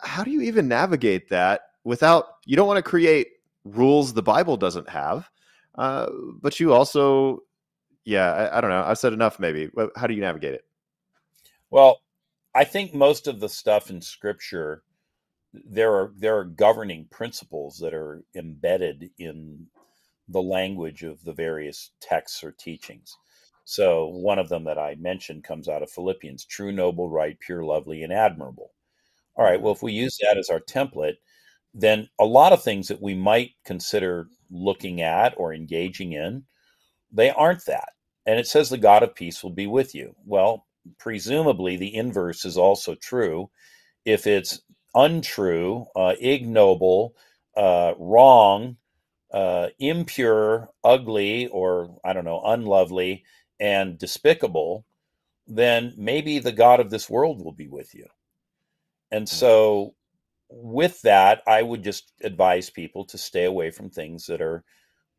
how 0.00 0.22
do 0.22 0.30
you 0.30 0.42
even 0.42 0.68
navigate 0.68 1.28
that 1.30 1.62
without 1.84 2.24
you 2.46 2.56
don't 2.56 2.66
want 2.66 2.78
to 2.78 2.90
create 2.90 3.28
rules 3.64 4.12
the 4.12 4.22
Bible 4.22 4.56
doesn't 4.56 4.88
have, 4.88 5.30
uh, 5.76 6.06
but 6.40 6.60
you 6.60 6.72
also, 6.72 7.40
yeah, 8.04 8.32
I, 8.32 8.58
I 8.58 8.60
don't 8.60 8.70
know. 8.70 8.84
I've 8.84 8.98
said 8.98 9.12
enough. 9.12 9.38
Maybe. 9.38 9.70
How 9.96 10.06
do 10.06 10.14
you 10.14 10.20
navigate 10.20 10.54
it? 10.54 10.64
Well, 11.70 12.00
I 12.54 12.64
think 12.64 12.94
most 12.94 13.26
of 13.26 13.40
the 13.40 13.48
stuff 13.48 13.90
in 13.90 14.00
Scripture 14.00 14.84
there 15.52 15.92
are 15.94 16.12
there 16.16 16.36
are 16.36 16.44
governing 16.44 17.06
principles 17.10 17.78
that 17.78 17.94
are 17.94 18.24
embedded 18.34 19.10
in 19.18 19.66
the 20.28 20.42
language 20.42 21.02
of 21.02 21.22
the 21.24 21.32
various 21.32 21.90
texts 22.00 22.42
or 22.42 22.52
teachings. 22.52 23.16
So 23.64 24.06
one 24.06 24.38
of 24.38 24.48
them 24.48 24.64
that 24.64 24.78
I 24.78 24.96
mentioned 24.96 25.44
comes 25.44 25.68
out 25.68 25.82
of 25.82 25.90
Philippians 25.90 26.44
true, 26.44 26.72
noble, 26.72 27.08
right, 27.08 27.38
pure, 27.38 27.64
lovely, 27.64 28.02
and 28.02 28.12
admirable. 28.12 28.72
All 29.36 29.44
right, 29.44 29.60
well, 29.60 29.72
if 29.72 29.82
we 29.82 29.92
use 29.92 30.18
that 30.22 30.38
as 30.38 30.48
our 30.48 30.60
template, 30.60 31.16
then 31.74 32.08
a 32.18 32.24
lot 32.24 32.52
of 32.52 32.62
things 32.62 32.88
that 32.88 33.02
we 33.02 33.14
might 33.14 33.52
consider 33.64 34.28
looking 34.50 35.02
at 35.02 35.34
or 35.36 35.52
engaging 35.52 36.12
in, 36.12 36.44
they 37.12 37.30
aren't 37.30 37.66
that. 37.66 37.90
And 38.26 38.38
it 38.38 38.46
says 38.46 38.70
the 38.70 38.78
God 38.78 39.02
of 39.02 39.14
peace 39.14 39.42
will 39.42 39.50
be 39.50 39.66
with 39.66 39.94
you. 39.94 40.14
Well, 40.24 40.66
presumably 40.98 41.76
the 41.76 41.94
inverse 41.94 42.44
is 42.44 42.56
also 42.56 42.94
true. 42.94 43.50
If 44.04 44.26
it's 44.26 44.60
untrue, 44.94 45.86
uh, 45.96 46.14
ignoble, 46.20 47.14
uh, 47.56 47.94
wrong, 47.98 48.76
uh, 49.32 49.68
impure, 49.78 50.70
ugly, 50.84 51.48
or 51.48 51.98
I 52.04 52.12
don't 52.12 52.24
know, 52.24 52.42
unlovely, 52.44 53.24
and 53.58 53.98
despicable, 53.98 54.84
then 55.46 55.92
maybe 55.96 56.38
the 56.38 56.52
God 56.52 56.80
of 56.80 56.90
this 56.90 57.10
world 57.10 57.44
will 57.44 57.52
be 57.52 57.68
with 57.68 57.94
you. 57.94 58.06
And 59.10 59.28
hmm. 59.28 59.34
so, 59.34 59.94
with 60.56 61.02
that, 61.02 61.42
I 61.46 61.62
would 61.62 61.82
just 61.82 62.12
advise 62.22 62.70
people 62.70 63.04
to 63.06 63.18
stay 63.18 63.44
away 63.44 63.70
from 63.70 63.90
things 63.90 64.26
that 64.26 64.40
are 64.40 64.64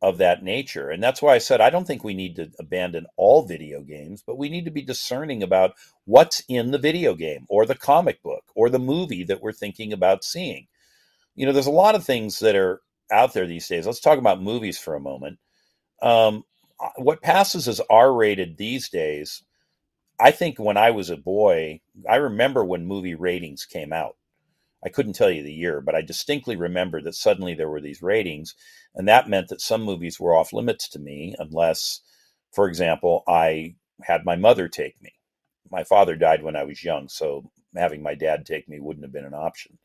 of 0.02 0.18
that 0.18 0.42
nature. 0.42 0.90
And 0.90 1.02
that's 1.02 1.20
why 1.22 1.34
I 1.34 1.38
said 1.38 1.60
I 1.60 1.70
don't 1.70 1.86
think 1.86 2.04
we 2.04 2.14
need 2.14 2.36
to 2.36 2.50
abandon 2.58 3.06
all 3.16 3.46
video 3.46 3.82
games, 3.82 4.22
but 4.26 4.38
we 4.38 4.48
need 4.48 4.64
to 4.66 4.70
be 4.70 4.82
discerning 4.82 5.42
about 5.42 5.74
what's 6.04 6.42
in 6.48 6.70
the 6.70 6.78
video 6.78 7.14
game 7.14 7.46
or 7.48 7.66
the 7.66 7.74
comic 7.74 8.22
book 8.22 8.44
or 8.54 8.70
the 8.70 8.78
movie 8.78 9.24
that 9.24 9.42
we're 9.42 9.52
thinking 9.52 9.92
about 9.92 10.24
seeing. 10.24 10.66
You 11.34 11.46
know, 11.46 11.52
there's 11.52 11.66
a 11.66 11.70
lot 11.70 11.94
of 11.94 12.04
things 12.04 12.38
that 12.40 12.56
are 12.56 12.80
out 13.10 13.34
there 13.34 13.46
these 13.46 13.68
days. 13.68 13.86
Let's 13.86 14.00
talk 14.00 14.18
about 14.18 14.42
movies 14.42 14.78
for 14.78 14.94
a 14.94 15.00
moment. 15.00 15.38
Um, 16.02 16.44
what 16.96 17.22
passes 17.22 17.68
as 17.68 17.80
R 17.90 18.12
rated 18.12 18.56
these 18.56 18.88
days, 18.88 19.42
I 20.20 20.30
think 20.30 20.58
when 20.58 20.76
I 20.76 20.90
was 20.92 21.10
a 21.10 21.16
boy, 21.16 21.80
I 22.08 22.16
remember 22.16 22.64
when 22.64 22.86
movie 22.86 23.14
ratings 23.14 23.66
came 23.66 23.92
out. 23.92 24.16
I 24.86 24.88
couldn't 24.88 25.14
tell 25.14 25.32
you 25.32 25.42
the 25.42 25.52
year, 25.52 25.80
but 25.80 25.96
I 25.96 26.00
distinctly 26.00 26.54
remember 26.54 27.02
that 27.02 27.16
suddenly 27.16 27.54
there 27.54 27.68
were 27.68 27.80
these 27.80 28.02
ratings, 28.02 28.54
and 28.94 29.08
that 29.08 29.28
meant 29.28 29.48
that 29.48 29.60
some 29.60 29.82
movies 29.82 30.20
were 30.20 30.36
off 30.36 30.52
limits 30.52 30.88
to 30.90 31.00
me 31.00 31.34
unless, 31.40 32.02
for 32.52 32.68
example, 32.68 33.24
I 33.26 33.74
had 34.02 34.24
my 34.24 34.36
mother 34.36 34.68
take 34.68 34.94
me. 35.02 35.10
My 35.72 35.82
father 35.82 36.14
died 36.14 36.44
when 36.44 36.54
I 36.54 36.62
was 36.62 36.84
young, 36.84 37.08
so 37.08 37.50
having 37.74 38.00
my 38.00 38.14
dad 38.14 38.46
take 38.46 38.68
me 38.68 38.78
wouldn't 38.78 39.04
have 39.04 39.12
been 39.12 39.24
an 39.24 39.34
option. 39.34 39.76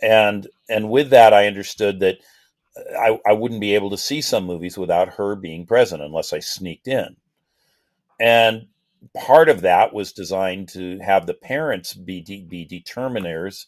And 0.00 0.48
and 0.70 0.88
with 0.88 1.10
that, 1.10 1.34
I 1.34 1.46
understood 1.46 2.00
that 2.00 2.16
uh, 2.78 2.98
I, 2.98 3.20
I 3.26 3.32
wouldn't 3.34 3.60
be 3.60 3.74
able 3.74 3.90
to 3.90 3.98
see 3.98 4.22
some 4.22 4.46
movies 4.46 4.78
without 4.78 5.16
her 5.16 5.36
being 5.36 5.66
present 5.66 6.02
unless 6.02 6.32
I 6.32 6.38
sneaked 6.38 6.88
in. 6.88 7.16
And 8.18 8.68
part 9.12 9.50
of 9.50 9.60
that 9.60 9.92
was 9.92 10.14
designed 10.14 10.70
to 10.70 10.98
have 11.00 11.26
the 11.26 11.34
parents 11.34 11.92
be 11.92 12.22
de- 12.22 12.46
be 12.46 12.66
determiners 12.66 13.66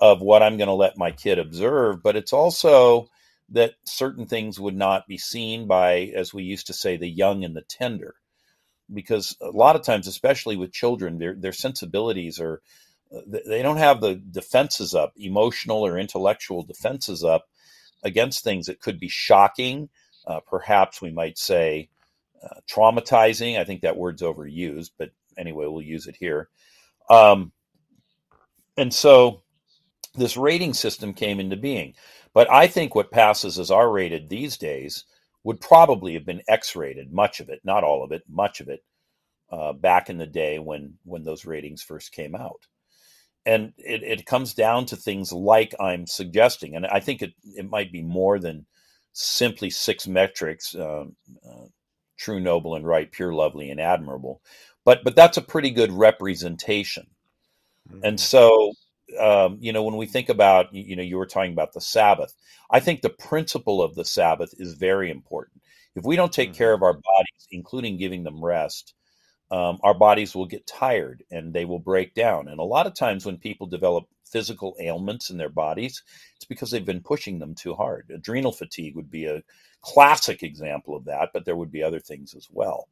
of 0.00 0.20
what 0.20 0.42
I'm 0.42 0.56
going 0.56 0.68
to 0.68 0.74
let 0.74 0.98
my 0.98 1.12
kid 1.12 1.38
observe, 1.38 2.02
but 2.02 2.16
it's 2.16 2.32
also 2.32 3.08
that 3.50 3.74
certain 3.84 4.26
things 4.26 4.58
would 4.58 4.76
not 4.76 5.06
be 5.06 5.18
seen 5.18 5.66
by, 5.66 6.12
as 6.14 6.32
we 6.32 6.42
used 6.42 6.66
to 6.68 6.72
say, 6.72 6.96
the 6.96 7.08
young 7.08 7.44
and 7.44 7.54
the 7.54 7.62
tender, 7.62 8.14
because 8.92 9.36
a 9.40 9.50
lot 9.50 9.76
of 9.76 9.82
times, 9.82 10.06
especially 10.06 10.56
with 10.56 10.72
children, 10.72 11.18
their 11.18 11.34
their 11.34 11.52
sensibilities 11.52 12.40
are 12.40 12.62
they 13.26 13.62
don't 13.62 13.76
have 13.76 14.00
the 14.00 14.14
defenses 14.14 14.94
up, 14.94 15.12
emotional 15.16 15.84
or 15.86 15.98
intellectual 15.98 16.62
defenses 16.62 17.22
up 17.22 17.46
against 18.02 18.42
things 18.42 18.66
that 18.66 18.80
could 18.80 18.98
be 18.98 19.08
shocking, 19.08 19.88
uh, 20.26 20.40
perhaps 20.40 21.02
we 21.02 21.10
might 21.10 21.38
say 21.38 21.88
uh, 22.42 22.60
traumatizing. 22.70 23.58
I 23.58 23.64
think 23.64 23.82
that 23.82 23.96
word's 23.96 24.22
overused, 24.22 24.92
but 24.98 25.10
anyway, 25.36 25.66
we'll 25.66 25.82
use 25.82 26.06
it 26.06 26.16
here. 26.16 26.48
Um, 27.10 27.52
and 28.76 28.92
so 28.92 29.41
this 30.14 30.36
rating 30.36 30.74
system 30.74 31.14
came 31.14 31.40
into 31.40 31.56
being. 31.56 31.94
But 32.34 32.50
I 32.50 32.66
think 32.66 32.94
what 32.94 33.10
passes 33.10 33.58
as 33.58 33.70
R 33.70 33.90
rated 33.90 34.28
these 34.28 34.56
days 34.56 35.04
would 35.44 35.60
probably 35.60 36.14
have 36.14 36.24
been 36.24 36.42
X 36.48 36.76
rated, 36.76 37.12
much 37.12 37.40
of 37.40 37.48
it, 37.48 37.60
not 37.64 37.84
all 37.84 38.04
of 38.04 38.12
it, 38.12 38.22
much 38.28 38.60
of 38.60 38.68
it, 38.68 38.84
uh, 39.50 39.72
back 39.72 40.08
in 40.08 40.18
the 40.18 40.26
day 40.26 40.58
when 40.58 40.94
when 41.04 41.24
those 41.24 41.44
ratings 41.44 41.82
first 41.82 42.12
came 42.12 42.34
out 42.34 42.66
and 43.44 43.72
it, 43.78 44.02
it 44.02 44.26
comes 44.26 44.54
down 44.54 44.86
to 44.86 44.96
things 44.96 45.32
like 45.32 45.74
I'm 45.80 46.06
suggesting, 46.06 46.76
and 46.76 46.86
I 46.86 47.00
think 47.00 47.22
it 47.22 47.32
it 47.56 47.68
might 47.68 47.92
be 47.92 48.02
more 48.02 48.38
than 48.38 48.66
simply 49.12 49.70
six 49.70 50.06
metrics: 50.06 50.74
um, 50.74 51.16
uh, 51.46 51.66
true, 52.16 52.40
noble, 52.40 52.76
and 52.76 52.86
right, 52.86 53.10
pure, 53.10 53.32
lovely, 53.32 53.70
and 53.70 53.80
admirable. 53.80 54.40
But 54.84 55.02
but 55.04 55.16
that's 55.16 55.38
a 55.38 55.42
pretty 55.42 55.70
good 55.70 55.92
representation. 55.92 57.06
Mm-hmm. 57.90 58.00
And 58.04 58.20
so 58.20 58.74
um, 59.18 59.58
you 59.60 59.72
know, 59.72 59.82
when 59.82 59.96
we 59.96 60.06
think 60.06 60.28
about, 60.28 60.72
you 60.74 60.96
know, 60.96 61.02
you 61.02 61.16
were 61.16 61.26
talking 61.26 61.52
about 61.52 61.72
the 61.72 61.80
Sabbath, 61.80 62.34
I 62.70 62.80
think 62.80 63.00
the 63.00 63.10
principle 63.10 63.82
of 63.82 63.94
the 63.94 64.04
Sabbath 64.04 64.54
is 64.58 64.74
very 64.74 65.10
important. 65.10 65.62
If 65.94 66.04
we 66.04 66.16
don't 66.16 66.32
take 66.32 66.50
mm-hmm. 66.50 66.58
care 66.58 66.72
of 66.72 66.82
our 66.82 66.94
bodies, 66.94 67.48
including 67.50 67.98
giving 67.98 68.22
them 68.22 68.44
rest, 68.44 68.94
um, 69.50 69.78
our 69.82 69.94
bodies 69.94 70.34
will 70.34 70.46
get 70.46 70.66
tired 70.66 71.22
and 71.30 71.52
they 71.52 71.66
will 71.66 71.78
break 71.78 72.14
down. 72.14 72.48
And 72.48 72.58
a 72.58 72.64
lot 72.64 72.86
of 72.86 72.94
times 72.94 73.26
when 73.26 73.36
people 73.36 73.66
develop 73.66 74.04
physical 74.24 74.74
ailments 74.80 75.28
in 75.28 75.36
their 75.36 75.50
bodies, 75.50 76.02
it's 76.36 76.46
because 76.46 76.70
they've 76.70 76.84
been 76.84 77.02
pushing 77.02 77.38
them 77.38 77.54
too 77.54 77.74
hard. 77.74 78.10
Adrenal 78.12 78.52
fatigue 78.52 78.96
would 78.96 79.10
be 79.10 79.26
a 79.26 79.42
classic 79.82 80.42
example 80.42 80.96
of 80.96 81.04
that, 81.04 81.30
but 81.34 81.44
there 81.44 81.56
would 81.56 81.70
be 81.70 81.82
other 81.82 82.00
things 82.00 82.34
as 82.34 82.48
well. 82.50 82.88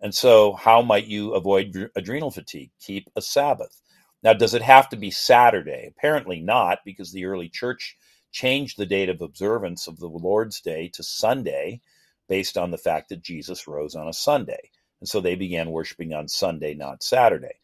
And 0.00 0.14
so, 0.14 0.52
how 0.52 0.82
might 0.82 1.06
you 1.06 1.32
avoid 1.32 1.90
adrenal 1.96 2.30
fatigue? 2.30 2.70
Keep 2.80 3.08
a 3.16 3.22
Sabbath. 3.22 3.80
Now, 4.26 4.32
does 4.32 4.54
it 4.54 4.62
have 4.62 4.88
to 4.88 4.96
be 4.96 5.12
Saturday? 5.12 5.86
Apparently 5.86 6.40
not, 6.40 6.80
because 6.84 7.12
the 7.12 7.26
early 7.26 7.48
church 7.48 7.96
changed 8.32 8.76
the 8.76 8.84
date 8.84 9.08
of 9.08 9.22
observance 9.22 9.86
of 9.86 10.00
the 10.00 10.08
Lord's 10.08 10.60
Day 10.60 10.88
to 10.94 11.04
Sunday 11.04 11.80
based 12.28 12.58
on 12.58 12.72
the 12.72 12.76
fact 12.76 13.10
that 13.10 13.22
Jesus 13.22 13.68
rose 13.68 13.94
on 13.94 14.08
a 14.08 14.12
Sunday. 14.12 14.72
And 14.98 15.08
so 15.08 15.20
they 15.20 15.36
began 15.36 15.70
worshiping 15.70 16.12
on 16.12 16.26
Sunday, 16.26 16.74
not 16.74 17.04
Saturday. 17.04 17.60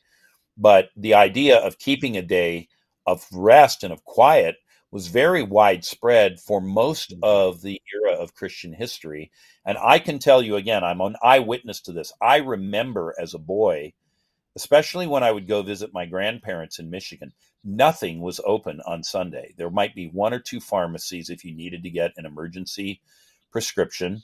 But 0.56 0.90
the 0.96 1.14
idea 1.14 1.58
of 1.58 1.80
keeping 1.80 2.16
a 2.16 2.22
day 2.22 2.68
of 3.08 3.26
rest 3.32 3.82
and 3.82 3.92
of 3.92 4.04
quiet 4.04 4.54
was 4.92 5.08
very 5.08 5.42
widespread 5.42 6.38
for 6.38 6.60
most 6.60 7.10
mm-hmm. 7.10 7.24
of 7.24 7.62
the 7.62 7.82
era 7.92 8.16
of 8.16 8.36
Christian 8.36 8.72
history. 8.72 9.32
And 9.64 9.76
I 9.78 9.98
can 9.98 10.20
tell 10.20 10.40
you 10.40 10.54
again, 10.54 10.84
I'm 10.84 11.00
an 11.00 11.16
eyewitness 11.24 11.80
to 11.80 11.92
this. 11.92 12.12
I 12.22 12.36
remember 12.36 13.16
as 13.20 13.34
a 13.34 13.40
boy, 13.40 13.94
especially 14.56 15.06
when 15.06 15.22
I 15.22 15.32
would 15.32 15.48
go 15.48 15.62
visit 15.62 15.94
my 15.94 16.06
grandparents 16.06 16.78
in 16.78 16.90
Michigan, 16.90 17.32
nothing 17.64 18.20
was 18.20 18.40
open 18.44 18.80
on 18.86 19.02
Sunday. 19.02 19.54
There 19.56 19.70
might 19.70 19.94
be 19.94 20.08
one 20.08 20.34
or 20.34 20.40
two 20.40 20.60
pharmacies 20.60 21.30
if 21.30 21.44
you 21.44 21.54
needed 21.54 21.82
to 21.84 21.90
get 21.90 22.12
an 22.16 22.26
emergency 22.26 23.00
prescription 23.50 24.22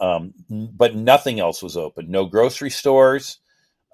um, 0.00 0.34
but 0.50 0.94
nothing 0.94 1.40
else 1.40 1.62
was 1.62 1.76
open. 1.76 2.10
No 2.10 2.26
grocery 2.26 2.70
stores, 2.70 3.38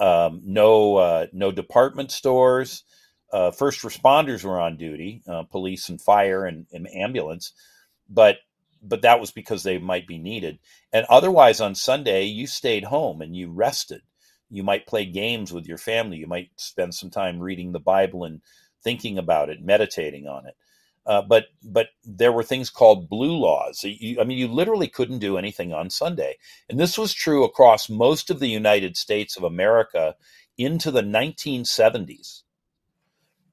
um, 0.00 0.40
no 0.44 0.96
uh, 0.96 1.26
no 1.32 1.52
department 1.52 2.10
stores. 2.10 2.84
Uh, 3.32 3.50
first 3.50 3.82
responders 3.82 4.44
were 4.44 4.60
on 4.60 4.76
duty, 4.76 5.22
uh, 5.28 5.42
police 5.44 5.88
and 5.88 6.00
fire 6.00 6.44
and, 6.44 6.66
and, 6.72 6.86
ambulance, 6.94 7.52
but 8.10 8.38
but 8.82 9.02
that 9.02 9.20
was 9.20 9.30
because 9.30 9.62
they 9.62 9.78
might 9.78 10.06
be 10.06 10.18
needed. 10.18 10.58
And 10.92 11.06
otherwise, 11.08 11.60
on 11.60 11.74
Sunday, 11.74 12.24
you 12.24 12.46
stayed 12.46 12.84
home 12.84 13.22
and 13.22 13.34
you 13.36 13.50
rested. 13.50 14.02
You 14.52 14.62
might 14.62 14.86
play 14.86 15.06
games 15.06 15.52
with 15.52 15.66
your 15.66 15.78
family. 15.78 16.18
You 16.18 16.26
might 16.26 16.50
spend 16.56 16.94
some 16.94 17.10
time 17.10 17.40
reading 17.40 17.72
the 17.72 17.80
Bible 17.80 18.24
and 18.24 18.42
thinking 18.84 19.16
about 19.16 19.48
it, 19.48 19.62
meditating 19.62 20.28
on 20.28 20.46
it. 20.46 20.54
Uh, 21.04 21.22
but 21.22 21.46
but 21.64 21.88
there 22.04 22.30
were 22.30 22.44
things 22.44 22.70
called 22.70 23.08
blue 23.08 23.36
laws. 23.36 23.82
You, 23.82 24.20
I 24.20 24.24
mean, 24.24 24.38
you 24.38 24.46
literally 24.46 24.86
couldn't 24.86 25.18
do 25.18 25.36
anything 25.36 25.72
on 25.72 25.90
Sunday, 25.90 26.36
and 26.68 26.78
this 26.78 26.96
was 26.96 27.12
true 27.12 27.42
across 27.42 27.88
most 27.88 28.30
of 28.30 28.38
the 28.38 28.48
United 28.48 28.96
States 28.96 29.36
of 29.36 29.42
America 29.42 30.14
into 30.56 30.92
the 30.92 31.02
1970s. 31.02 32.42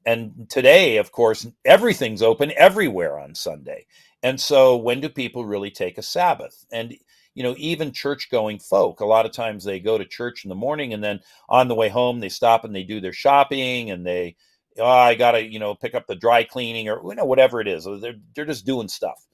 And 0.05 0.47
today, 0.49 0.97
of 0.97 1.11
course, 1.11 1.47
everything's 1.65 2.21
open 2.21 2.51
everywhere 2.55 3.17
on 3.17 3.33
Sunday. 3.33 3.85
And 4.21 4.39
so, 4.39 4.75
when 4.75 5.01
do 5.01 5.09
people 5.09 5.45
really 5.45 5.71
take 5.71 5.97
a 5.97 6.03
Sabbath? 6.03 6.65
And 6.71 6.95
you 7.39 7.43
know, 7.43 7.55
even 7.57 7.93
church-going 7.93 8.59
folk, 8.59 8.99
a 8.99 9.07
lot 9.07 9.25
of 9.25 9.33
times 9.33 9.63
they 9.63 9.79
go 9.79 9.97
to 9.97 10.05
church 10.05 10.45
in 10.45 10.49
the 10.49 10.55
morning, 10.55 10.93
and 10.93 11.03
then 11.03 11.21
on 11.49 11.69
the 11.69 11.75
way 11.75 11.89
home 11.89 12.19
they 12.19 12.29
stop 12.29 12.65
and 12.65 12.75
they 12.75 12.83
do 12.83 13.01
their 13.01 13.13
shopping 13.13 13.91
and 13.91 14.05
they 14.05 14.35
oh, 14.79 14.85
I 14.85 15.15
got 15.15 15.33
to, 15.33 15.43
you 15.43 15.59
know, 15.59 15.75
pick 15.75 15.95
up 15.95 16.07
the 16.07 16.15
dry 16.15 16.43
cleaning 16.43 16.89
or, 16.89 17.01
you 17.03 17.15
know, 17.15 17.25
whatever 17.25 17.61
it 17.61 17.67
is. 17.67 17.85
They're, 17.85 18.15
they're 18.35 18.45
just 18.45 18.65
doing 18.65 18.89
stuff. 18.89 19.25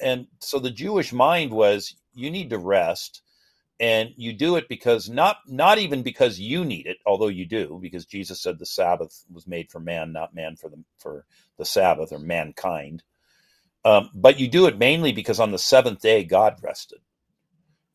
And 0.00 0.28
so 0.40 0.60
the 0.60 0.70
Jewish 0.70 1.12
mind 1.12 1.52
was 1.52 1.96
you 2.14 2.30
need 2.30 2.50
to 2.50 2.58
rest 2.58 3.22
and 3.80 4.10
you 4.16 4.32
do 4.32 4.56
it 4.56 4.68
because 4.68 5.08
not 5.08 5.38
not 5.46 5.78
even 5.78 6.02
because 6.02 6.40
you 6.40 6.64
need 6.64 6.86
it 6.86 6.96
although 7.06 7.28
you 7.28 7.46
do 7.46 7.78
because 7.80 8.06
jesus 8.06 8.40
said 8.40 8.58
the 8.58 8.66
sabbath 8.66 9.24
was 9.32 9.46
made 9.46 9.70
for 9.70 9.80
man 9.80 10.12
not 10.12 10.34
man 10.34 10.56
for 10.56 10.68
the 10.68 10.82
for 10.98 11.24
the 11.58 11.64
sabbath 11.64 12.12
or 12.12 12.18
mankind 12.18 13.02
um, 13.84 14.10
but 14.14 14.40
you 14.40 14.48
do 14.48 14.66
it 14.66 14.78
mainly 14.78 15.12
because 15.12 15.40
on 15.40 15.52
the 15.52 15.58
seventh 15.58 16.00
day 16.00 16.24
god 16.24 16.56
rested 16.62 16.98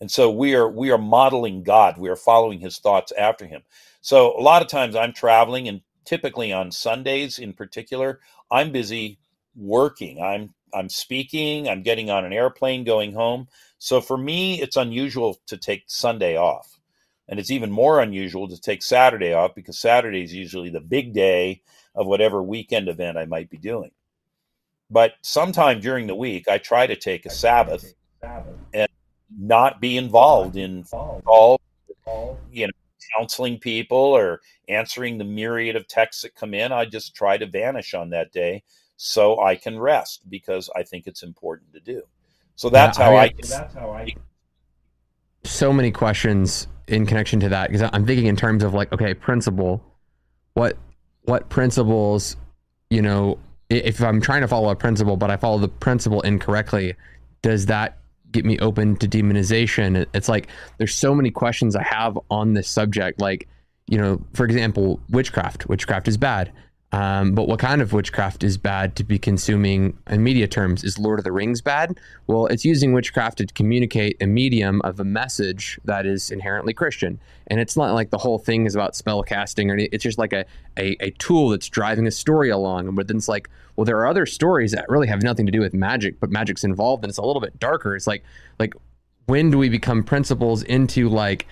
and 0.04 0.12
so 0.12 0.30
we 0.30 0.54
are 0.54 0.70
we 0.70 0.92
are 0.92 0.98
modeling 0.98 1.64
god 1.64 1.98
we 1.98 2.10
are 2.10 2.16
following 2.18 2.60
his 2.60 2.78
thoughts 2.78 3.14
after 3.18 3.46
him 3.46 3.62
so 4.02 4.38
a 4.38 4.42
lot 4.42 4.62
of 4.62 4.68
times 4.68 4.96
i'm 4.96 5.14
traveling 5.14 5.68
and 5.70 5.82
typically 6.06 6.52
on 6.52 6.72
Sundays 6.72 7.40
in 7.40 7.54
particular, 7.54 8.20
I'm 8.52 8.72
busy 8.72 9.20
working. 9.56 10.22
I'm 10.22 10.54
I'm 10.74 10.90
speaking, 10.90 11.70
I'm 11.70 11.84
getting 11.84 12.10
on 12.10 12.26
an 12.26 12.34
airplane 12.34 12.84
going 12.84 13.14
home. 13.14 13.48
So 13.78 14.02
for 14.02 14.18
me, 14.18 14.60
it's 14.60 14.76
unusual 14.76 15.40
to 15.46 15.56
take 15.56 15.84
Sunday 15.86 16.36
off. 16.36 16.80
And 17.30 17.40
it's 17.40 17.52
even 17.52 17.72
more 17.72 18.02
unusual 18.02 18.48
to 18.48 18.60
take 18.60 18.82
Saturday 18.82 19.34
off 19.34 19.54
because 19.54 19.78
Saturday 19.78 20.24
is 20.24 20.34
usually 20.34 20.70
the 20.70 20.80
big 20.80 21.14
day 21.14 21.62
of 21.94 22.08
whatever 22.08 22.42
weekend 22.42 22.90
event 22.90 23.20
I 23.20 23.26
might 23.26 23.52
be 23.52 23.58
doing. 23.58 23.92
But 24.90 25.14
sometime 25.22 25.80
during 25.80 26.08
the 26.08 26.16
week, 26.16 26.48
I 26.48 26.58
try 26.58 26.88
to 26.88 26.96
take 26.96 27.26
a 27.28 27.30
Sabbath 27.30 27.94
and 28.74 28.90
not 29.40 29.82
be 29.82 29.98
involved 29.98 30.56
in 30.56 30.86
all, 30.92 31.60
you 32.52 32.68
know, 32.68 32.74
counseling 33.18 33.60
people 33.60 33.98
or 33.98 34.42
answering 34.70 35.18
the 35.18 35.24
myriad 35.24 35.76
of 35.76 35.88
texts 35.88 36.24
that 36.24 36.36
come 36.36 36.54
in. 36.54 36.72
I 36.72 36.86
just 36.86 37.16
try 37.16 37.38
to 37.38 37.46
vanish 37.46 37.94
on 37.94 38.10
that 38.12 38.32
day 38.32 38.64
so 38.98 39.40
I 39.42 39.56
can 39.56 39.78
rest 39.78 40.30
because 40.30 40.70
I 40.76 40.84
think 40.84 41.08
it's 41.08 41.24
important 41.24 41.74
to 41.74 41.80
do. 41.80 42.04
So 42.56 42.70
that's 42.70 42.98
yeah, 42.98 43.06
how 43.06 43.16
I. 43.16 43.24
I 43.24 43.34
that's 43.42 43.74
how 43.74 43.92
I. 43.92 44.16
So 45.44 45.74
many 45.74 45.92
questions 45.92 46.68
in 46.88 47.06
connection 47.06 47.40
to 47.42 47.50
that 47.50 47.70
because 47.70 47.90
I'm 47.94 48.06
thinking 48.06 48.28
in 48.28 48.36
terms 48.36 48.64
of 48.64 48.74
like, 48.74 48.92
okay, 48.94 49.14
principle. 49.14 49.84
What 50.54 50.78
what 51.24 51.50
principles, 51.50 52.38
you 52.90 53.02
know, 53.02 53.40
if 53.70 54.02
I'm 54.02 54.22
trying 54.22 54.42
to 54.42 54.48
follow 54.48 54.70
a 54.70 54.76
principle, 54.76 55.18
but 55.18 55.32
I 55.32 55.38
follow 55.38 55.58
the 55.58 55.68
principle 55.68 56.22
incorrectly, 56.22 56.96
does 57.42 57.66
that 57.66 57.98
get 58.34 58.44
me 58.44 58.60
open 58.60 58.98
to 58.98 59.08
demonization. 59.08 60.06
It's 60.14 60.28
like 60.28 60.48
there's 60.78 60.94
so 60.94 61.16
many 61.16 61.32
questions 61.32 61.76
I 61.76 61.84
have 61.84 62.20
on 62.30 62.54
this 62.54 62.68
subject. 62.68 63.22
Like, 63.22 63.48
you 63.88 63.98
know, 63.98 64.22
for 64.34 64.46
example, 64.46 65.00
witchcraft. 65.10 65.70
Witchcraft 65.70 66.08
is 66.08 66.18
bad. 66.18 66.52
Um, 66.94 67.34
but 67.34 67.48
what 67.48 67.58
kind 67.58 67.82
of 67.82 67.92
witchcraft 67.92 68.44
is 68.44 68.56
bad 68.56 68.96
to 68.98 69.04
be 69.04 69.18
consuming 69.18 69.98
in 70.08 70.24
media 70.24 70.48
terms? 70.48 70.84
Is 70.84 71.00
Lord 71.00 71.18
of 71.18 71.26
the 71.26 71.32
Rings 71.32 71.60
bad? 71.60 72.00
Well, 72.28 72.46
it's 72.46 72.64
using 72.64 72.94
witchcraft 72.94 73.40
to 73.40 73.48
communicate 73.48 74.16
a 74.22 74.28
medium 74.28 74.80
of 74.84 75.00
a 75.00 75.04
message 75.04 75.80
that 75.86 76.06
is 76.06 76.30
inherently 76.30 76.72
Christian. 76.72 77.20
And 77.48 77.60
it's 77.60 77.76
not 77.76 77.96
like 77.96 78.12
the 78.12 78.20
whole 78.20 78.38
thing 78.38 78.68
is 78.68 78.76
about 78.76 78.96
spell 78.96 79.24
casting 79.24 79.72
or 79.72 79.78
it's 79.80 80.04
just 80.04 80.20
like 80.20 80.34
a, 80.34 80.46
a, 80.78 80.96
a 81.04 81.10
tool 81.18 81.50
that's 81.50 81.68
driving 81.68 82.06
a 82.06 82.12
story 82.12 82.52
along. 82.52 82.94
But 82.94 83.08
then 83.08 83.18
it's 83.18 83.28
like, 83.28 83.50
well, 83.76 83.86
there 83.86 83.98
are 83.98 84.06
other 84.06 84.28
stories 84.28 84.72
that 84.74 84.88
really 84.88 85.08
have 85.08 85.24
nothing 85.24 85.48
to 85.48 85.52
do 85.52 85.62
with 85.62 85.74
magic, 85.74 86.20
but 86.20 86.30
magic's 86.30 86.64
involved 86.64 87.04
and 87.04 87.10
it's 87.10 87.18
a 87.18 87.24
little 87.24 87.42
bit 87.42 87.60
darker. 87.60 87.96
It's 87.96 88.06
like, 88.06 88.24
like, 88.60 88.76
when 89.26 89.50
do 89.50 89.58
we 89.58 89.68
become 89.68 90.04
principles 90.04 90.62
into 90.62 91.10
like 91.10 91.48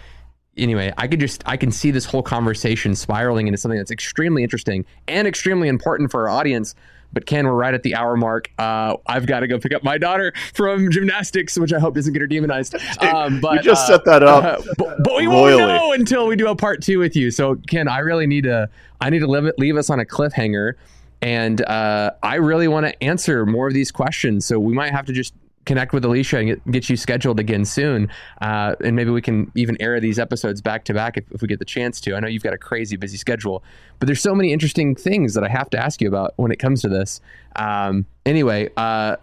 anyway, 0.61 0.93
I 0.97 1.07
could 1.07 1.19
just 1.19 1.43
I 1.45 1.57
can 1.57 1.71
see 1.71 1.91
this 1.91 2.05
whole 2.05 2.23
conversation 2.23 2.95
spiraling 2.95 3.47
into 3.47 3.57
something 3.57 3.77
that's 3.77 3.91
extremely 3.91 4.43
interesting 4.43 4.85
and 5.07 5.27
extremely 5.27 5.67
important 5.67 6.11
for 6.11 6.29
our 6.29 6.37
audience. 6.37 6.75
But 7.13 7.25
Ken, 7.25 7.45
we're 7.45 7.53
right 7.53 7.73
at 7.73 7.83
the 7.83 7.95
hour 7.95 8.15
mark. 8.15 8.49
Uh, 8.57 8.95
I've 9.05 9.25
got 9.25 9.41
to 9.41 9.47
go 9.47 9.59
pick 9.59 9.73
up 9.73 9.83
my 9.83 9.97
daughter 9.97 10.31
from 10.53 10.89
gymnastics, 10.89 11.57
which 11.57 11.73
I 11.73 11.79
hope 11.79 11.95
doesn't 11.95 12.13
get 12.13 12.21
her 12.21 12.27
demonized. 12.27 12.75
Um, 13.01 13.41
but 13.41 13.53
we 13.53 13.59
just 13.59 13.89
uh, 13.89 13.97
set 13.97 14.05
that 14.05 14.23
up, 14.23 14.43
uh, 14.43 14.61
but, 14.77 15.03
but, 15.03 15.15
we 15.17 15.27
won't 15.27 15.57
know 15.57 15.91
until 15.91 16.27
we 16.27 16.35
do 16.35 16.47
a 16.47 16.55
part 16.55 16.81
two 16.81 16.99
with 16.99 17.15
you. 17.15 17.31
So 17.31 17.55
Ken, 17.67 17.87
I 17.87 17.99
really 17.99 18.27
need 18.27 18.43
to 18.43 18.69
I 19.01 19.09
need 19.09 19.19
to 19.19 19.27
leave, 19.27 19.51
leave 19.57 19.75
us 19.75 19.89
on 19.89 19.99
a 19.99 20.05
cliffhanger. 20.05 20.73
And 21.21 21.61
uh, 21.61 22.11
I 22.23 22.35
really 22.35 22.67
want 22.67 22.85
to 22.85 23.03
answer 23.03 23.45
more 23.45 23.67
of 23.67 23.73
these 23.73 23.91
questions. 23.91 24.45
So 24.45 24.59
we 24.59 24.73
might 24.73 24.91
have 24.91 25.05
to 25.07 25.13
just 25.13 25.33
connect 25.65 25.93
with 25.93 26.03
Alicia 26.05 26.37
and 26.37 26.47
get, 26.47 26.71
get 26.71 26.89
you 26.89 26.97
scheduled 26.97 27.39
again 27.39 27.65
soon. 27.65 28.09
Uh, 28.41 28.75
and 28.83 28.95
maybe 28.95 29.11
we 29.11 29.21
can 29.21 29.51
even 29.55 29.77
air 29.81 29.99
these 29.99 30.19
episodes 30.19 30.61
back 30.61 30.83
to 30.85 30.93
back 30.93 31.17
if, 31.17 31.41
we 31.41 31.47
get 31.47 31.59
the 31.59 31.65
chance 31.65 32.01
to. 32.01 32.15
I 32.15 32.19
know 32.19 32.27
you've 32.27 32.43
got 32.43 32.53
a 32.53 32.57
crazy 32.57 32.95
busy 32.95 33.17
schedule, 33.17 33.63
but 33.99 34.05
there's 34.05 34.21
so 34.21 34.35
many 34.35 34.51
interesting 34.53 34.95
things 34.95 35.33
that 35.33 35.43
I 35.43 35.49
have 35.49 35.69
to 35.71 35.77
ask 35.77 36.01
you 36.01 36.07
about 36.07 36.33
when 36.37 36.51
it 36.51 36.57
comes 36.57 36.81
to 36.81 36.89
this. 36.89 37.21
Um, 37.55 38.05
anyway, 38.25 38.69
uh, 38.77 39.15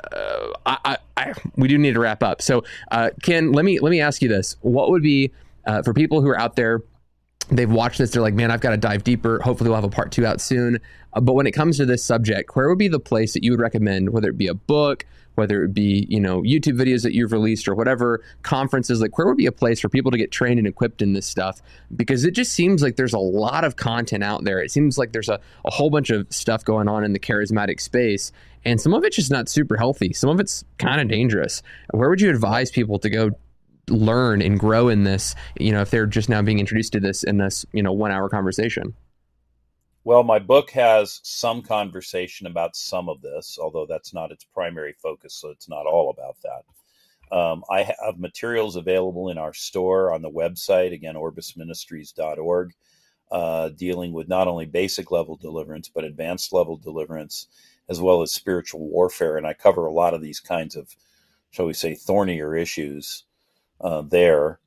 I, 0.67 0.79
I, 0.85 0.97
I, 1.17 1.33
we 1.57 1.69
do 1.69 1.79
need 1.79 1.95
to 1.95 2.01
wrap 2.01 2.23
up. 2.23 2.43
So, 2.43 2.65
uh, 2.91 3.11
Ken, 3.23 3.53
let 3.53 3.65
me 3.65 3.81
let 3.81 3.91
me 3.91 4.01
ask 4.01 4.23
you 4.23 4.29
this: 4.29 4.57
What 4.61 4.91
would 4.91 5.03
be 5.03 5.33
uh, 5.67 5.83
for 5.83 5.95
people 5.95 6.21
who 6.21 6.29
are 6.29 6.39
out 6.39 6.57
there? 6.57 6.83
they've 7.51 7.71
watched 7.71 7.99
this. 7.99 8.11
They're 8.11 8.23
like, 8.23 8.35
man, 8.35 8.51
I've 8.51 8.61
got 8.61 8.71
to 8.71 8.77
dive 8.77 9.05
deeper. 9.05 9.41
Hopefully, 9.41 9.71
we'll 9.71 9.77
have 9.77 9.85
a 9.85 9.89
part 9.89 10.13
two 10.13 10.27
out 10.27 10.41
soon. 10.41 10.79
Uh, 11.15 11.21
but 11.21 11.35
when 11.35 11.47
it 11.47 11.53
comes 11.53 11.77
to 11.79 11.87
this 11.87 12.05
subject, 12.05 12.55
where 12.55 12.69
would 12.69 12.79
be 12.79 12.89
the 12.89 13.01
place 13.01 13.33
that 13.33 13.43
you 13.43 13.51
would 13.53 13.61
recommend, 13.61 14.11
whether 14.11 14.29
it 14.29 14.37
be 14.37 14.49
a 14.49 14.55
book, 14.55 15.07
whether 15.39 15.65
it 15.65 15.73
be 15.73 16.05
you 16.11 16.21
know 16.21 16.43
YouTube 16.43 16.79
videos 16.79 17.03
that 17.05 17.15
you've 17.15 17.33
released 17.33 17.69
or 17.69 17.75
whatever 17.75 18.23
conferences, 18.43 19.01
like 19.01 19.17
where 19.17 19.27
would 19.27 19.37
be 19.37 19.47
a 19.47 19.53
place 19.53 19.81
for 19.81 19.89
people 19.89 20.11
to 20.11 20.19
get 20.19 20.31
trained 20.31 20.59
and 20.59 20.67
equipped 20.67 21.01
in 21.01 21.15
this 21.15 21.25
stuff? 21.25 21.63
Because 21.95 22.25
it 22.25 22.33
just 22.33 22.53
seems 22.53 22.83
like 22.83 22.97
there's 22.97 23.15
a 23.15 23.19
lot 23.19 23.65
of 23.65 23.77
content 23.77 24.25
out 24.25 24.45
there. 24.45 24.61
It 24.61 24.71
seems 24.71 24.99
like 24.99 25.13
there's 25.13 25.29
a, 25.29 25.41
a 25.65 25.71
whole 25.71 25.89
bunch 25.89 26.11
of 26.11 26.27
stuff 26.31 26.65
going 26.65 26.89
on 26.89 27.05
in 27.05 27.13
the 27.13 27.21
charismatic 27.21 27.81
space, 27.81 28.33
and 28.65 28.81
some 28.81 28.93
of 28.93 29.05
it's 29.05 29.17
just 29.17 29.31
not 29.31 29.49
super 29.49 29.77
healthy. 29.77 30.13
Some 30.13 30.29
of 30.29 30.41
it's 30.41 30.65
kind 30.79 31.01
of 31.01 31.09
dangerous. 31.09 31.63
Where 31.93 32.11
would 32.11 32.21
you 32.21 32.29
advise 32.29 32.71
people 32.71 32.99
to 32.99 33.09
go 33.09 33.31
learn 33.89 34.43
and 34.43 34.61
grow 34.61 34.89
in 34.89 35.05
this 35.05 35.35
you 35.59 35.73
know 35.73 35.81
if 35.81 35.91
they're 35.91 36.05
just 36.05 36.29
now 36.29 36.43
being 36.43 36.59
introduced 36.59 36.93
to 36.93 37.01
this 37.01 37.23
in 37.23 37.39
this 37.39 37.65
you 37.73 37.83
know 37.83 37.91
one 37.91 38.11
hour 38.11 38.29
conversation 38.29 38.95
well 40.09 40.23
my 40.23 40.39
book 40.39 40.71
has 40.71 41.21
some 41.23 41.61
conversation 41.61 42.47
about 42.47 42.75
some 42.75 43.09
of 43.11 43.21
this 43.21 43.59
although 43.61 43.85
that's 43.87 44.15
not 44.15 44.33
its 44.33 44.45
primary 44.45 44.95
focus 45.03 45.35
so 45.35 45.51
it's 45.51 45.69
not 45.69 45.85
all 45.85 46.11
about 46.11 46.37
that 46.43 47.37
um, 47.37 47.63
i 47.71 47.83
have 47.83 48.19
materials 48.19 48.77
available 48.77 49.29
in 49.29 49.37
our 49.37 49.53
store 49.53 50.13
on 50.15 50.23
the 50.23 50.31
website 50.31 50.95
again 50.95 51.15
orbisministries.org 51.15 52.73
uh, 53.31 53.69
dealing 53.71 54.13
with 54.15 54.27
not 54.29 54.49
only 54.49 54.65
basic 54.65 55.11
level 55.11 55.37
deliverance 55.37 55.91
but 55.91 56.05
advanced 56.05 56.55
level 56.55 56.79
deliverance 56.79 57.49
as 57.91 58.01
well 58.01 58.23
as 58.23 58.33
spiritual 58.33 58.81
warfare 58.81 59.37
and 59.37 59.47
i 59.47 59.53
cover 59.53 59.87
a 59.87 59.93
lot 59.93 60.15
of 60.15 60.23
these 60.23 60.41
kinds 60.41 60.75
of 60.75 60.97
shall 61.51 61.67
we 61.67 61.75
say 61.75 61.95
thornier 61.95 62.57
issues 62.57 63.25
uh, 63.81 64.03
there. 64.03 64.61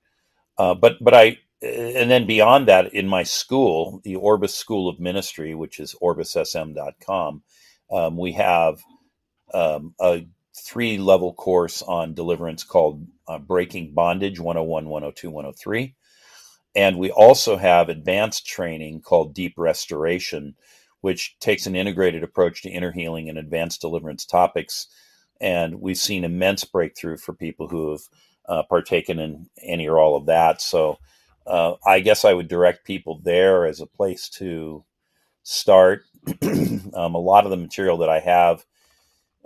Uh, 0.58 0.74
but 0.74 0.94
but 1.02 1.14
I 1.14 1.38
and 1.62 2.09
then 2.09 2.26
beyond 2.26 2.68
that, 2.68 2.93
in 2.93 3.07
my 3.07 3.24
school, 3.24 4.01
the 4.03 4.16
Orbis 4.16 4.55
School 4.55 4.89
of 4.89 4.99
Ministry, 4.99 5.53
which 5.53 5.80
is 5.80 5.95
orbissm.com, 6.01 7.43
um, 7.91 8.18
we 8.18 8.32
have 8.32 8.82
um, 9.53 9.93
a 9.99 10.26
three 10.55 10.97
level 10.97 11.34
course 11.34 11.82
on 11.82 12.14
deliverance 12.14 12.64
called 12.64 13.05
uh, 13.28 13.38
Breaking 13.38 13.93
Bondage 13.93 14.39
101, 14.39 14.86
102, 14.86 15.30
103. 15.30 15.95
And 16.76 16.97
we 16.97 17.12
also 17.12 17.57
have 17.57 17.89
advanced 17.89 18.47
training 18.47 19.01
called 19.01 19.34
Deep 19.34 19.53
Restoration, 19.57 20.55
which 21.01 21.38
takes 21.39 21.66
an 21.66 21.76
integrated 21.76 22.24
approach 22.24 22.62
to 22.62 22.70
inner 22.70 22.91
healing 22.91 23.30
and 23.30 23.38
advanced 23.38 23.82
deliverance 23.82 24.26
topics. 24.26 24.88
And 25.41 25.82
we've 25.82 25.97
seen 25.97 26.24
immense 26.24 26.64
breakthrough 26.64 27.18
for 27.18 27.34
people 27.34 27.68
who 27.68 27.91
have 27.91 28.01
uh, 28.47 28.64
partaken 28.64 29.20
in 29.20 29.49
any 29.62 29.88
or 29.88 29.99
all 29.99 30.16
of 30.16 30.28
that. 30.28 30.62
So 30.62 30.97
uh, 31.48 31.74
I 31.86 32.00
guess 32.00 32.26
I 32.26 32.34
would 32.34 32.48
direct 32.48 32.86
people 32.86 33.20
there 33.24 33.66
as 33.66 33.80
a 33.80 33.88
place 33.88 34.30
to 34.30 34.84
start. 35.44 36.04
um, 36.44 37.16
a 37.16 37.20
lot 37.20 37.46
of 37.46 37.52
the 37.52 37.58
material 37.58 37.98
that 37.98 38.10
I 38.10 38.20
have, 38.20 38.66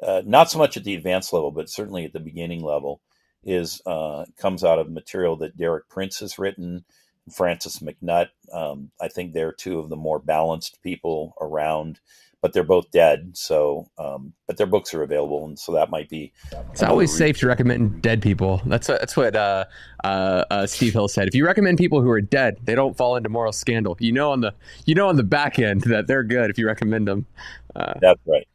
uh, 0.02 0.22
not 0.26 0.52
so 0.52 0.58
much 0.58 0.76
at 0.78 0.84
the 0.84 0.96
advanced 0.96 1.32
level, 1.32 1.52
but 1.52 1.70
certainly 1.70 2.06
at 2.06 2.14
the 2.14 2.20
beginning 2.20 2.64
level, 2.64 3.02
is 3.44 3.82
uh, 3.86 4.26
comes 4.38 4.64
out 4.64 4.80
of 4.80 4.90
material 4.90 5.38
that 5.38 5.58
Derek 5.58 5.88
Prince 5.88 6.20
has 6.20 6.38
written, 6.38 6.84
Francis 7.34 7.80
MacNutt. 7.80 8.28
Um, 8.52 8.92
I 9.00 9.08
think 9.08 9.34
they're 9.34 9.54
two 9.54 9.80
of 9.80 9.90
the 9.90 9.96
more 9.96 10.20
balanced 10.20 10.82
people 10.84 11.34
around 11.42 12.00
but 12.46 12.54
they're 12.54 12.64
both 12.64 12.92
dead. 12.92 13.32
So, 13.34 13.90
um, 13.98 14.32
but 14.46 14.58
their 14.58 14.68
books 14.68 14.94
are 14.94 15.02
available, 15.02 15.46
and 15.46 15.58
so 15.58 15.74
that 15.74 15.90
might 15.90 16.10
be. 16.10 16.32
It's 16.72 16.84
always 16.84 17.10
reason. 17.10 17.18
safe 17.18 17.40
to 17.40 17.48
recommend 17.48 18.04
dead 18.04 18.22
people. 18.22 18.62
That's 18.68 18.88
what, 18.88 19.00
that's 19.00 19.18
what 19.18 19.36
uh, 19.36 19.66
uh, 20.04 20.44
uh, 20.52 20.68
Steve 20.68 20.94
Hill 20.94 21.08
said. 21.08 21.28
If 21.28 21.34
you 21.34 21.44
recommend 21.44 21.80
people 21.80 22.04
who 22.04 22.10
are 22.12 22.22
dead, 22.22 22.58
they 22.62 22.76
don't 22.76 22.96
fall 22.96 23.16
into 23.16 23.30
moral 23.30 23.52
scandal. 23.52 23.98
You 24.00 24.12
know 24.12 24.32
on 24.32 24.42
the 24.42 24.54
you 24.86 24.94
know 24.94 25.10
on 25.10 25.16
the 25.16 25.24
back 25.24 25.58
end 25.58 25.82
that 25.86 26.06
they're 26.06 26.22
good 26.22 26.52
if 26.52 26.60
you 26.60 26.68
recommend 26.68 27.08
them. 27.08 27.26
Uh, 27.76 27.96
that's 28.00 28.22
right. 28.28 28.48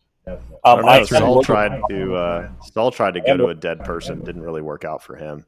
Um, 0.65 0.85
I, 0.85 1.03
Saul 1.03 1.43
tried 1.43 1.83
to 1.91 2.15
uh, 2.15 2.49
Saul 2.73 2.93
tried 2.93 3.15
to 3.15 3.21
go 3.21 3.37
to 3.37 3.47
a 3.47 3.57
dead 3.57 3.81
person. 3.85 4.23
Didn't 4.23 4.43
really 4.43 4.63
work 4.63 4.85
out 4.85 5.03
for 5.03 5.17
him. 5.17 5.45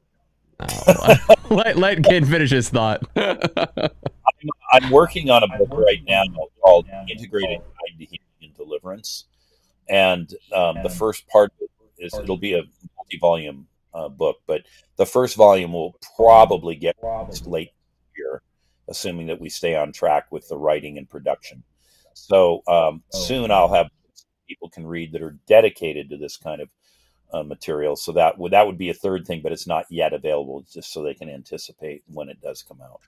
Oh, 0.59 1.37
let 1.51 1.77
let 1.77 2.03
Ken 2.05 2.25
finish 2.25 2.51
his 2.51 2.69
thought. 2.69 3.03
I'm, 3.17 4.49
I'm, 4.73 4.91
working 4.91 5.31
on 5.31 5.43
a 5.43 5.59
book 5.59 5.73
right 5.73 6.03
now 6.07 6.23
called 6.61 6.87
Integrated 7.09 7.59
Guide 7.59 7.61
to 7.61 7.61
Healing 7.61 7.63
Deliverance, 8.83 9.27
and 9.89 10.33
um, 10.53 10.83
the 10.83 10.91
first 10.91 11.27
part 11.29 11.53
is 11.99 12.15
it'll 12.15 12.37
be 12.37 12.55
a 12.55 12.63
multi-volume 12.97 13.67
uh, 13.95 14.09
book, 14.09 14.39
but 14.47 14.63
the 14.97 15.07
first 15.07 15.37
volume 15.37 15.73
will 15.73 15.97
probably 16.17 16.75
get 16.75 16.97
late 17.47 17.71
year, 18.17 18.43
assuming 18.89 19.27
that 19.29 19.41
we 19.41 19.49
stay 19.49 19.77
on 19.77 19.93
track 19.93 20.27
with 20.31 20.49
the 20.49 20.57
writing 20.57 20.99
and 20.99 21.09
production. 21.09 21.63
So 22.15 22.63
um, 22.67 23.03
oh, 23.15 23.19
soon 23.19 23.51
I'll 23.51 23.73
have 23.73 23.89
people 24.49 24.69
can 24.69 24.87
read 24.87 25.13
that 25.13 25.23
are 25.23 25.39
dedicated 25.47 26.11
to 26.11 26.17
this 26.17 26.37
kind 26.37 26.61
of 26.61 26.69
uh, 27.33 27.43
material. 27.43 27.97
So 27.97 28.13
that 28.13 28.39
would 28.39 28.53
that 28.53 28.67
would 28.67 28.79
be 28.79 28.91
a 28.91 28.95
third 28.95 29.27
thing, 29.27 29.41
but 29.43 29.53
it's 29.53 29.67
not 29.67 29.87
yet 29.91 30.13
available, 30.13 30.65
just 30.71 30.93
so 30.93 31.03
they 31.03 31.15
can 31.15 31.29
anticipate 31.29 32.03
when 32.07 32.29
it 32.29 32.41
does 32.41 32.63
come 32.63 32.81
out. 32.83 33.01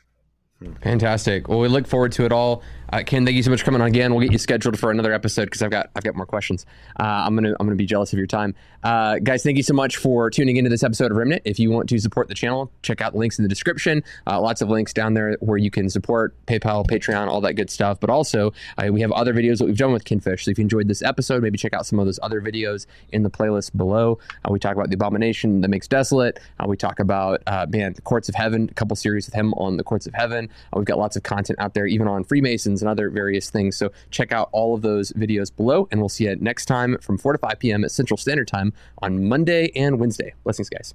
Fantastic. 0.82 1.48
Well, 1.48 1.60
we 1.60 1.68
look 1.68 1.86
forward 1.86 2.12
to 2.12 2.24
it 2.24 2.32
all. 2.32 2.62
Uh, 2.94 3.02
Ken, 3.02 3.24
thank 3.24 3.36
you 3.36 3.42
so 3.42 3.50
much 3.50 3.60
for 3.60 3.64
coming 3.64 3.80
on 3.80 3.88
again. 3.88 4.12
We'll 4.14 4.22
get 4.22 4.30
you 4.30 4.38
scheduled 4.38 4.78
for 4.78 4.90
another 4.90 5.12
episode 5.12 5.46
because 5.46 5.62
I've 5.62 5.70
got 5.70 5.90
I've 5.96 6.04
got 6.04 6.14
more 6.14 6.26
questions. 6.26 6.64
Uh, 7.00 7.02
I'm 7.02 7.34
gonna 7.34 7.50
I'm 7.58 7.66
gonna 7.66 7.74
be 7.74 7.86
jealous 7.86 8.12
of 8.12 8.18
your 8.18 8.28
time, 8.28 8.54
uh, 8.84 9.18
guys. 9.18 9.42
Thank 9.42 9.56
you 9.56 9.62
so 9.62 9.74
much 9.74 9.96
for 9.96 10.30
tuning 10.30 10.58
into 10.58 10.70
this 10.70 10.84
episode 10.84 11.10
of 11.10 11.16
Remnant. 11.16 11.42
If 11.44 11.58
you 11.58 11.72
want 11.72 11.88
to 11.88 11.98
support 11.98 12.28
the 12.28 12.34
channel, 12.34 12.70
check 12.82 13.00
out 13.00 13.12
the 13.12 13.18
links 13.18 13.38
in 13.38 13.42
the 13.42 13.48
description. 13.48 14.04
Uh, 14.28 14.40
lots 14.40 14.60
of 14.60 14.68
links 14.68 14.92
down 14.92 15.14
there 15.14 15.36
where 15.40 15.58
you 15.58 15.72
can 15.72 15.90
support 15.90 16.36
PayPal, 16.46 16.86
Patreon, 16.86 17.26
all 17.26 17.40
that 17.40 17.54
good 17.54 17.68
stuff. 17.70 17.98
But 17.98 18.10
also, 18.10 18.52
uh, 18.78 18.92
we 18.92 19.00
have 19.00 19.10
other 19.12 19.34
videos 19.34 19.58
that 19.58 19.64
we've 19.64 19.76
done 19.76 19.92
with 19.92 20.04
Ken 20.04 20.20
Fish. 20.20 20.44
So 20.44 20.50
if 20.50 20.58
you 20.58 20.62
enjoyed 20.62 20.86
this 20.86 21.02
episode, 21.02 21.42
maybe 21.42 21.58
check 21.58 21.72
out 21.74 21.86
some 21.86 21.98
of 21.98 22.06
those 22.06 22.20
other 22.22 22.40
videos 22.40 22.86
in 23.10 23.24
the 23.24 23.30
playlist 23.30 23.76
below. 23.76 24.18
Uh, 24.44 24.52
we 24.52 24.58
talk 24.60 24.76
about 24.76 24.90
the 24.90 24.94
abomination 24.94 25.62
that 25.62 25.68
makes 25.68 25.88
desolate. 25.88 26.38
we 26.64 26.76
talk 26.76 27.00
about 27.00 27.42
man, 27.70 27.94
the 27.94 28.02
courts 28.02 28.28
of 28.28 28.34
heaven. 28.34 28.68
A 28.70 28.74
couple 28.74 28.94
series 28.94 29.26
with 29.26 29.34
him 29.34 29.52
on 29.54 29.78
the 29.78 29.84
courts 29.84 30.06
of 30.06 30.14
heaven. 30.14 30.48
Uh, 30.72 30.78
we've 30.78 30.86
got 30.86 30.98
lots 30.98 31.16
of 31.16 31.22
content 31.22 31.58
out 31.58 31.74
there, 31.74 31.86
even 31.86 32.08
on 32.08 32.24
Freemasons 32.24 32.82
and 32.82 32.88
other 32.88 33.10
various 33.10 33.50
things. 33.50 33.76
So 33.76 33.90
check 34.10 34.32
out 34.32 34.48
all 34.52 34.74
of 34.74 34.82
those 34.82 35.12
videos 35.12 35.54
below, 35.54 35.88
and 35.90 36.00
we'll 36.00 36.08
see 36.08 36.24
you 36.24 36.36
next 36.36 36.66
time 36.66 36.98
from 36.98 37.18
4 37.18 37.32
to 37.32 37.38
5 37.38 37.58
p.m. 37.58 37.84
at 37.84 37.90
Central 37.90 38.16
Standard 38.16 38.48
Time 38.48 38.72
on 38.98 39.28
Monday 39.28 39.70
and 39.76 39.98
Wednesday. 39.98 40.34
Blessings, 40.44 40.68
guys. 40.68 40.94